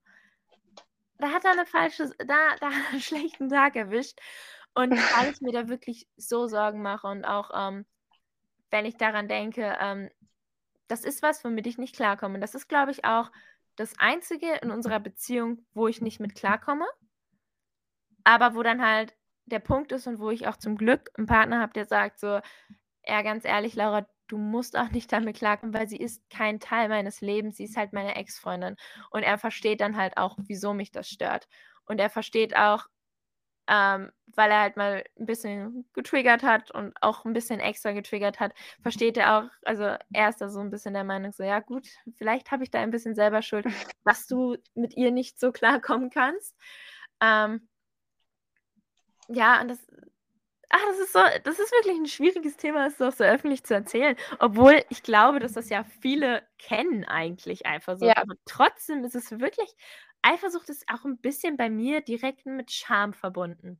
da 1.19 1.31
hat 1.31 1.45
er 1.45 1.55
'ne 1.55 1.65
falsche 1.65 2.09
da 2.17 2.55
da 2.59 2.71
hat 2.71 2.83
er 2.91 2.93
'n 2.97 2.99
schlechten 3.01 3.49
Tag 3.49 3.75
erwischt. 3.75 4.19
Und 4.73 5.01
weil 5.09 5.29
ich 5.29 5.41
mir 5.41 5.51
da 5.51 5.67
wirklich 5.67 6.07
so 6.17 6.47
Sorgen 6.47 6.81
mache 6.81 7.07
und 7.07 7.25
auch, 7.25 7.51
ähm, 7.53 7.85
wenn 8.71 8.85
ich 8.85 8.97
daran 8.97 9.27
denke, 9.27 9.77
ähm, 9.81 10.09
das 10.87 11.03
ist 11.05 11.23
was, 11.23 11.43
womit 11.45 11.67
ich 11.67 11.77
nicht 11.77 11.95
klarkomme. 11.95 12.35
Und 12.35 12.41
das 12.41 12.55
ist, 12.55 12.69
glaube 12.69 12.91
ich, 12.91 13.05
auch 13.05 13.31
das 13.77 13.97
Einzige 13.99 14.47
in 14.61 14.71
unserer 14.71 14.99
Beziehung, 14.99 15.65
wo 15.73 15.87
ich 15.87 16.01
nicht 16.01 16.19
mit 16.19 16.35
klarkomme. 16.35 16.85
Aber 18.23 18.55
wo 18.55 18.63
dann 18.63 18.81
halt 18.85 19.15
der 19.45 19.59
Punkt 19.59 19.91
ist 19.91 20.07
und 20.07 20.19
wo 20.19 20.29
ich 20.29 20.47
auch 20.47 20.57
zum 20.57 20.77
Glück 20.77 21.09
'n 21.17 21.25
Partner 21.25 21.59
habe, 21.59 21.73
der 21.73 21.85
sagt 21.85 22.19
so: 22.19 22.39
„Ja, 23.05 23.21
ganz 23.23 23.45
ehrlich, 23.45 23.75
Laura, 23.75 24.07
du 24.27 24.37
musst 24.37 24.77
auch 24.77 24.89
nicht 24.91 25.11
damit 25.11 25.37
klarkommen, 25.37 25.73
weil 25.73 25.87
sie 25.89 25.97
ist 25.97 26.29
kein 26.29 26.59
Teil 26.59 26.89
meines 26.89 27.21
Lebens. 27.21 27.57
Sie 27.57 27.65
ist 27.65 27.77
halt 27.77 27.93
meine 27.93 28.15
Ex-Freundin.“ 28.15 28.77
Und 29.11 29.23
er 29.23 29.37
versteht 29.37 29.81
dann 29.81 29.97
halt 29.97 30.17
auch, 30.17 30.37
wieso 30.47 30.73
mich 30.73 30.91
das 30.91 31.09
stört. 31.09 31.47
Und 31.85 31.99
er 31.99 32.09
versteht 32.09 32.55
auch, 32.55 32.87
ähm, 33.71 34.11
weil 34.35 34.51
er 34.51 34.61
halt 34.61 34.77
mal 34.77 35.05
'n 35.19 35.27
bisschen 35.27 35.89
getriggert 35.93 36.43
hat 36.43 36.71
und 36.71 36.93
auch 37.01 37.25
'n 37.25 37.33
bisschen 37.33 37.61
extra 37.61 37.93
getriggert 37.93 38.41
hat, 38.41 38.53
versteht 38.83 39.17
er 39.17 39.39
auch 39.39 39.51
also, 39.65 39.85
er 40.13 40.29
ist 40.29 40.41
da 40.41 40.49
so 40.49 40.61
'n 40.61 40.71
bisschen 40.71 40.95
der 40.95 41.05
Meinung 41.05 41.33
so: 41.33 41.43
„Ja 41.43 41.61
gut, 41.61 41.87
vielleicht 42.17 42.51
habe 42.51 42.63
ich 42.65 42.71
da 42.71 42.81
ein 42.81 42.91
bisschen 42.91 43.15
selber 43.15 43.43
Schuld, 43.43 43.65
dass 44.05 44.27
du 44.27 44.57
mit 44.75 44.97
ihr 44.97 45.11
nicht 45.11 45.39
so 45.41 45.53
klarkommen 45.53 46.11
kannst.“ 46.11 46.57
Ähm 47.21 47.67
ja, 49.29 49.61
und 49.61 49.67
das 49.69 49.79
ach, 50.69 50.79
das 50.89 50.99
ist 50.99 51.13
so 51.13 51.19
das 51.43 51.59
ist 51.59 51.71
wirklich 51.73 51.97
'n 51.97 52.07
schwieriges 52.07 52.57
Thema, 52.57 52.85
das 52.85 52.97
so 52.97 53.07
auch 53.07 53.13
so 53.13 53.23
öffentlich 53.23 53.63
zu 53.65 53.73
erzählen, 53.75 54.15
obwohl 54.39 54.83
ich 54.89 55.03
glaube, 55.03 55.39
dass 55.39 55.53
das 55.53 55.69
ja 55.69 55.83
viele 56.01 56.43
kennen 56.59 57.05
eigentlich, 57.05 57.65
Eifersucht. 57.67 58.17
Ja. 58.17 58.23
Aber 58.23 58.35
trotzdem 58.45 59.03
ist 59.05 59.15
es 59.15 59.31
wirklich 59.39 59.69
Eifersucht 60.23 60.69
ist 60.69 60.85
auch 60.87 61.03
'n 61.05 61.17
bisschen 61.17 61.57
bei 61.57 61.69
mir 61.69 62.01
direkt 62.01 62.45
mit 62.45 62.71
Scham 62.71 63.13
verbunden. 63.13 63.79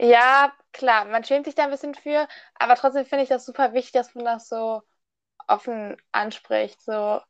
Ja, 0.00 0.52
klar, 0.72 1.04
man 1.04 1.22
schämt 1.24 1.46
sich 1.46 1.54
da 1.54 1.64
'n 1.64 1.70
bisschen 1.70 1.94
für, 1.94 2.26
aber 2.54 2.74
trotzdem 2.74 3.06
finde 3.06 3.22
ich 3.22 3.28
das 3.28 3.46
super 3.46 3.72
wichtig, 3.74 3.92
dass 3.92 4.14
man 4.14 4.24
das 4.24 4.48
so 4.48 4.82
offen 5.48 5.96
anspricht, 6.12 6.80
so 6.82 7.20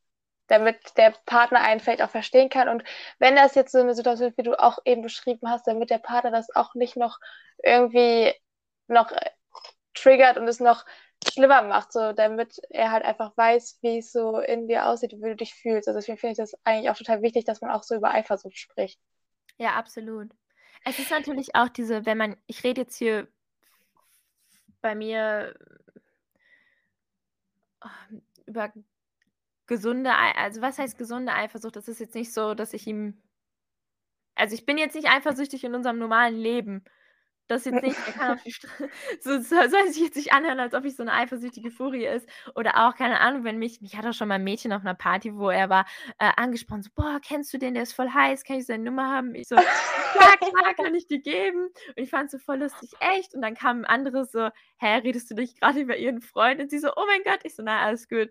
damit 0.49 0.79
der 0.99 1.13
Partner 1.27 1.61
einen 1.63 1.81
vielleicht 1.81 2.03
auch 2.03 2.11
verstehen 2.11 2.51
kann. 2.51 2.69
Und 2.69 2.85
wenn 3.19 3.37
das 3.37 3.55
jetzt 3.57 3.73
so 3.73 3.83
'ne 3.83 3.95
Situation 3.95 4.31
ist, 4.31 4.39
wie 4.39 4.43
du 4.45 4.59
auch 4.61 4.79
eben 4.87 5.03
beschrieben 5.03 5.51
hast, 5.51 5.67
damit 5.69 5.91
der 5.91 5.99
Partner 5.99 6.31
das 6.33 6.55
auch 6.57 6.75
nicht 6.75 6.97
noch 6.97 7.19
irgendwie 7.63 8.35
noch, 8.89 9.13
äh, 9.13 9.31
triggert 9.95 10.39
und 10.39 10.49
es 10.49 10.61
noch 10.61 10.85
schlimmer 11.27 11.63
macht, 11.63 11.93
so 11.93 12.13
damit 12.13 12.61
er 12.71 12.91
halt 12.91 13.05
einfach 13.05 13.37
weiß, 13.37 13.79
wie's 13.83 14.13
so 14.13 14.39
in 14.39 14.69
dir 14.69 14.87
aussieht 14.87 15.13
wie 15.13 15.29
du 15.29 15.37
dich 15.37 15.55
fühlst. 15.55 15.89
Also, 15.89 15.99
deswegen 15.99 16.19
finde 16.19 16.33
ich 16.33 16.39
das 16.39 16.55
eigentlich 16.65 16.91
auch 16.91 16.97
total 16.97 17.23
wichtig, 17.23 17.45
dass 17.45 17.61
man 17.61 17.71
auch 17.71 17.83
so 17.83 17.95
über 17.95 18.13
Eifersucht 18.13 18.59
spricht. 18.59 19.01
Ja, 19.57 19.75
absolut. 19.75 20.31
Es 20.85 20.99
ist 20.99 21.11
natürlich 21.11 21.55
auch 21.55 21.69
diese 21.69 22.05
wenn 22.05 22.19
man 22.19 22.37
ich 22.47 22.63
rede 22.63 22.83
jetzt 22.83 22.97
hier 22.97 23.27
bei 24.83 24.95
mir 24.95 25.55
über 28.47 28.73
gesunde 29.67 30.13
also, 30.37 30.61
was 30.61 30.79
heißt 30.79 30.99
gesunde 30.99 31.33
Eifersucht? 31.33 31.77
Das 31.77 31.89
ist 31.89 32.01
jetzt 32.01 32.15
nicht 32.15 32.33
so, 32.33 32.55
dass 32.55 32.75
ich 32.75 32.87
ihm 32.87 33.23
also, 34.35 34.55
ich 34.55 34.67
bin 34.67 34.79
jetzt 34.79 34.95
nicht 34.95 35.09
eifersüchtig 35.09 35.65
in 35.65 35.75
unserem 35.75 35.99
normalen 35.99 36.37
Leben. 36.37 36.85
Das 37.51 37.65
jetzt 37.67 37.83
nicht. 37.83 38.01
Er 38.07 38.13
kann 38.15 38.31
auf 38.31 38.41
die 38.45 38.53
Stra 38.53 38.69
so 39.21 39.39
soll 39.41 39.69
soll 39.71 39.87
sich 39.89 40.03
jetzt 40.03 40.17
nicht 40.17 40.33
anhören, 40.33 40.59
als 40.61 40.73
ob 40.75 40.85
ich 40.85 40.97
so 40.97 41.05
'ne 41.05 41.13
eifersüchtige 41.13 41.71
Furie 41.71 42.07
ist. 42.07 42.27
Oder 42.55 42.87
auch, 42.89 42.95
keine 42.97 43.21
Ahnung, 43.21 43.45
wenn 43.45 43.59
mich 43.59 43.81
mich 43.83 43.97
hat 43.97 44.07
auch 44.07 44.15
schon 44.15 44.29
mal 44.29 44.37
'n 44.37 44.45
Mädchen 44.45 44.73
auf 44.73 44.83
'ner 44.83 44.95
Party, 44.95 45.35
wo 45.37 45.51
er 45.51 45.69
war, 45.69 45.85
äh, 46.19 46.31
angesprochen, 46.37 46.83
so: 46.83 46.91
„Boah, 46.95 47.21
kennst 47.27 47.53
du 47.53 47.59
den? 47.59 47.75
Der 47.75 47.83
ist 47.83 47.93
voll 47.93 48.09
heiß. 48.11 48.45
Kann 48.45 48.57
ich 48.59 48.67
seine 48.67 48.85
Nummer 48.85 49.11
haben?“ 49.11 49.35
Ich 49.35 49.49
so: 49.49 49.57
„Ja, 49.57 50.37
klar, 50.39 50.75
kann 50.77 50.95
ich 50.95 51.07
dir 51.07 51.21
geben.“ 51.21 51.67
Und 51.67 51.99
ich 52.03 52.09
fand's 52.11 52.33
so 52.33 52.39
voll 52.39 52.59
lustig: 52.61 52.97
„Echt?“ 53.01 53.35
Und 53.35 53.43
dann 53.43 53.55
kam 53.55 53.81
'n 53.81 53.85
anderes 53.85 54.33
so: 54.33 54.49
„Hä, 54.79 54.97
redest 54.99 55.31
du 55.31 55.35
nicht 55.35 55.61
grade 55.61 55.81
über 55.81 55.97
ihren 55.99 56.23
Freund?“ 56.23 56.61
Und 56.63 56.71
sie 56.71 56.79
so: 56.79 56.89
„Oh 56.97 57.05
mein 57.07 57.23
Gott.“ 57.25 57.41
Ich 57.45 57.55
so: 57.57 57.63
„Na, 57.63 57.81
alles 57.83 58.09
gut.“ 58.09 58.31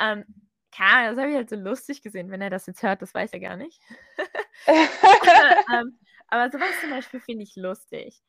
Ähm, 0.00 0.24
keine 0.72 1.10
das 1.10 1.18
habe 1.18 1.30
ich 1.30 1.36
halt 1.36 1.50
so 1.50 1.56
lustig 1.56 2.02
gesehen. 2.02 2.30
Wenn 2.30 2.42
er 2.42 2.50
das 2.50 2.66
jetzt 2.66 2.82
hört, 2.82 3.02
das 3.02 3.14
weiß 3.14 3.32
er 3.32 3.40
gar 3.40 3.56
nicht. 3.56 3.80
Ähm, 5.72 5.98
aber 6.28 6.50
so 6.50 6.60
was 6.60 6.80
zum 6.80 6.90
Beispiel 6.90 7.20
finde 7.20 7.44
ich 7.44 7.56
lustig. 7.56 8.20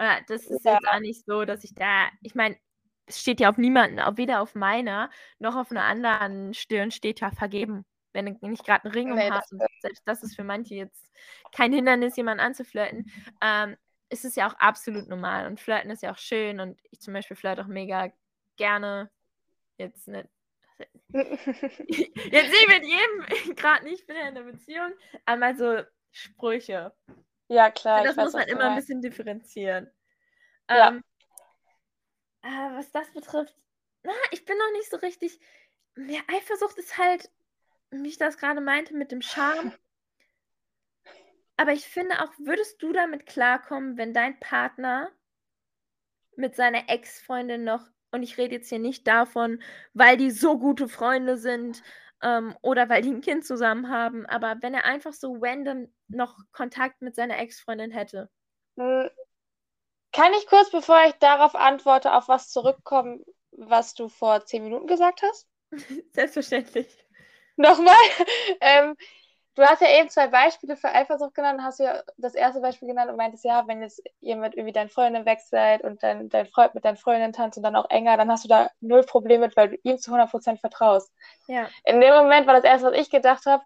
Äh, 0.00 0.22
das 0.28 0.46
ist 0.46 0.64
Ja. 0.64 0.78
jetzt 0.80 0.86
auch 0.86 1.00
nicht 1.00 1.24
so, 1.24 1.44
dass 1.44 1.64
ich 1.64 1.74
da 1.74 2.08
ich 2.22 2.34
meine, 2.34 2.56
es 3.06 3.20
steht 3.20 3.40
ja 3.40 3.48
auf 3.48 3.56
niemanden 3.58 4.00
auf 4.00 4.16
weder 4.16 4.40
auf 4.42 4.54
meiner 4.54 5.10
noch 5.38 5.56
auf 5.56 5.70
'ner 5.70 5.84
anderen 5.84 6.54
Stirn 6.54 6.90
steht 6.90 7.20
ja 7.20 7.30
vergeben. 7.30 7.84
Wenn 8.12 8.26
du 8.38 8.48
nicht 8.48 8.64
grad 8.66 8.84
'n 8.84 8.90
Ring 8.90 9.12
um 9.12 9.24
Ne, 9.24 9.30
hast 9.30 9.54
selbst 9.78 10.02
das 10.06 10.22
ist 10.22 10.34
für 10.36 10.44
manche 10.44 10.74
jetzt 10.74 11.10
kein 11.52 11.72
Hindernis, 11.72 12.16
jemanden 12.16 12.40
anzuflirten. 12.44 13.06
Ähm, 13.42 13.76
ist 14.08 14.24
es 14.24 14.36
ja 14.36 14.48
auch 14.48 14.54
absolut 14.54 15.08
normal 15.08 15.46
und 15.46 15.60
Flirten 15.60 15.90
ist 15.90 16.02
ja 16.02 16.12
auch 16.12 16.18
schön 16.18 16.60
und 16.60 16.80
ich 16.90 17.00
zum 17.00 17.12
Beispiel 17.14 17.36
flirte 17.36 17.62
auch 17.62 17.66
mega 17.68 18.12
gerne. 18.56 19.10
Jetzt 19.78 20.08
nicht. 20.08 20.28
Jetzt 22.32 22.50
nicht 22.52 22.68
mit 22.68 22.84
jedem, 22.84 23.56
gerade 23.56 23.84
nicht, 23.84 24.00
ich 24.00 24.06
bin 24.06 24.16
ja 24.16 24.28
in 24.28 24.36
einer 24.36 24.50
Beziehung, 24.50 24.92
einmal 25.24 25.56
so 25.56 25.82
Sprüche. 26.12 26.92
Ja, 27.48 27.70
klar. 27.70 28.02
das 28.04 28.16
muss 28.16 28.32
man 28.32 28.48
immer 28.48 28.70
ein 28.70 28.76
bisschen 28.76 29.00
differenzieren. 29.00 29.90
Ja. 30.68 30.88
Ähm, 30.88 31.04
äh, 32.42 32.76
was 32.76 32.90
das 32.90 33.10
betrifft, 33.12 33.54
na, 34.02 34.12
ich 34.30 34.44
bin 34.44 34.56
noch 34.56 34.72
nicht 34.72 34.90
so 34.90 34.96
richtig. 34.98 35.38
Ja, 35.96 36.20
Eifersucht 36.28 36.78
ist 36.78 36.98
halt, 36.98 37.30
wie 37.90 38.08
ich 38.08 38.18
das 38.18 38.38
gerade 38.38 38.60
meinte, 38.60 38.94
mit 38.94 39.12
dem 39.12 39.22
Charme. 39.22 39.72
Aber 41.56 41.72
ich 41.72 41.86
finde 41.86 42.22
auch, 42.22 42.32
würdest 42.38 42.82
du 42.82 42.92
damit 42.92 43.26
klarkommen, 43.26 43.96
wenn 43.96 44.12
dein 44.12 44.38
Partner 44.38 45.10
mit 46.36 46.54
seiner 46.54 46.88
Ex-Freundin 46.88 47.64
noch, 47.64 47.88
und 48.12 48.22
ich 48.22 48.36
rede 48.38 48.56
jetzt 48.56 48.68
hier 48.68 48.78
nicht 48.78 49.06
davon, 49.06 49.62
weil 49.94 50.16
die 50.16 50.30
so 50.30 50.58
gute 50.58 50.88
Freunde 50.88 51.38
sind 51.38 51.82
ähm, 52.22 52.56
oder 52.62 52.88
weil 52.88 53.02
die 53.02 53.10
ein 53.10 53.20
Kind 53.20 53.44
zusammen 53.44 53.90
haben, 53.90 54.26
aber 54.26 54.56
wenn 54.60 54.74
er 54.74 54.84
einfach 54.84 55.12
so 55.12 55.36
random 55.40 55.92
noch 56.08 56.38
Kontakt 56.52 57.02
mit 57.02 57.14
seiner 57.14 57.38
Ex-Freundin 57.38 57.90
hätte? 57.90 58.30
Hm. 58.78 59.10
Kann 60.12 60.32
ich 60.38 60.46
kurz, 60.46 60.70
bevor 60.70 61.04
ich 61.06 61.12
darauf 61.14 61.54
antworte, 61.54 62.14
auf 62.14 62.28
was 62.28 62.50
zurückkommen, 62.50 63.24
was 63.50 63.94
du 63.94 64.08
vor 64.08 64.44
zehn 64.46 64.64
Minuten 64.64 64.86
gesagt 64.86 65.22
hast? 65.22 65.46
Selbstverständlich. 66.12 66.88
Nochmal? 67.56 67.94
ähm, 68.60 68.96
Du 69.56 69.62
hast 69.62 69.80
ja 69.80 69.88
eben 69.88 70.10
zwei 70.10 70.26
Beispiele 70.26 70.76
für 70.76 70.92
Eifersucht 70.92 71.34
genannt, 71.34 71.62
hast 71.62 71.80
du 71.80 71.84
ja 71.84 72.02
das 72.18 72.34
erste 72.34 72.60
Beispiel 72.60 72.88
genannt 72.88 73.10
und 73.10 73.16
meintest, 73.16 73.42
ja, 73.42 73.66
wenn 73.66 73.80
jetzt 73.80 74.02
mit 74.20 74.54
irgendwie 74.54 74.72
deinen 74.72 74.90
Freundin 74.90 75.24
weg 75.24 75.40
seid 75.40 75.82
und 75.82 76.02
dein, 76.02 76.28
dein 76.28 76.46
Freund 76.46 76.74
mit 76.74 76.84
deinen 76.84 76.98
Freundinnen 76.98 77.32
tanzt 77.32 77.56
und 77.56 77.62
dann 77.62 77.74
auch 77.74 77.88
enger, 77.88 78.18
dann 78.18 78.30
hast 78.30 78.44
du 78.44 78.48
da 78.48 78.70
null 78.80 79.02
Probleme 79.04 79.46
mit, 79.46 79.56
weil 79.56 79.70
du 79.70 79.78
ihm 79.82 79.98
zu 79.98 80.12
100% 80.12 80.58
vertraust. 80.58 81.10
Ja. 81.46 81.68
In 81.84 82.02
dem 82.02 82.12
Moment 82.12 82.46
war 82.46 82.54
das 82.54 82.64
erste, 82.64 82.88
was 82.88 82.98
ich 82.98 83.08
gedacht 83.08 83.46
habe, 83.46 83.64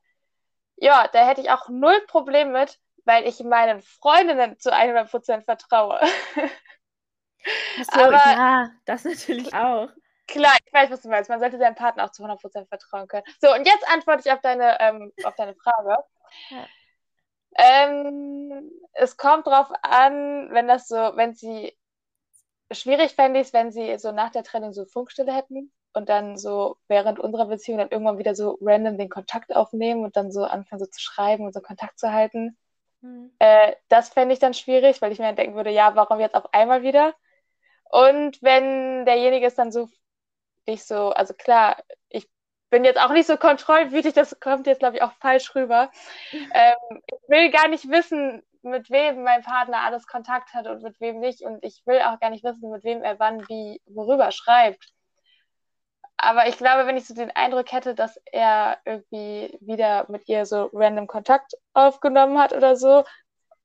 ja, 0.76 1.08
da 1.12 1.26
hätte 1.26 1.40
ich 1.40 1.50
auch 1.50 1.68
null 1.68 2.00
Problem 2.06 2.52
mit, 2.52 2.78
weil 3.04 3.26
ich 3.26 3.42
meinen 3.42 3.82
Freundinnen 3.82 4.60
zu 4.60 4.72
100% 4.72 5.42
vertraue. 5.42 6.00
So, 7.76 8.00
Aber, 8.00 8.12
ja, 8.12 8.70
das 8.84 9.04
natürlich 9.04 9.54
auch. 9.54 9.88
Klar, 10.30 10.52
ich 10.64 10.72
weiß, 10.72 10.90
was 10.90 11.02
du 11.02 11.08
meinst. 11.08 11.28
Man 11.28 11.40
sollte 11.40 11.58
seinem 11.58 11.74
Partner 11.74 12.04
auch 12.04 12.12
zu 12.12 12.22
100% 12.22 12.68
vertrauen 12.68 13.08
können. 13.08 13.24
So, 13.40 13.52
und 13.52 13.66
jetzt 13.66 13.86
antworte 13.92 14.22
ich 14.24 14.32
auf 14.32 14.40
deine, 14.40 14.80
ähm, 14.80 15.12
auf 15.24 15.34
deine 15.34 15.54
Frage. 15.56 15.96
Ja. 16.50 16.66
Ähm, 17.56 18.70
es 18.92 19.16
kommt 19.16 19.48
drauf 19.48 19.66
an, 19.82 20.48
wenn 20.52 20.68
das 20.68 20.86
so, 20.86 20.96
wenn 20.96 21.34
sie 21.34 21.76
schwierig 22.70 23.16
fände 23.16 23.40
ich 23.40 23.48
es, 23.48 23.52
wenn 23.52 23.72
sie 23.72 23.98
so 23.98 24.12
nach 24.12 24.30
der 24.30 24.44
Trennung 24.44 24.72
so 24.72 24.84
Funkstille 24.84 25.34
hätten 25.34 25.72
und 25.92 26.08
dann 26.08 26.36
so 26.36 26.76
während 26.86 27.18
unserer 27.18 27.46
Beziehung 27.46 27.78
dann 27.78 27.90
irgendwann 27.90 28.18
wieder 28.18 28.36
so 28.36 28.56
random 28.60 28.98
den 28.98 29.08
Kontakt 29.08 29.54
aufnehmen 29.54 30.04
und 30.04 30.16
dann 30.16 30.30
so 30.30 30.44
anfangen 30.44 30.78
so 30.78 30.86
zu 30.86 31.00
schreiben 31.00 31.44
und 31.44 31.52
so 31.52 31.60
Kontakt 31.60 31.98
zu 31.98 32.12
halten. 32.12 32.56
Mhm. 33.00 33.32
Äh, 33.40 33.74
das 33.88 34.10
fände 34.10 34.32
ich 34.32 34.38
dann 34.38 34.54
schwierig, 34.54 35.02
weil 35.02 35.10
ich 35.10 35.18
mir 35.18 35.26
dann 35.26 35.36
denken 35.36 35.56
würde, 35.56 35.70
ja, 35.70 35.96
warum 35.96 36.20
jetzt 36.20 36.36
auf 36.36 36.54
einmal 36.54 36.84
wieder? 36.84 37.14
Und 37.90 38.40
wenn 38.42 39.04
derjenige 39.04 39.46
es 39.46 39.56
dann 39.56 39.72
so 39.72 39.88
nicht 40.66 40.84
so, 40.86 41.10
also 41.10 41.34
klar, 41.34 41.82
ich 42.08 42.28
bin 42.70 42.84
jetzt 42.84 43.00
auch 43.00 43.10
nicht 43.10 43.26
so 43.26 43.36
kontrollwütig, 43.36 44.14
das 44.14 44.38
kommt 44.40 44.66
jetzt, 44.66 44.78
glaube 44.80 44.96
ich, 44.96 45.02
auch 45.02 45.12
falsch 45.20 45.54
rüber. 45.54 45.90
Ähm, 46.52 47.02
ich 47.06 47.28
will 47.28 47.50
gar 47.50 47.68
nicht 47.68 47.88
wissen, 47.88 48.42
mit 48.62 48.90
wem 48.90 49.22
mein 49.22 49.42
Partner 49.42 49.78
alles 49.82 50.06
Kontakt 50.06 50.52
hat 50.54 50.66
und 50.66 50.82
mit 50.82 51.00
wem 51.00 51.20
nicht. 51.20 51.42
Und 51.42 51.62
ich 51.64 51.82
will 51.86 52.00
auch 52.00 52.20
gar 52.20 52.30
nicht 52.30 52.44
wissen, 52.44 52.70
mit 52.70 52.84
wem 52.84 53.02
er 53.02 53.18
wann 53.18 53.48
wie 53.48 53.80
worüber 53.86 54.30
schreibt. 54.32 54.84
Aber 56.16 56.46
ich 56.48 56.58
glaube, 56.58 56.86
wenn 56.86 56.96
ich 56.96 57.06
so 57.06 57.14
den 57.14 57.30
Eindruck 57.30 57.72
hätte, 57.72 57.94
dass 57.94 58.18
er 58.30 58.78
irgendwie 58.84 59.56
wieder 59.60 60.04
mit 60.10 60.28
ihr 60.28 60.44
so 60.44 60.68
random 60.72 61.06
Kontakt 61.06 61.54
aufgenommen 61.72 62.38
hat 62.38 62.52
oder 62.52 62.76
so 62.76 63.04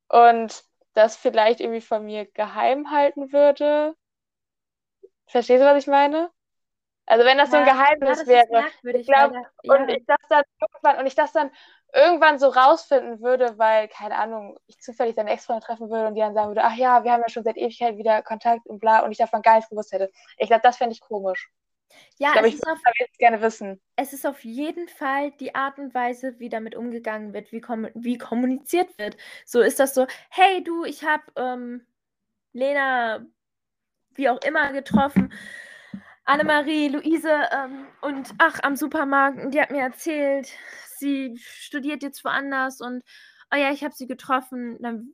und 0.07 0.63
das 0.93 1.17
vielleicht 1.17 1.59
irgendwie 1.59 1.81
von 1.81 2.05
mir 2.05 2.25
geheim 2.25 2.91
halten 2.91 3.33
würde. 3.33 3.95
Verstehst 5.27 5.61
du, 5.61 5.65
was 5.65 5.83
ich 5.83 5.87
meine? 5.87 6.31
Also 7.07 7.25
wenn 7.25 7.37
das 7.37 7.51
ja, 7.51 7.51
so 7.51 7.57
ein 7.57 7.65
Geheimnis 7.65 8.21
ja, 8.21 8.27
wäre. 8.27 8.97
Ich 8.97 9.07
glaub, 9.07 9.33
ja. 9.33 9.75
und 9.75 9.89
ich 9.89 10.05
das 10.05 10.17
dann 10.29 10.43
irgendwann 10.59 10.97
und 10.97 11.05
ich 11.05 11.15
das 11.15 11.31
dann 11.33 11.51
irgendwann 11.93 12.39
so 12.39 12.47
rausfinden 12.47 13.21
würde, 13.21 13.57
weil, 13.57 13.87
keine 13.87 14.17
Ahnung, 14.17 14.59
ich 14.67 14.79
zufällig 14.79 15.15
seine 15.15 15.31
Ex-Freundin 15.31 15.65
treffen 15.65 15.89
würde 15.89 16.07
und 16.07 16.15
die 16.15 16.21
dann 16.21 16.33
sagen 16.33 16.49
würde, 16.49 16.63
ach 16.63 16.75
ja, 16.75 17.03
wir 17.03 17.11
haben 17.11 17.21
ja 17.21 17.29
schon 17.29 17.43
seit 17.43 17.57
Ewigkeit 17.57 17.97
wieder 17.97 18.21
Kontakt 18.21 18.65
und 18.67 18.79
bla 18.79 18.99
und 18.99 19.11
ich 19.11 19.17
davon 19.17 19.41
gar 19.41 19.55
nichts 19.55 19.69
gewusst 19.69 19.91
hätte. 19.91 20.11
Ich 20.37 20.47
glaube, 20.47 20.63
das 20.63 20.77
fände 20.77 20.93
ich 20.93 21.01
komisch. 21.01 21.51
Ja, 22.17 22.29
ich, 22.29 22.33
glaub, 22.33 22.45
ich 22.45 22.55
würde 22.55 22.99
jetzt 22.99 23.19
gerne 23.19 23.41
wissen. 23.41 23.81
Es 23.95 24.11
ist 24.11 24.25
auf 24.25 24.43
jeden 24.43 24.89
Fall 24.89 25.31
die 25.31 25.55
Art 25.55 25.77
und 25.77 25.93
Weise, 25.93 26.37
wie 26.39 26.49
damit 26.49 26.75
umgegangen 26.75 27.33
wird, 27.33 27.51
wie, 27.51 27.61
kom 27.61 27.87
wie 27.93 28.17
kommuniziert 28.17 28.97
wird. 28.97 29.15
So 29.45 29.61
ist 29.61 29.79
das 29.79 29.93
so, 29.93 30.07
hey 30.29 30.63
du, 30.63 30.83
ich 30.83 31.05
habe 31.05 31.23
ähm, 31.37 31.85
Lena 32.51 33.25
wie 34.15 34.29
auch 34.29 34.41
immer 34.41 34.73
getroffen 34.73 35.33
Annemarie, 36.25 36.89
Luise 36.89 37.31
ähm, 37.51 37.87
und 38.01 38.33
ach, 38.39 38.59
am 38.63 38.75
Supermarkt, 38.75 39.53
die 39.53 39.61
hat 39.61 39.69
mir 39.69 39.81
erzählt, 39.81 40.49
sie 40.97 41.37
studiert 41.37 42.01
jetzt 42.01 42.25
woanders 42.25 42.81
und 42.81 43.03
oh 43.53 43.57
ja, 43.57 43.71
ich 43.71 43.83
habe 43.83 43.93
sie 43.93 44.07
getroffen. 44.07 44.77
Dann 44.81 45.13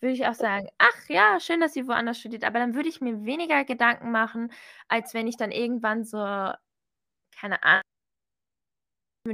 würde 0.00 0.14
ich 0.14 0.26
auch 0.26 0.34
sagen, 0.34 0.68
ach 0.78 1.08
ja, 1.08 1.40
schön, 1.40 1.60
dass 1.60 1.72
sie 1.74 1.88
woanders 1.88 2.18
studiert, 2.18 2.44
aber 2.44 2.60
dann 2.60 2.74
würde 2.74 2.88
ich 2.88 3.00
mir 3.00 3.24
weniger 3.24 3.64
Gedanken 3.64 4.12
machen, 4.12 4.52
als 4.88 5.14
wenn 5.14 5.26
ich 5.26 5.36
dann 5.36 5.50
irgendwann 5.50 6.04
so, 6.04 6.18
keine 6.18 7.62
Ahnung, 7.62 7.82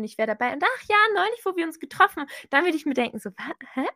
ich 0.03 0.19
wäre 0.19 0.29
dabei 0.29 0.53
und 0.53 0.63
ach 0.63 0.83
ja, 0.89 0.97
neulich, 1.15 1.41
wo 1.45 1.57
wir 1.57 1.65
uns 1.67 1.79
getroffen, 1.79 2.27
dann 2.51 2.65
würde 2.65 2.77
ich 2.77 2.87
mir 2.87 2.95
denken, 2.95 3.19
so, 3.19 3.31
hä? 3.75 3.87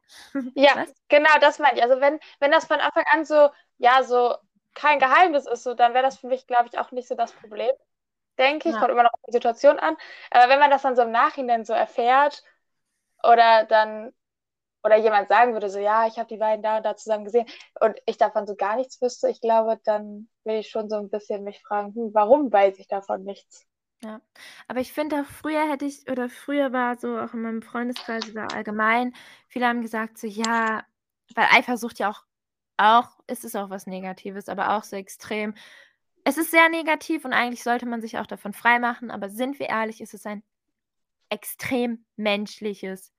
Ja, 0.54 0.72
Was? 0.74 0.94
genau, 1.08 1.30
das 1.40 1.58
meine 1.58 1.78
ich. 1.78 1.82
Also 1.82 2.00
wenn, 2.00 2.18
wenn 2.40 2.50
das 2.50 2.66
von 2.66 2.80
Anfang 2.80 3.04
an 3.10 3.24
so, 3.24 3.50
ja, 3.78 4.02
so 4.02 4.34
kein 4.74 4.98
Geheimnis 4.98 5.46
ist, 5.46 5.64
so, 5.64 5.74
dann 5.74 5.94
wäre 5.94 6.04
das 6.04 6.18
für 6.18 6.28
mich, 6.28 6.46
glaube 6.46 6.68
ich, 6.70 6.78
auch 6.78 6.90
nicht 6.92 7.08
so 7.08 7.14
das 7.14 7.32
Problem. 7.32 7.70
Denke 8.38 8.68
ich, 8.68 8.74
ja. 8.74 8.80
kommt 8.80 8.92
immer 8.92 9.02
noch 9.04 9.12
auf 9.12 9.20
die 9.26 9.32
Situation 9.32 9.78
an. 9.78 9.96
Aber 10.30 10.48
wenn 10.50 10.58
man 10.58 10.70
das 10.70 10.82
dann 10.82 10.96
so 10.96 11.02
im 11.02 11.10
Nachhinein 11.10 11.64
so 11.64 11.72
erfährt 11.74 12.42
oder 13.22 13.64
dann 13.64 14.12
oder 14.84 14.96
jemand 14.96 15.28
sagen 15.28 15.52
würde, 15.52 15.70
so 15.70 15.78
ja, 15.78 16.06
ich 16.06 16.18
habe 16.18 16.28
die 16.28 16.38
beiden 16.38 16.62
da 16.62 16.78
und 16.78 16.84
da 16.84 16.96
zusammen 16.96 17.24
gesehen 17.24 17.46
und 17.80 17.96
ich 18.06 18.18
davon 18.18 18.46
so 18.46 18.56
gar 18.56 18.76
nichts 18.76 19.00
wüsste, 19.00 19.28
ich 19.28 19.40
glaube, 19.40 19.80
dann 19.84 20.28
will 20.44 20.56
ich 20.56 20.70
schon 20.70 20.88
so 20.88 20.96
ein 20.96 21.10
bisschen 21.10 21.44
mich 21.44 21.62
fragen, 21.62 21.94
hm, 21.94 22.10
warum 22.14 22.52
weiß 22.52 22.78
ich 22.78 22.88
davon 22.88 23.22
nichts? 23.24 23.66
Ja, 24.02 24.20
aber 24.66 24.80
ich 24.80 24.92
finde 24.92 25.20
auch 25.20 25.26
früher 25.26 25.70
hätte 25.70 25.84
ich, 25.84 26.10
oder 26.10 26.28
früher 26.28 26.72
war 26.72 26.98
so 26.98 27.18
auch 27.18 27.34
in 27.34 27.42
meinem 27.42 27.62
Freundeskreis 27.62 28.28
oder 28.30 28.52
allgemein, 28.52 29.14
viele 29.46 29.68
haben 29.68 29.80
gesagt 29.80 30.18
so, 30.18 30.26
ja, 30.26 30.84
weil 31.36 31.46
Eifersucht 31.52 32.00
ja 32.00 32.10
auch 32.10 32.24
auch 32.82 33.18
ist 33.26 33.44
es 33.44 33.54
auch 33.54 33.70
was 33.70 33.86
Negatives, 33.86 34.48
aber 34.48 34.76
auch 34.76 34.84
so 34.84 34.96
extrem. 34.96 35.54
Es 36.24 36.38
ist 36.38 36.50
sehr 36.50 36.68
negativ 36.68 37.24
und 37.24 37.32
eigentlich 37.32 37.62
sollte 37.62 37.86
man 37.86 38.00
sich 38.00 38.18
auch 38.18 38.26
davon 38.26 38.52
freimachen, 38.52 39.10
aber 39.10 39.28
sind 39.28 39.58
wir 39.58 39.68
ehrlich, 39.68 40.00
ist 40.00 40.14
es 40.14 40.26
ein 40.26 40.42
extrem 41.30 42.04
menschliches, 42.16 43.12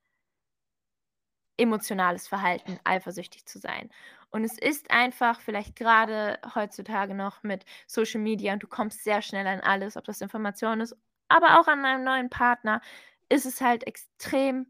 emotionales 1.57 2.28
Verhalten, 2.28 2.80
eifersüchtig 2.84 3.45
zu 3.45 3.59
sein. 3.59 3.89
Und 4.30 4.43
es 4.43 4.57
ist 4.57 4.89
einfach 4.91 5.41
vielleicht 5.41 5.76
gerade 5.76 6.39
heutzutage 6.55 7.14
noch 7.14 7.43
mit 7.43 7.66
Social 7.88 8.22
Media 8.22 8.53
und 8.53 8.64
du 8.64 8.68
kommst 8.68 9.03
sehr 9.03 9.22
schnell 9.22 9.45
an 9.45 9.59
alles, 9.61 9.95
ob 9.95 10.05
das 10.05 10.22
Information 10.22 10.82
ist, 10.82 10.95
aber 11.28 11.59
auch 11.59 11.68
an 11.68 11.86
einem 11.86 12.03
neuen 12.03 12.30
Partner, 12.30 12.82
ist 13.30 13.45
es 13.45 13.61
halt 13.61 13.86
extrem 13.88 14.68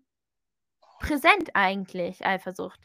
präsent 1.00 1.52
eigentlich, 1.54 2.26
Eifersucht. 2.26 2.80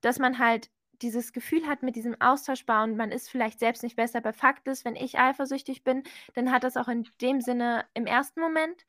Dass 0.00 0.18
man 0.18 0.38
halt 0.38 0.70
dieses 1.02 1.32
Gefühl 1.32 1.66
hat 1.66 1.82
mit 1.82 1.96
diesem 1.96 2.20
Austauschbar 2.20 2.84
und 2.84 2.96
man 2.96 3.10
ist 3.12 3.30
vielleicht 3.30 3.58
selbst 3.60 3.82
nicht 3.82 3.96
besser. 3.96 4.18
Aber 4.18 4.32
Fakt 4.32 4.68
ist, 4.68 4.84
wenn 4.84 4.96
ich 4.96 5.18
eifersüchtig 5.18 5.84
bin, 5.84 6.02
dann 6.34 6.50
hat 6.50 6.64
das 6.64 6.76
auch 6.76 6.88
in 6.88 7.08
dem 7.20 7.40
Sinne 7.40 7.86
im 7.94 8.06
ersten 8.06 8.40
Moment 8.40 8.84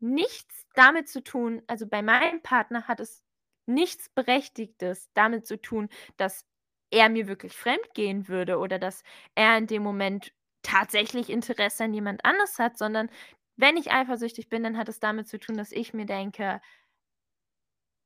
nichts 0.00 0.66
damit 0.74 1.08
zu 1.08 1.22
tun, 1.22 1.62
also 1.66 1.86
bei 1.86 2.02
meinem 2.02 2.42
Partner 2.42 2.88
hat 2.88 3.00
es 3.00 3.22
nichts 3.66 4.08
Berechtigtes 4.08 5.10
damit 5.14 5.46
zu 5.46 5.60
tun, 5.60 5.88
dass 6.16 6.46
er 6.90 7.08
mir 7.08 7.28
wirklich 7.28 7.56
fremd 7.56 7.94
gehen 7.94 8.28
würde 8.28 8.58
oder 8.58 8.78
dass 8.78 9.02
er 9.34 9.56
in 9.58 9.66
dem 9.66 9.82
Moment 9.82 10.32
tatsächlich 10.62 11.30
Interesse 11.30 11.84
an 11.84 11.94
jemand 11.94 12.24
anders 12.24 12.58
hat, 12.58 12.78
sondern 12.78 13.10
wenn 13.56 13.76
ich 13.76 13.92
eifersüchtig 13.92 14.48
bin, 14.48 14.64
dann 14.64 14.78
hat 14.78 14.88
es 14.88 15.00
damit 15.00 15.28
zu 15.28 15.38
tun, 15.38 15.56
dass 15.56 15.72
ich 15.72 15.94
mir 15.94 16.06
denke, 16.06 16.60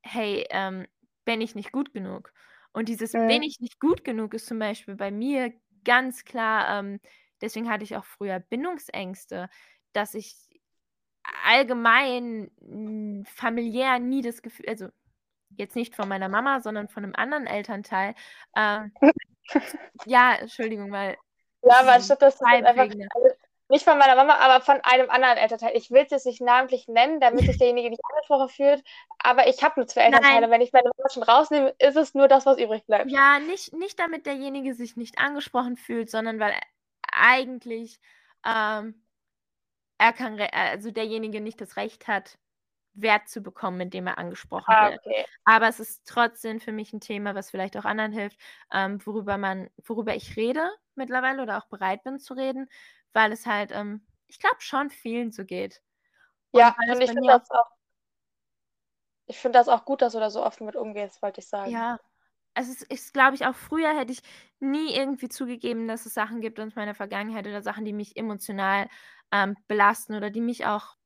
hey, 0.02 0.46
ähm, 0.50 0.86
bin 1.24 1.40
ich 1.40 1.54
nicht 1.54 1.72
gut 1.72 1.92
genug? 1.92 2.32
Und 2.74 2.88
dieses 2.88 3.14
mhm. 3.14 3.28
bin 3.28 3.42
ich 3.42 3.60
nicht 3.60 3.80
gut 3.80 4.04
genug 4.04 4.34
ist 4.34 4.46
zum 4.46 4.58
Beispiel 4.58 4.96
bei 4.96 5.10
mir 5.10 5.52
ganz 5.84 6.24
klar, 6.24 6.78
ähm, 6.78 7.00
deswegen 7.40 7.70
hatte 7.70 7.84
ich 7.84 7.96
auch 7.96 8.04
früher 8.04 8.40
Bindungsängste, 8.40 9.48
dass 9.92 10.14
ich 10.14 10.34
allgemein 11.44 12.50
hm, 12.60 13.24
familiär 13.26 13.98
nie 13.98 14.22
das 14.22 14.42
Gefühl, 14.42 14.68
also 14.68 14.88
jetzt 15.56 15.76
nicht 15.76 15.94
von 15.94 16.08
meiner 16.08 16.28
Mama, 16.28 16.60
sondern 16.60 16.88
von 16.88 17.04
einem 17.04 17.14
anderen 17.14 17.46
Elternteil. 17.46 18.14
Ähm, 18.56 18.92
ja, 20.06 20.34
Entschuldigung, 20.34 20.90
weil. 20.90 21.16
Ja, 21.62 21.80
aber 21.80 21.92
anstatt 21.92 22.20
dass 22.22 22.38
du 22.38 22.44
einfach 22.44 22.88
nicht 23.68 23.84
von 23.84 23.98
meiner 23.98 24.14
Mama, 24.14 24.34
aber 24.36 24.62
von 24.62 24.80
einem 24.82 25.08
anderen 25.10 25.38
Elternteil. 25.38 25.72
Ich 25.74 25.90
will 25.90 26.02
es 26.02 26.10
jetzt 26.10 26.26
nicht 26.26 26.40
namentlich 26.40 26.86
nennen, 26.88 27.20
damit 27.20 27.40
sich 27.40 27.58
derjenige 27.58 27.90
nicht 27.90 28.02
angesprochen 28.10 28.48
fühlt, 28.48 28.84
aber 29.18 29.48
ich 29.48 29.62
habe 29.62 29.80
nur 29.80 29.86
zwei 29.86 30.02
Elternteile. 30.02 30.42
Nein. 30.42 30.50
Wenn 30.50 30.60
ich 30.60 30.72
meine 30.72 30.90
Mama 30.96 31.08
schon 31.10 31.22
rausnehme, 31.22 31.74
ist 31.78 31.96
es 31.96 32.14
nur 32.14 32.28
das, 32.28 32.46
was 32.46 32.58
übrig 32.58 32.84
bleibt. 32.86 33.10
Ja, 33.10 33.38
nicht, 33.38 33.72
nicht 33.72 33.98
damit 33.98 34.26
derjenige 34.26 34.74
sich 34.74 34.96
nicht 34.96 35.18
angesprochen 35.18 35.76
fühlt, 35.76 36.10
sondern 36.10 36.38
weil 36.40 36.54
eigentlich 37.10 38.00
ähm, 38.44 39.02
er 39.98 40.12
kann, 40.12 40.38
also 40.40 40.90
derjenige 40.90 41.40
nicht 41.40 41.60
das 41.60 41.76
Recht 41.76 42.08
hat, 42.08 42.38
Wert 42.94 43.28
zu 43.28 43.40
bekommen, 43.40 43.80
indem 43.80 44.06
er 44.06 44.18
angesprochen 44.18 44.72
ah, 44.72 44.90
wird. 44.90 45.00
Okay. 45.04 45.24
Aber 45.44 45.68
es 45.68 45.80
ist 45.80 46.06
trotzdem 46.06 46.60
für 46.60 46.72
mich 46.72 46.92
ein 46.92 47.00
Thema, 47.00 47.34
was 47.34 47.50
vielleicht 47.50 47.76
auch 47.76 47.84
anderen 47.84 48.12
hilft, 48.12 48.38
ähm, 48.72 49.04
worüber 49.04 49.36
man, 49.36 49.68
worüber 49.84 50.14
ich 50.14 50.36
rede 50.36 50.70
mittlerweile 50.94 51.42
oder 51.42 51.58
auch 51.58 51.66
bereit 51.66 52.04
bin 52.04 52.20
zu 52.20 52.34
reden, 52.34 52.68
weil 53.14 53.32
es 53.32 53.46
halt, 53.46 53.70
ähm, 53.72 54.06
ich 54.26 54.38
glaube, 54.38 54.56
schon 54.60 54.90
vielen 54.90 55.32
so 55.32 55.44
geht. 55.44 55.82
Und 56.50 56.60
ja, 56.60 56.76
und 56.92 57.00
ich 57.00 57.10
finde 57.10 57.28
das 57.28 57.50
auch. 57.50 57.70
Ich 59.26 59.38
finde 59.38 59.58
das 59.58 59.68
auch 59.68 59.86
gut, 59.86 60.02
dass 60.02 60.12
du 60.12 60.20
da 60.20 60.28
so 60.28 60.44
offen 60.44 60.66
mit 60.66 60.76
umgehst, 60.76 61.22
wollte 61.22 61.40
ich 61.40 61.48
sagen. 61.48 61.70
Ja, 61.70 61.98
also 62.52 62.70
es 62.72 62.82
ist, 62.82 63.14
glaube 63.14 63.34
ich, 63.34 63.46
auch 63.46 63.54
früher 63.54 63.96
hätte 63.96 64.12
ich 64.12 64.22
nie 64.60 64.94
irgendwie 64.94 65.28
zugegeben, 65.28 65.88
dass 65.88 66.06
es 66.06 66.14
Sachen 66.14 66.40
gibt 66.40 66.60
aus 66.60 66.74
meiner 66.74 66.94
Vergangenheit 66.94 67.46
oder 67.46 67.62
Sachen, 67.62 67.84
die 67.84 67.92
mich 67.92 68.16
emotional 68.16 68.88
ähm, 69.32 69.56
belasten 69.66 70.14
oder 70.14 70.30
die 70.30 70.40
mich 70.40 70.66
auch 70.66 70.96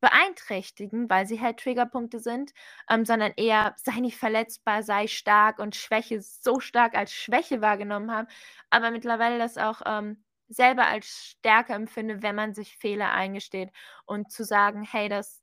beeinträchtigen, 0.00 1.10
weil 1.10 1.26
sie 1.26 1.40
halt 1.40 1.58
Triggerpunkte 1.58 2.20
sind, 2.20 2.52
ähm, 2.88 3.04
sondern 3.04 3.32
eher 3.36 3.74
sei 3.78 4.00
nicht 4.00 4.16
verletzbar, 4.16 4.82
sei 4.82 5.06
stark 5.08 5.58
und 5.58 5.74
Schwäche 5.74 6.20
so 6.20 6.60
stark 6.60 6.96
als 6.96 7.12
Schwäche 7.12 7.60
wahrgenommen 7.60 8.12
haben. 8.12 8.28
Aber 8.70 8.90
mittlerweile 8.90 9.38
das 9.38 9.58
auch 9.58 9.82
ähm, 9.86 10.22
selber 10.48 10.86
als 10.86 11.06
Stärke 11.06 11.72
empfinde, 11.74 12.22
wenn 12.22 12.34
man 12.34 12.54
sich 12.54 12.76
Fehler 12.78 13.12
eingesteht 13.12 13.70
und 14.06 14.30
zu 14.32 14.44
sagen, 14.44 14.82
hey, 14.82 15.08
das, 15.08 15.42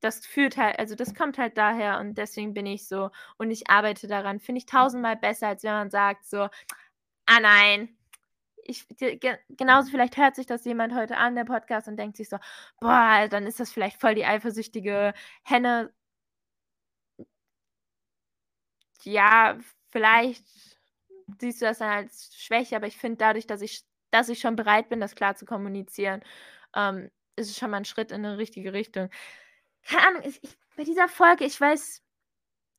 das 0.00 0.26
führt 0.26 0.56
halt, 0.56 0.78
also 0.78 0.94
das 0.94 1.14
kommt 1.14 1.38
halt 1.38 1.56
daher 1.58 1.98
und 2.00 2.16
deswegen 2.18 2.54
bin 2.54 2.66
ich 2.66 2.86
so 2.88 3.10
und 3.38 3.50
ich 3.50 3.70
arbeite 3.70 4.08
daran, 4.08 4.40
finde 4.40 4.58
ich 4.60 4.66
tausendmal 4.66 5.16
besser, 5.16 5.48
als 5.48 5.64
wenn 5.64 5.72
man 5.72 5.90
sagt 5.90 6.26
so, 6.26 6.48
ah 7.26 7.40
nein, 7.40 7.96
ich, 8.68 8.86
genauso 9.50 9.90
vielleicht 9.90 10.16
hört 10.16 10.34
sich 10.36 10.46
das 10.46 10.64
jemand 10.64 10.94
heute 10.94 11.16
an, 11.16 11.34
der 11.36 11.44
Podcast, 11.44 11.88
und 11.88 11.96
denkt 11.96 12.16
sich 12.16 12.28
so, 12.28 12.38
boah, 12.80 13.28
dann 13.30 13.46
ist 13.46 13.60
das 13.60 13.72
vielleicht 13.72 14.00
voll 14.00 14.14
die 14.14 14.24
eifersüchtige 14.26 15.14
Henne. 15.44 15.92
Ja, 19.02 19.58
vielleicht 19.90 20.44
siehst 21.38 21.60
du 21.62 21.66
das 21.66 21.78
dann 21.78 21.90
als 21.90 22.34
Schwäche, 22.36 22.76
aber 22.76 22.86
ich 22.86 22.96
finde 22.98 23.18
dadurch, 23.18 23.46
dass 23.46 23.60
ich, 23.62 23.84
dass 24.16 24.28
ich 24.28 24.40
schon 24.40 24.56
bereit 24.56 24.88
bin, 24.88 25.00
das 25.00 25.14
klar 25.14 25.36
zu 25.36 25.44
kommunizieren, 25.46 26.22
ähm, 26.74 27.10
ist 27.36 27.50
es 27.50 27.58
schon 27.58 27.70
mal 27.70 27.78
ein 27.78 27.84
Schritt 27.84 28.12
in 28.12 28.24
eine 28.24 28.38
richtige 28.38 28.72
Richtung. 28.72 29.10
Keine 29.84 30.08
Ahnung, 30.08 30.22
ich, 30.24 30.42
ich, 30.42 30.56
bei 30.76 30.84
dieser 30.84 31.08
Folge, 31.08 31.44
ich 31.44 31.60
weiß 31.60 32.02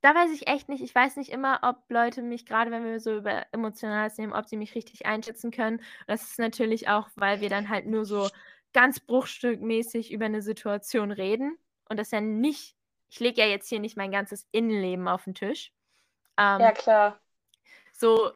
da 0.02 0.14
weiß 0.14 0.32
ich 0.32 0.48
echt 0.48 0.70
nicht. 0.70 0.84
Ich 0.84 0.94
weiß 0.94 1.16
nicht 1.18 1.32
immer, 1.32 1.60
ob 1.64 1.78
Leute 1.90 2.22
mich, 2.22 2.46
gerade 2.46 2.72
wenn 2.72 2.86
wir 2.86 3.00
so 3.00 3.18
über 3.18 3.46
Emotionales 3.52 4.18
nehmen, 4.18 4.34
ob 4.34 4.48
sie 4.48 4.58
mich 4.58 4.76
richtig 4.76 5.06
einschätzen 5.06 5.52
können. 5.52 5.78
Und 5.78 6.08
das 6.08 6.24
ist 6.24 6.40
natürlich 6.40 6.88
auch, 6.88 7.10
weil 7.16 7.42
wir 7.42 7.50
dann 7.50 7.70
halt 7.70 7.88
nur 7.88 8.06
so 8.06 8.30
ganz 8.74 9.00
bruchstückmäßig 9.00 10.12
über 10.12 10.26
eine 10.26 10.42
Situation 10.42 11.12
reden. 11.12 11.58
Und 11.90 11.98
das 11.98 12.12
ja 12.12 12.22
nicht, 12.22 12.76
ich 13.10 13.20
lege 13.20 13.42
ja 13.42 13.48
jetzt 13.48 13.70
hier 13.70 13.80
nicht 13.80 13.98
mein 13.98 14.12
ganzes 14.12 14.48
Innenleben 14.52 15.08
auf 15.08 15.24
den 15.24 15.34
Tisch. 15.34 15.72
Ähm, 16.38 16.60
ja, 16.60 16.72
klar. 16.72 17.20
So, 17.92 18.32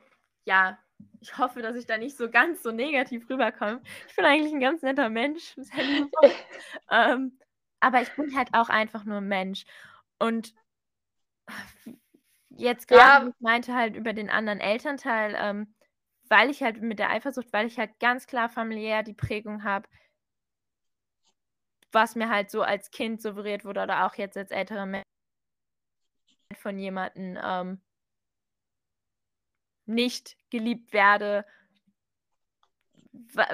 ja, 0.45 0.79
ich 1.19 1.37
hoffe, 1.37 1.61
dass 1.61 1.75
ich 1.75 1.85
da 1.85 1.97
nicht 1.97 2.17
so 2.17 2.29
ganz 2.29 2.63
so 2.63 2.71
negativ 2.71 3.29
rüberkomme. 3.29 3.81
Ich 4.07 4.15
bin 4.15 4.25
eigentlich 4.25 4.53
ein 4.53 4.59
ganz 4.59 4.81
netter 4.81 5.09
Mensch. 5.09 5.55
ähm, 6.91 7.37
aber 7.79 8.01
ich 8.01 8.11
bin 8.15 8.35
halt 8.35 8.49
auch 8.53 8.69
einfach 8.69 9.03
nur 9.03 9.17
ein 9.17 9.27
Mensch. 9.27 9.65
Und 10.19 10.53
jetzt 12.49 12.87
gerade, 12.87 13.25
ja. 13.25 13.31
ich 13.31 13.39
meinte 13.39 13.73
halt 13.73 13.95
über 13.95 14.13
den 14.13 14.29
anderen 14.29 14.59
Elternteil, 14.59 15.35
ähm, 15.37 15.75
weil 16.29 16.49
ich 16.49 16.63
halt 16.63 16.81
mit 16.81 16.99
der 16.99 17.09
Eifersucht, 17.09 17.51
weil 17.51 17.67
ich 17.67 17.77
halt 17.77 17.99
ganz 17.99 18.27
klar 18.27 18.49
familiär 18.49 19.03
die 19.03 19.13
Prägung 19.13 19.63
habe, 19.63 19.87
was 21.91 22.15
mir 22.15 22.29
halt 22.29 22.49
so 22.49 22.61
als 22.61 22.91
Kind 22.91 23.21
suggeriert 23.21 23.65
wurde 23.65 23.81
oder 23.81 24.05
auch 24.05 24.15
jetzt 24.15 24.37
als 24.37 24.51
älterer 24.51 24.85
Mensch 24.85 25.05
von 26.55 26.77
jemandem 26.77 27.37
ähm, 27.43 27.81
nicht 29.93 30.37
geliebt 30.49 30.93
werde 30.93 31.45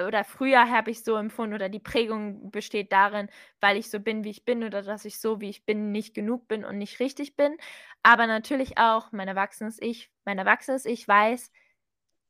oder 0.06 0.24
früher 0.24 0.70
habe 0.70 0.90
ich 0.90 1.02
so 1.02 1.16
empfunden 1.16 1.54
oder 1.54 1.68
die 1.68 1.80
Prägung 1.80 2.50
besteht 2.50 2.92
darin, 2.92 3.28
weil 3.60 3.76
ich 3.76 3.90
so 3.90 3.98
bin, 4.00 4.24
wie 4.24 4.30
ich 4.30 4.44
bin 4.44 4.62
oder 4.62 4.82
dass 4.82 5.04
ich 5.04 5.18
so, 5.18 5.40
wie 5.40 5.50
ich 5.50 5.64
bin, 5.64 5.90
nicht 5.90 6.14
genug 6.14 6.46
bin 6.48 6.64
und 6.64 6.78
nicht 6.78 7.00
richtig 7.00 7.36
bin. 7.36 7.56
Aber 8.02 8.26
natürlich 8.26 8.78
auch 8.78 9.10
mein 9.12 9.28
erwachsenes 9.28 9.80
Ich, 9.80 10.10
mein 10.24 10.38
erwachsenes 10.38 10.84
Ich 10.84 11.06
weiß, 11.06 11.50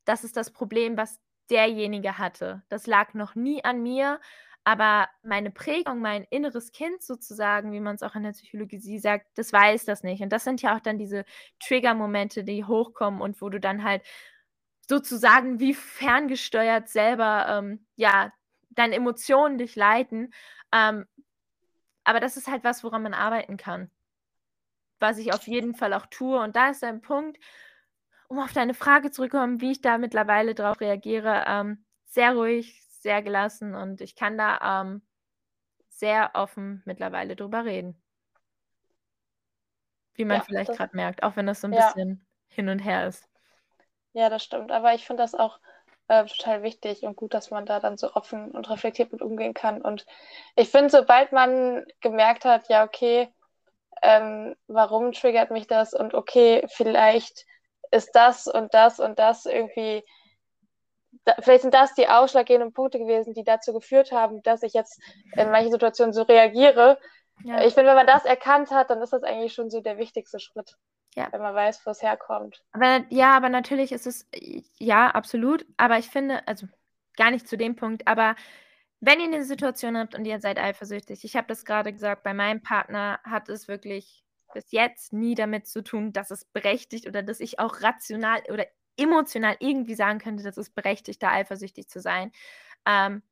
das 0.05 0.25
ist 0.25 0.37
das 0.37 0.51
Problem, 0.51 0.97
was 0.97 1.21
derjenige 1.51 2.19
hatte. 2.19 2.63
Das 2.69 2.87
lag 2.87 3.15
noch 3.15 3.35
nie 3.35 3.63
an 3.65 3.83
mir, 3.83 4.21
aber 4.69 5.09
meine 5.23 5.51
Prägung, 5.51 6.01
mein 6.01 6.25
inneres 6.25 6.73
Kind 6.73 7.03
sozusagen, 7.03 7.73
wie 7.73 7.81
man 7.81 7.95
es 7.95 8.03
auch 8.03 8.15
in 8.15 8.23
der 8.23 8.33
Psychologie 8.33 8.99
sagt, 8.99 9.27
das 9.39 9.51
weiß 9.51 9.87
das 9.87 10.03
nicht. 10.03 10.23
Und 10.23 10.29
das 10.29 10.45
sind 10.45 10.61
ja 10.61 10.77
auch 10.77 10.81
dann 10.81 10.99
diese 10.99 11.25
Trigger-Momente, 11.61 12.45
die 12.45 12.67
hochkommen 12.67 13.23
und 13.23 13.41
wo 13.41 13.49
du 13.49 13.61
dann 13.61 13.83
halt 13.83 14.03
sozusagen 14.87 15.59
wie 15.59 15.73
ferngesteuert 15.73 16.91
selber, 16.91 17.47
ähm, 17.49 17.87
ja, 17.97 18.31
deine 18.69 18.97
Emotionen 18.97 19.57
dich 19.57 19.75
leiten. 19.75 20.35
Ähm, 20.71 21.07
aber 22.05 22.21
das 22.21 22.37
ist 22.37 22.49
halt 22.49 22.63
was, 22.63 22.85
woran 22.85 23.03
man 23.03 23.15
arbeiten 23.15 23.57
kann. 23.57 23.91
Was 24.99 25.17
ich 25.17 25.33
auf 25.33 25.47
jeden 25.47 25.77
Fall 25.77 25.95
auch 25.95 26.05
tue. 26.11 26.39
Und 26.39 26.57
da 26.57 26.69
ist 26.69 26.85
ein 26.85 27.01
Punkt, 27.01 27.39
um 28.29 28.39
auf 28.39 28.53
deine 28.53 28.75
Frage 28.75 29.11
zurückzukommen, 29.13 29.63
wie 29.63 29.73
ich 29.73 29.81
da 29.81 29.97
mittlerweile 29.97 30.55
drauf 30.55 30.79
reagiere. 30.83 31.45
Ähm, 31.47 31.87
sehr 32.05 32.35
ruhig, 32.35 32.83
sehr 33.03 33.23
gelassen 33.23 33.75
und 33.75 34.01
ich 34.01 34.15
kann 34.15 34.37
da 34.37 34.83
ähm, 34.83 35.03
sehr 35.89 36.31
offen 36.35 36.83
mittlerweile 36.85 37.37
drüber 37.37 37.65
reden. 37.65 38.01
Wie 40.15 40.25
man 40.25 40.39
ja, 40.39 40.43
vielleicht 40.43 40.73
gerade 40.73 40.97
merkt, 40.97 41.23
auch 41.23 41.37
wenn 41.37 41.47
das 41.47 41.61
so 41.61 41.69
ein 41.69 41.73
ja. 41.73 41.87
bisschen 41.87 42.27
hin 42.49 42.69
und 42.69 42.81
her 42.81 43.07
ist. 43.07 43.29
Ja, 44.13 44.29
das 44.29 44.43
stimmt. 44.43 44.73
Aber 44.73 44.95
ich 44.95 45.07
finde 45.07 45.23
das 45.23 45.35
auch 45.35 45.61
äh, 46.09 46.25
total 46.25 46.63
wichtig 46.63 47.03
und 47.03 47.17
gut, 47.17 47.35
dass 47.35 47.51
man 47.51 47.67
da 47.67 47.81
dann 47.81 47.97
so 47.99 48.13
offen 48.15 48.51
und 48.51 48.69
reflektiert 48.69 49.13
mit 49.13 49.23
umgehen 49.23 49.55
kann. 49.55 49.81
Und 49.81 50.07
ich 50.57 50.71
finde, 50.71 50.91
sobald 50.91 51.33
man 51.33 51.85
gemerkt 52.01 52.45
hat, 52.45 52.69
ja, 52.69 52.85
okay, 52.85 53.33
ähm, 54.03 54.57
warum 54.67 55.13
triggert 55.13 55.51
mich 55.51 55.67
das 55.67 55.95
und 55.95 56.15
okay, 56.15 56.65
vielleicht 56.69 57.47
ist 57.91 58.13
das 58.13 58.47
und 58.47 58.75
das 58.75 59.01
und 59.01 59.19
das 59.19 59.47
irgendwie, 59.47 60.05
da, 61.25 61.35
vielleicht 61.41 61.63
sind 61.63 61.75
das 61.75 61.95
die 61.95 62.09
ausschlaggebenden 62.09 62.73
Punkte 62.73 62.99
gewesen, 62.99 63.35
die 63.35 63.45
dazu 63.45 63.73
geführt 63.73 64.13
haben, 64.13 64.43
dass 64.43 64.63
ich 64.63 64.73
jetzt 64.73 65.01
in 65.37 65.51
manchen 65.51 65.73
Situationen 65.73 66.13
so 66.13 66.23
reagiere. 66.23 66.99
Ja. 67.45 67.65
Ich 67.65 67.75
finde, 67.75 67.91
wenn 67.91 67.97
man 67.97 68.07
das 68.07 68.25
erkannt 68.25 68.71
hat, 68.71 68.91
dann 68.91 69.01
ist 69.03 69.13
das 69.13 69.23
eigentlich 69.23 69.53
schon 69.53 69.71
so 69.71 69.81
der 69.81 69.99
wichtigste 69.99 70.41
Schritt. 70.41 70.77
Ja. 71.15 71.29
Wenn 71.33 71.41
man 71.41 71.55
weiß, 71.55 71.85
wo 71.85 71.91
es 71.91 72.03
herkommt. 72.03 72.63
Aber, 72.73 73.05
ja, 73.11 73.37
aber 73.37 73.49
natürlich 73.49 73.93
ist 73.93 74.07
es, 74.07 74.29
ja, 74.79 75.09
absolut. 75.09 75.67
Aber 75.77 75.99
ich 75.99 76.09
finde, 76.09 76.47
also 76.47 76.67
gar 77.17 77.31
nicht 77.31 77.49
zu 77.49 77.57
dem 77.57 77.77
Punkt, 77.77 78.07
aber 78.07 78.37
wenn 79.01 79.21
ihr 79.21 79.27
eine 79.27 79.45
Situation 79.45 79.97
habt 79.97 80.15
und 80.15 80.25
ihr 80.25 80.41
seid 80.41 80.59
eifersüchtig, 80.59 81.25
ich 81.25 81.37
habe 81.37 81.47
das 81.47 81.65
gerade 81.65 81.93
gesagt, 81.93 82.23
bei 82.25 82.35
meinem 82.35 82.63
Partner 82.63 83.21
hat 83.25 83.49
es 83.49 83.69
wirklich 83.69 84.25
bis 84.53 84.73
jetzt 84.73 85.13
nie 85.13 85.35
damit 85.35 85.67
zu 85.67 85.83
tun, 85.83 86.13
dass 86.13 86.31
es 86.31 86.45
berechtigt 86.45 87.07
oder 87.07 87.23
dass 87.23 87.41
ich 87.41 87.59
auch 87.59 87.83
rational 87.83 88.41
oder 88.51 88.67
emotional 88.99 89.57
irgendwie 89.61 89.95
sagen 89.95 90.19
könnte, 90.19 90.45
dass 90.45 90.57
es 90.59 90.71
berechtigt, 90.71 91.23
da 91.23 91.31
eifersüchtig 91.33 91.89
zu 91.89 92.01
sein. 92.01 92.33
Ähm, 92.87 93.23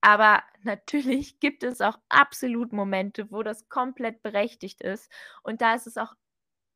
aber 0.00 0.42
natürlich 0.62 1.38
gibt 1.40 1.62
es 1.62 1.80
auch 1.80 1.98
absolut 2.08 2.72
Momente, 2.72 3.30
wo 3.30 3.42
das 3.42 3.68
komplett 3.68 4.22
berechtigt 4.22 4.82
ist. 4.82 5.10
Und 5.42 5.62
da 5.62 5.74
ist 5.74 5.86
es 5.86 5.96
auch 5.98 6.14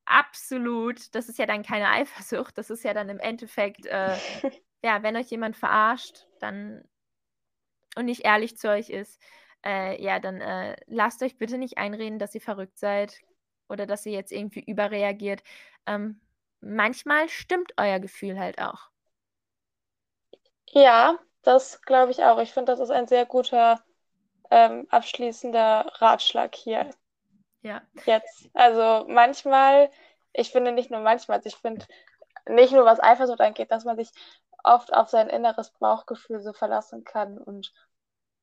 absolut, 0.07 1.15
das 1.15 1.29
ist 1.29 1.39
ja 1.39 1.47
dann 1.47 1.63
keine 1.63 1.89
Eifersucht, 1.91 2.59
das 2.59 2.71
ist 2.71 2.85
ja 2.85 2.95
dann 2.95 3.09
im 3.09 3.21
Endeffekt, 3.21 3.87
äh, 3.87 4.17
ja, 4.85 5.03
wenn 5.03 5.17
euch 5.17 5.31
jemand 5.31 5.57
verarscht, 5.57 6.27
dann 6.41 6.85
und 7.97 8.07
nicht 8.07 8.25
ehrlich 8.25 8.59
zu 8.59 8.69
euch 8.69 8.91
ist, 8.91 9.21
äh, 9.65 10.03
ja, 10.03 10.19
dann 10.19 10.41
äh, 10.41 10.77
lasst 10.87 11.23
euch 11.23 11.39
bitte 11.39 11.59
nicht 11.59 11.79
einreden, 11.79 12.19
dass 12.19 12.35
ihr 12.35 12.41
verrückt 12.41 12.79
seid 12.79 13.21
oder 13.69 13.87
dass 13.87 14.05
ihr 14.07 14.13
jetzt 14.13 14.33
irgendwie 14.33 14.65
überreagiert. 14.65 15.43
Ähm, 15.87 16.21
manchmal 16.65 17.29
stimmt 17.29 17.73
euer 17.77 17.99
Gefühl 18.01 18.39
halt 18.39 18.61
auch. 18.61 18.91
Ja, 20.71 21.19
das 21.43 21.83
glaube 21.83 22.11
ich 22.11 22.25
auch. 22.25 22.39
Ich 22.41 22.53
finde, 22.53 22.73
das 22.73 22.81
ist 22.81 22.91
ein 22.91 23.07
sehr 23.07 23.27
guter 23.27 23.81
ähm, 24.51 24.87
abschließender 24.91 25.93
Ratschlag 25.97 26.55
hier. 26.55 26.91
Ja. 27.63 27.83
Jetzt. 28.05 28.51
Also 28.55 29.07
manchmal, 29.09 29.91
ich 30.33 30.51
finde 30.51 30.73
nicht 30.73 30.91
nur 30.91 31.01
manchmal, 31.01 31.39
also 31.39 31.49
ich 31.49 31.57
finde 31.57 31.87
nicht 32.49 32.73
nur 32.73 32.85
was 32.85 33.03
Eifersucht 33.03 33.41
angeht, 33.41 33.71
dass 33.71 33.85
man 33.85 33.97
sich 33.97 34.11
oft 34.63 34.93
auf 34.93 35.09
sein 35.09 35.29
inneres 35.29 35.71
Bauchgefühl 35.79 36.41
so 36.41 36.53
verlassen 36.53 37.05
kann 37.05 37.39
und 37.39 37.73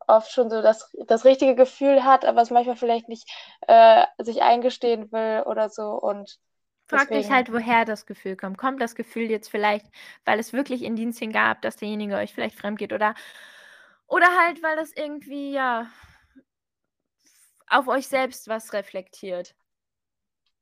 oft 0.07 0.31
schon 0.31 0.49
so 0.49 0.61
das, 0.61 0.89
das 1.05 1.25
richtige 1.25 1.55
Gefühl 1.55 2.03
hat, 2.03 2.25
aber 2.25 2.41
es 2.41 2.49
manchmal 2.49 2.75
vielleicht 2.75 3.07
nicht 3.07 3.29
äh, 3.67 4.05
sich 4.17 4.41
eingestehen 4.41 5.11
will 5.11 5.43
oder 5.45 5.69
so. 5.69 5.91
Und 5.91 6.39
Frag 6.97 7.09
dich 7.09 7.31
halt, 7.31 7.51
woher 7.51 7.85
das 7.85 8.05
Gefühl 8.05 8.35
kommt. 8.35 8.57
Kommt 8.57 8.81
das 8.81 8.95
Gefühl 8.95 9.29
jetzt 9.29 9.49
vielleicht, 9.49 9.85
weil 10.25 10.39
es 10.39 10.53
wirklich 10.53 10.83
Indizien 10.83 11.31
gab, 11.31 11.61
dass 11.61 11.77
derjenige 11.77 12.15
euch 12.15 12.33
vielleicht 12.33 12.57
fremd 12.57 12.79
geht 12.79 12.93
oder, 12.93 13.15
oder 14.07 14.27
halt, 14.39 14.61
weil 14.61 14.75
das 14.75 14.91
irgendwie, 14.93 15.53
ja, 15.53 15.89
auf 17.67 17.87
euch 17.87 18.07
selbst 18.07 18.47
was 18.47 18.73
reflektiert. 18.73 19.55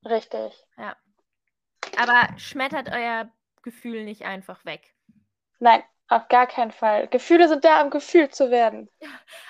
Richtig. 0.06 0.66
Ja. 0.78 0.96
Aber 1.98 2.38
schmettert 2.38 2.90
euer 2.90 3.30
Gefühl 3.64 4.06
nicht 4.06 4.24
einfach 4.24 4.64
weg. 4.64 4.94
Nein, 5.60 5.84
auf 6.08 6.28
gar 6.28 6.48
keinen 6.48 6.72
Fall. 6.72 7.08
Gefühle 7.08 7.48
sind 7.48 7.66
da, 7.66 7.82
um 7.82 7.90
gefühlt 7.90 8.34
zu 8.34 8.52
werden. 8.52 8.90
Ja, 9.00 9.10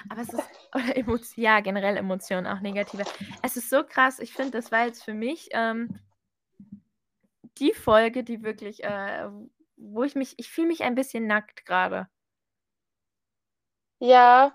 aber 0.09 0.21
es 0.21 0.29
ist, 0.33 0.43
oder 0.73 0.95
Emotionen, 0.97 1.43
ja, 1.43 1.59
generell 1.59 1.97
Emotionen, 1.97 2.47
auch 2.47 2.59
negative. 2.59 3.03
Es 3.43 3.55
ist 3.57 3.69
so 3.69 3.83
krass, 3.83 4.19
ich 4.19 4.33
finde, 4.33 4.51
das 4.51 4.71
war 4.71 4.85
jetzt 4.85 5.03
für 5.03 5.13
mich 5.13 5.49
ähm, 5.51 5.99
die 7.59 7.73
Folge, 7.73 8.23
die 8.23 8.43
wirklich, 8.43 8.83
äh, 8.83 9.29
wo 9.77 10.03
ich 10.03 10.15
mich, 10.15 10.35
ich 10.37 10.49
fühle 10.49 10.67
mich 10.67 10.83
ein 10.83 10.95
bisschen 10.95 11.27
nackt 11.27 11.65
gerade. 11.65 12.07
Ja. 13.99 14.53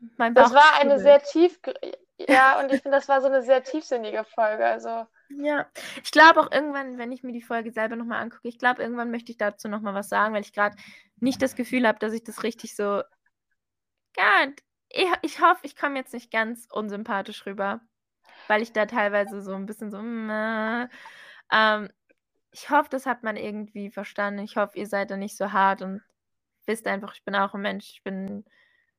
das 0.00 0.54
war 0.54 0.80
eine 0.80 0.98
sehr 0.98 1.22
tief, 1.22 1.60
ja, 2.18 2.60
und 2.60 2.72
ich 2.72 2.82
finde, 2.82 2.96
das 2.96 3.08
war 3.08 3.20
so 3.20 3.26
eine 3.26 3.42
sehr 3.42 3.62
tiefsinnige 3.62 4.24
Folge. 4.24 4.64
Also. 4.64 5.06
Ja, 5.30 5.66
ich 6.02 6.10
glaube 6.10 6.40
auch 6.40 6.52
irgendwann, 6.52 6.98
wenn 6.98 7.12
ich 7.12 7.22
mir 7.22 7.32
die 7.32 7.42
Folge 7.42 7.72
selber 7.72 7.96
nochmal 7.96 8.22
angucke, 8.22 8.48
ich 8.48 8.58
glaube, 8.58 8.82
irgendwann 8.82 9.10
möchte 9.10 9.32
ich 9.32 9.38
dazu 9.38 9.68
nochmal 9.68 9.94
was 9.94 10.08
sagen, 10.08 10.34
weil 10.34 10.42
ich 10.42 10.52
gerade 10.52 10.76
nicht 11.16 11.42
das 11.42 11.56
Gefühl 11.56 11.86
habe, 11.86 11.98
dass 11.98 12.12
ich 12.12 12.22
das 12.22 12.42
richtig 12.42 12.76
so. 12.76 13.02
Ja, 14.16 14.46
ich, 14.88 15.08
ich 15.22 15.40
hoffe, 15.40 15.60
ich 15.62 15.76
komme 15.76 15.98
jetzt 15.98 16.14
nicht 16.14 16.30
ganz 16.30 16.68
unsympathisch 16.70 17.46
rüber, 17.46 17.80
weil 18.46 18.62
ich 18.62 18.72
da 18.72 18.86
teilweise 18.86 19.42
so 19.42 19.54
ein 19.54 19.66
bisschen 19.66 19.90
so. 19.90 19.98
Äh, 21.54 21.76
ähm, 21.76 21.88
ich 22.52 22.70
hoffe, 22.70 22.88
das 22.90 23.06
hat 23.06 23.22
man 23.22 23.36
irgendwie 23.36 23.90
verstanden. 23.90 24.44
Ich 24.44 24.56
hoffe, 24.56 24.78
ihr 24.78 24.86
seid 24.86 25.10
da 25.10 25.16
nicht 25.16 25.36
so 25.36 25.52
hart 25.52 25.82
und 25.82 26.02
wisst 26.66 26.86
einfach, 26.86 27.14
ich 27.14 27.24
bin 27.24 27.34
auch 27.34 27.54
ein 27.54 27.62
Mensch, 27.62 27.90
ich 27.90 28.02
bin, 28.04 28.44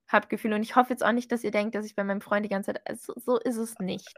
hab 0.08 0.30
Gefühle 0.30 0.56
und 0.56 0.64
ich 0.64 0.76
hoffe 0.76 0.92
jetzt 0.92 1.04
auch 1.04 1.14
nicht, 1.14 1.32
dass 1.32 1.44
ihr 1.44 1.52
denkt, 1.52 1.76
dass 1.76 1.86
ich 1.86 1.96
bei 1.96 2.04
meinem 2.04 2.22
Freund 2.22 2.46
die 2.46 2.50
ganze 2.50 2.74
Zeit, 2.74 2.82
also, 2.86 3.14
so 3.16 3.40
ist 3.40 3.58
es 3.58 3.80
nicht. 3.80 4.14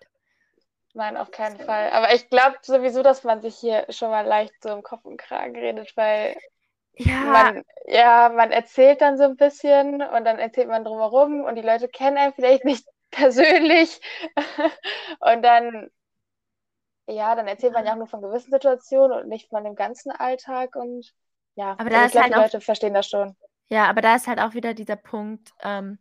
Nein, 0.94 1.18
auf 1.18 1.30
keinen 1.30 1.60
Fall. 1.60 1.92
Aber 1.92 2.14
ich 2.16 2.30
glaube 2.30 2.58
sowieso, 2.64 3.04
dass 3.04 3.24
man 3.24 3.42
sich 3.42 3.56
hier 3.56 3.86
schon 3.90 4.10
mal 4.10 4.26
leicht 4.26 4.54
so 4.64 4.70
im 4.70 4.82
Kopf 4.82 5.06
und 5.06 5.18
Kragen 5.18 5.56
redet, 5.56 5.96
weil 5.96 6.36
ja. 6.96 7.20
Man, 7.26 7.64
ja, 7.86 8.30
man 8.30 8.52
erzählt 8.52 9.02
dann 9.02 9.20
so 9.20 9.26
ein 9.26 9.36
bisschen 9.36 10.02
und 10.02 10.26
dann 10.26 10.40
erzählt 10.40 10.68
man 10.68 10.84
drumherum 10.84 11.42
und 11.42 11.54
die 11.56 11.62
Leute 11.62 11.88
kennen 11.88 12.18
einen 12.18 12.34
vielleicht 12.34 12.66
nicht 12.66 12.88
persönlich 13.12 14.02
und 15.20 15.44
dann 15.44 15.92
ja, 17.08 17.36
dann 17.36 17.48
erzählt 17.48 17.74
man 17.74 17.86
ja 17.86 17.94
auch 17.94 17.98
nur 17.98 18.08
von 18.08 18.22
gewissen 18.22 18.52
Situationen 18.52 19.20
und 19.20 19.30
nicht 19.30 19.50
von 19.50 19.64
dem 19.64 19.76
ganzen 19.76 20.12
Alltag 20.12 20.76
und 20.76 21.14
ja, 21.56 21.72
aber 21.80 21.90
da 21.90 22.06
ich 22.06 22.12
glaube, 22.12 22.26
halt 22.26 22.36
die 22.36 22.40
Leute 22.40 22.62
verstehen 22.62 22.94
das 22.94 23.08
schon. 23.08 23.36
Ja, 23.70 23.90
aber 23.90 24.02
da 24.02 24.16
ist 24.16 24.28
halt 24.28 24.40
auch 24.40 24.54
wieder 24.54 24.74
dieser 24.74 24.96
Punkt, 24.96 25.52
ähm, 25.62 25.98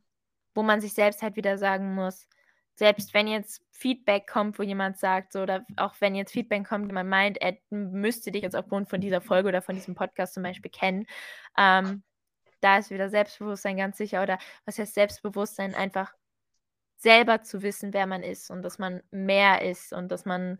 wo 0.55 0.63
man 0.63 0.81
sich 0.81 0.93
selbst 0.93 1.23
halt 1.23 1.37
wieder 1.37 1.59
sagen 1.59 1.95
muss, 1.95 2.29
selbst 2.75 3.15
wenn 3.15 3.27
jetzt 3.27 3.63
Feedback 3.71 4.27
kommt, 4.27 4.59
wo 4.59 4.63
jemand 4.63 4.99
sagt, 4.99 5.33
so, 5.33 5.41
oder 5.41 5.65
auch 5.77 5.95
wenn 6.01 6.15
jetzt 6.15 6.33
Feedback 6.33 6.69
kommt, 6.69 6.93
man 6.93 7.09
meint, 7.09 7.39
er 7.39 7.57
müsste 7.71 8.31
dich 8.31 8.43
jetzt 8.43 8.55
aufgrund 8.55 8.91
von 8.91 9.01
dieser 9.01 9.23
Folge 9.23 9.49
oder 9.49 9.63
von 9.63 9.75
diesem 9.75 9.95
Podcast 9.95 10.35
zum 10.35 10.43
Beispiel 10.43 10.71
kennen, 10.71 11.07
ähm, 11.57 12.03
da 12.61 12.79
ist 12.79 12.91
wieder 12.91 13.09
Selbstbewusstsein 13.09 13.77
ganz 13.77 13.97
sicher, 13.97 14.23
oder 14.23 14.39
was 14.65 14.79
heißt 14.79 14.95
Selbstbewusstsein, 14.95 15.75
einfach 15.75 16.13
selber 16.97 17.43
zu 17.43 17.63
wissen, 17.63 17.93
wer 17.93 18.07
man 18.07 18.23
ist 18.23 18.51
und 18.51 18.63
dass 18.63 18.79
man 18.79 19.03
mehr 19.11 19.63
ist 19.63 19.93
und 19.93 20.09
dass 20.09 20.25
man 20.25 20.59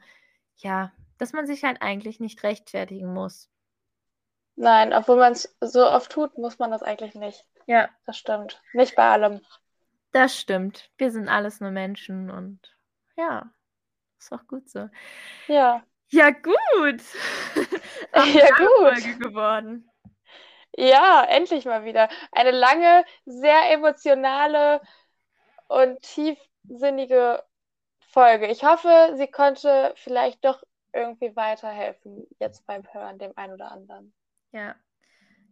ja, 0.57 0.93
dass 1.19 1.33
man 1.33 1.47
sich 1.47 1.65
halt 1.65 1.83
eigentlich 1.83 2.21
nicht 2.21 2.43
rechtfertigen 2.43 3.13
muss. 3.13 3.51
Nein, 4.57 4.93
obwohl 4.93 5.17
man 5.17 5.33
es 5.33 5.55
so 5.61 5.87
oft 5.87 6.11
tut, 6.11 6.39
muss 6.39 6.59
man 6.59 6.71
das 6.71 6.83
eigentlich 6.83 7.15
nicht. 7.15 7.45
Ja. 7.67 7.89
Das 8.07 8.17
stimmt. 8.17 8.63
Nicht 8.73 8.97
bei 8.97 9.11
allem. 9.11 9.41
Das 10.13 10.39
stimmt. 10.39 10.91
Wir 10.97 11.11
sind 11.11 11.29
alles 11.29 11.61
nur 11.61 11.71
Menschen 11.71 12.31
und 12.31 12.75
ja, 13.17 13.51
ist 14.19 14.33
auch 14.33 14.47
gut 14.47 14.69
so. 14.69 14.89
Ja. 15.47 15.83
Ja, 16.09 16.31
gut. 16.31 17.03
ja, 18.15 18.49
gut. 18.57 19.21
Geworden. 19.21 19.91
Ja, 20.77 21.25
endlich 21.29 21.65
mal 21.65 21.85
wieder. 21.85 22.09
Eine 22.33 22.51
lange, 22.53 23.05
sehr 23.25 23.73
emotionale 23.73 24.81
und 25.69 26.01
tiefsinnige 26.03 27.43
Folge. 28.17 28.47
Ich 28.47 28.65
hoffe, 28.65 29.13
sie 29.19 29.27
konnte 29.27 29.93
vielleicht 29.97 30.43
doch 30.43 30.63
irgendwie 30.95 31.37
weiterhelfen, 31.37 32.27
jetzt 32.39 32.65
beim 32.67 32.83
Hören 32.91 33.19
dem 33.19 33.37
einen 33.37 33.53
oder 33.53 33.71
anderen. 33.71 34.15
Ja, 34.53 34.75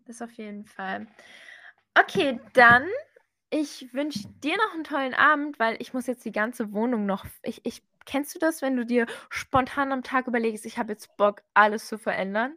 das 0.07 0.23
auf 0.23 0.33
jeden 0.33 0.65
Fall. 0.65 1.07
Okay, 1.95 2.41
dann 2.55 2.89
ich 3.51 3.93
wünsche 3.93 4.27
dir 4.43 4.57
noch 4.57 4.73
einen 4.73 4.85
tollen 4.85 5.13
Abend, 5.13 5.59
weil 5.59 5.77
ich 5.79 5.93
muss 5.93 6.07
jetzt 6.07 6.25
die 6.25 6.33
ganze 6.33 6.73
Wohnung 6.73 7.05
noch. 7.05 7.27
Ich, 7.43 7.61
ich, 7.67 7.83
kennst 8.07 8.35
du 8.35 8.39
das, 8.39 8.63
wenn 8.63 8.77
du 8.77 8.87
dir 8.87 9.07
spontan 9.29 9.93
am 9.93 10.03
Tag 10.03 10.27
überlegst, 10.27 10.65
ich 10.65 10.79
habe 10.79 10.93
jetzt 10.93 11.15
Bock, 11.19 11.43
alles 11.53 11.87
zu 11.87 11.99
verändern? 11.99 12.57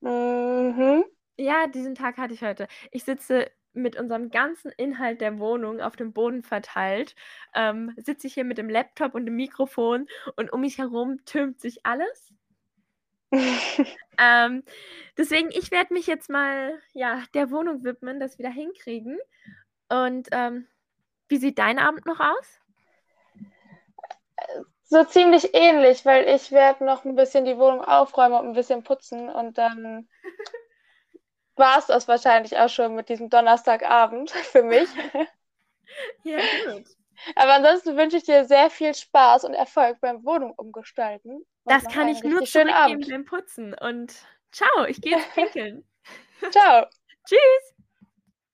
Mhm. 0.00 1.04
Ja, 1.36 1.68
diesen 1.68 1.94
Tag 1.94 2.18
hatte 2.18 2.34
ich 2.34 2.42
heute. 2.42 2.66
Ich 2.90 3.04
sitze 3.04 3.48
mit 3.78 3.96
unserem 3.96 4.30
ganzen 4.30 4.70
Inhalt 4.72 5.20
der 5.20 5.38
Wohnung 5.38 5.80
auf 5.80 5.96
dem 5.96 6.12
Boden 6.12 6.42
verteilt, 6.42 7.14
ähm, 7.54 7.94
sitze 7.96 8.26
ich 8.26 8.34
hier 8.34 8.44
mit 8.44 8.58
dem 8.58 8.68
Laptop 8.68 9.14
und 9.14 9.26
dem 9.26 9.36
Mikrofon 9.36 10.06
und 10.36 10.52
um 10.52 10.60
mich 10.60 10.78
herum 10.78 11.24
türmt 11.24 11.60
sich 11.60 11.84
alles. 11.84 12.32
ähm, 14.18 14.62
deswegen, 15.16 15.50
ich 15.50 15.70
werde 15.70 15.94
mich 15.94 16.06
jetzt 16.06 16.30
mal 16.30 16.78
ja, 16.92 17.22
der 17.34 17.50
Wohnung 17.50 17.84
widmen, 17.84 18.20
das 18.20 18.38
wieder 18.38 18.50
hinkriegen. 18.50 19.18
Und 19.88 20.28
ähm, 20.32 20.66
wie 21.28 21.36
sieht 21.36 21.58
dein 21.58 21.78
Abend 21.78 22.06
noch 22.06 22.20
aus? 22.20 22.60
So 24.84 25.04
ziemlich 25.04 25.54
ähnlich, 25.54 26.06
weil 26.06 26.26
ich 26.28 26.50
werde 26.50 26.84
noch 26.84 27.04
ein 27.04 27.14
bisschen 27.14 27.44
die 27.44 27.58
Wohnung 27.58 27.84
aufräumen 27.84 28.38
und 28.38 28.46
ein 28.48 28.54
bisschen 28.54 28.82
putzen 28.82 29.28
und 29.28 29.58
dann 29.58 30.08
war 31.58 31.78
es 31.78 31.86
das 31.86 32.08
wahrscheinlich 32.08 32.56
auch 32.56 32.68
schon 32.68 32.94
mit 32.94 33.08
diesem 33.08 33.30
Donnerstagabend 33.30 34.30
für 34.52 34.62
mich. 34.62 34.88
ja, 36.24 36.38
gut. 36.66 36.86
Aber 37.34 37.54
ansonsten 37.54 37.96
wünsche 37.96 38.16
ich 38.16 38.24
dir 38.24 38.44
sehr 38.44 38.70
viel 38.70 38.94
Spaß 38.94 39.44
und 39.44 39.54
Erfolg 39.54 40.00
beim 40.00 40.24
Wohnung 40.24 40.52
umgestalten. 40.56 41.44
Das 41.64 41.84
kann 41.84 42.08
ich 42.08 42.22
nur 42.22 42.44
zurückgeben 42.44 43.04
beim 43.08 43.24
Putzen. 43.24 43.74
Und 43.74 44.14
ciao, 44.52 44.84
ich 44.86 45.00
gehe 45.00 45.16
jetzt 45.16 45.32
pinkeln. 45.34 45.84
ciao. 46.50 46.86
Tschüss. 47.26 47.77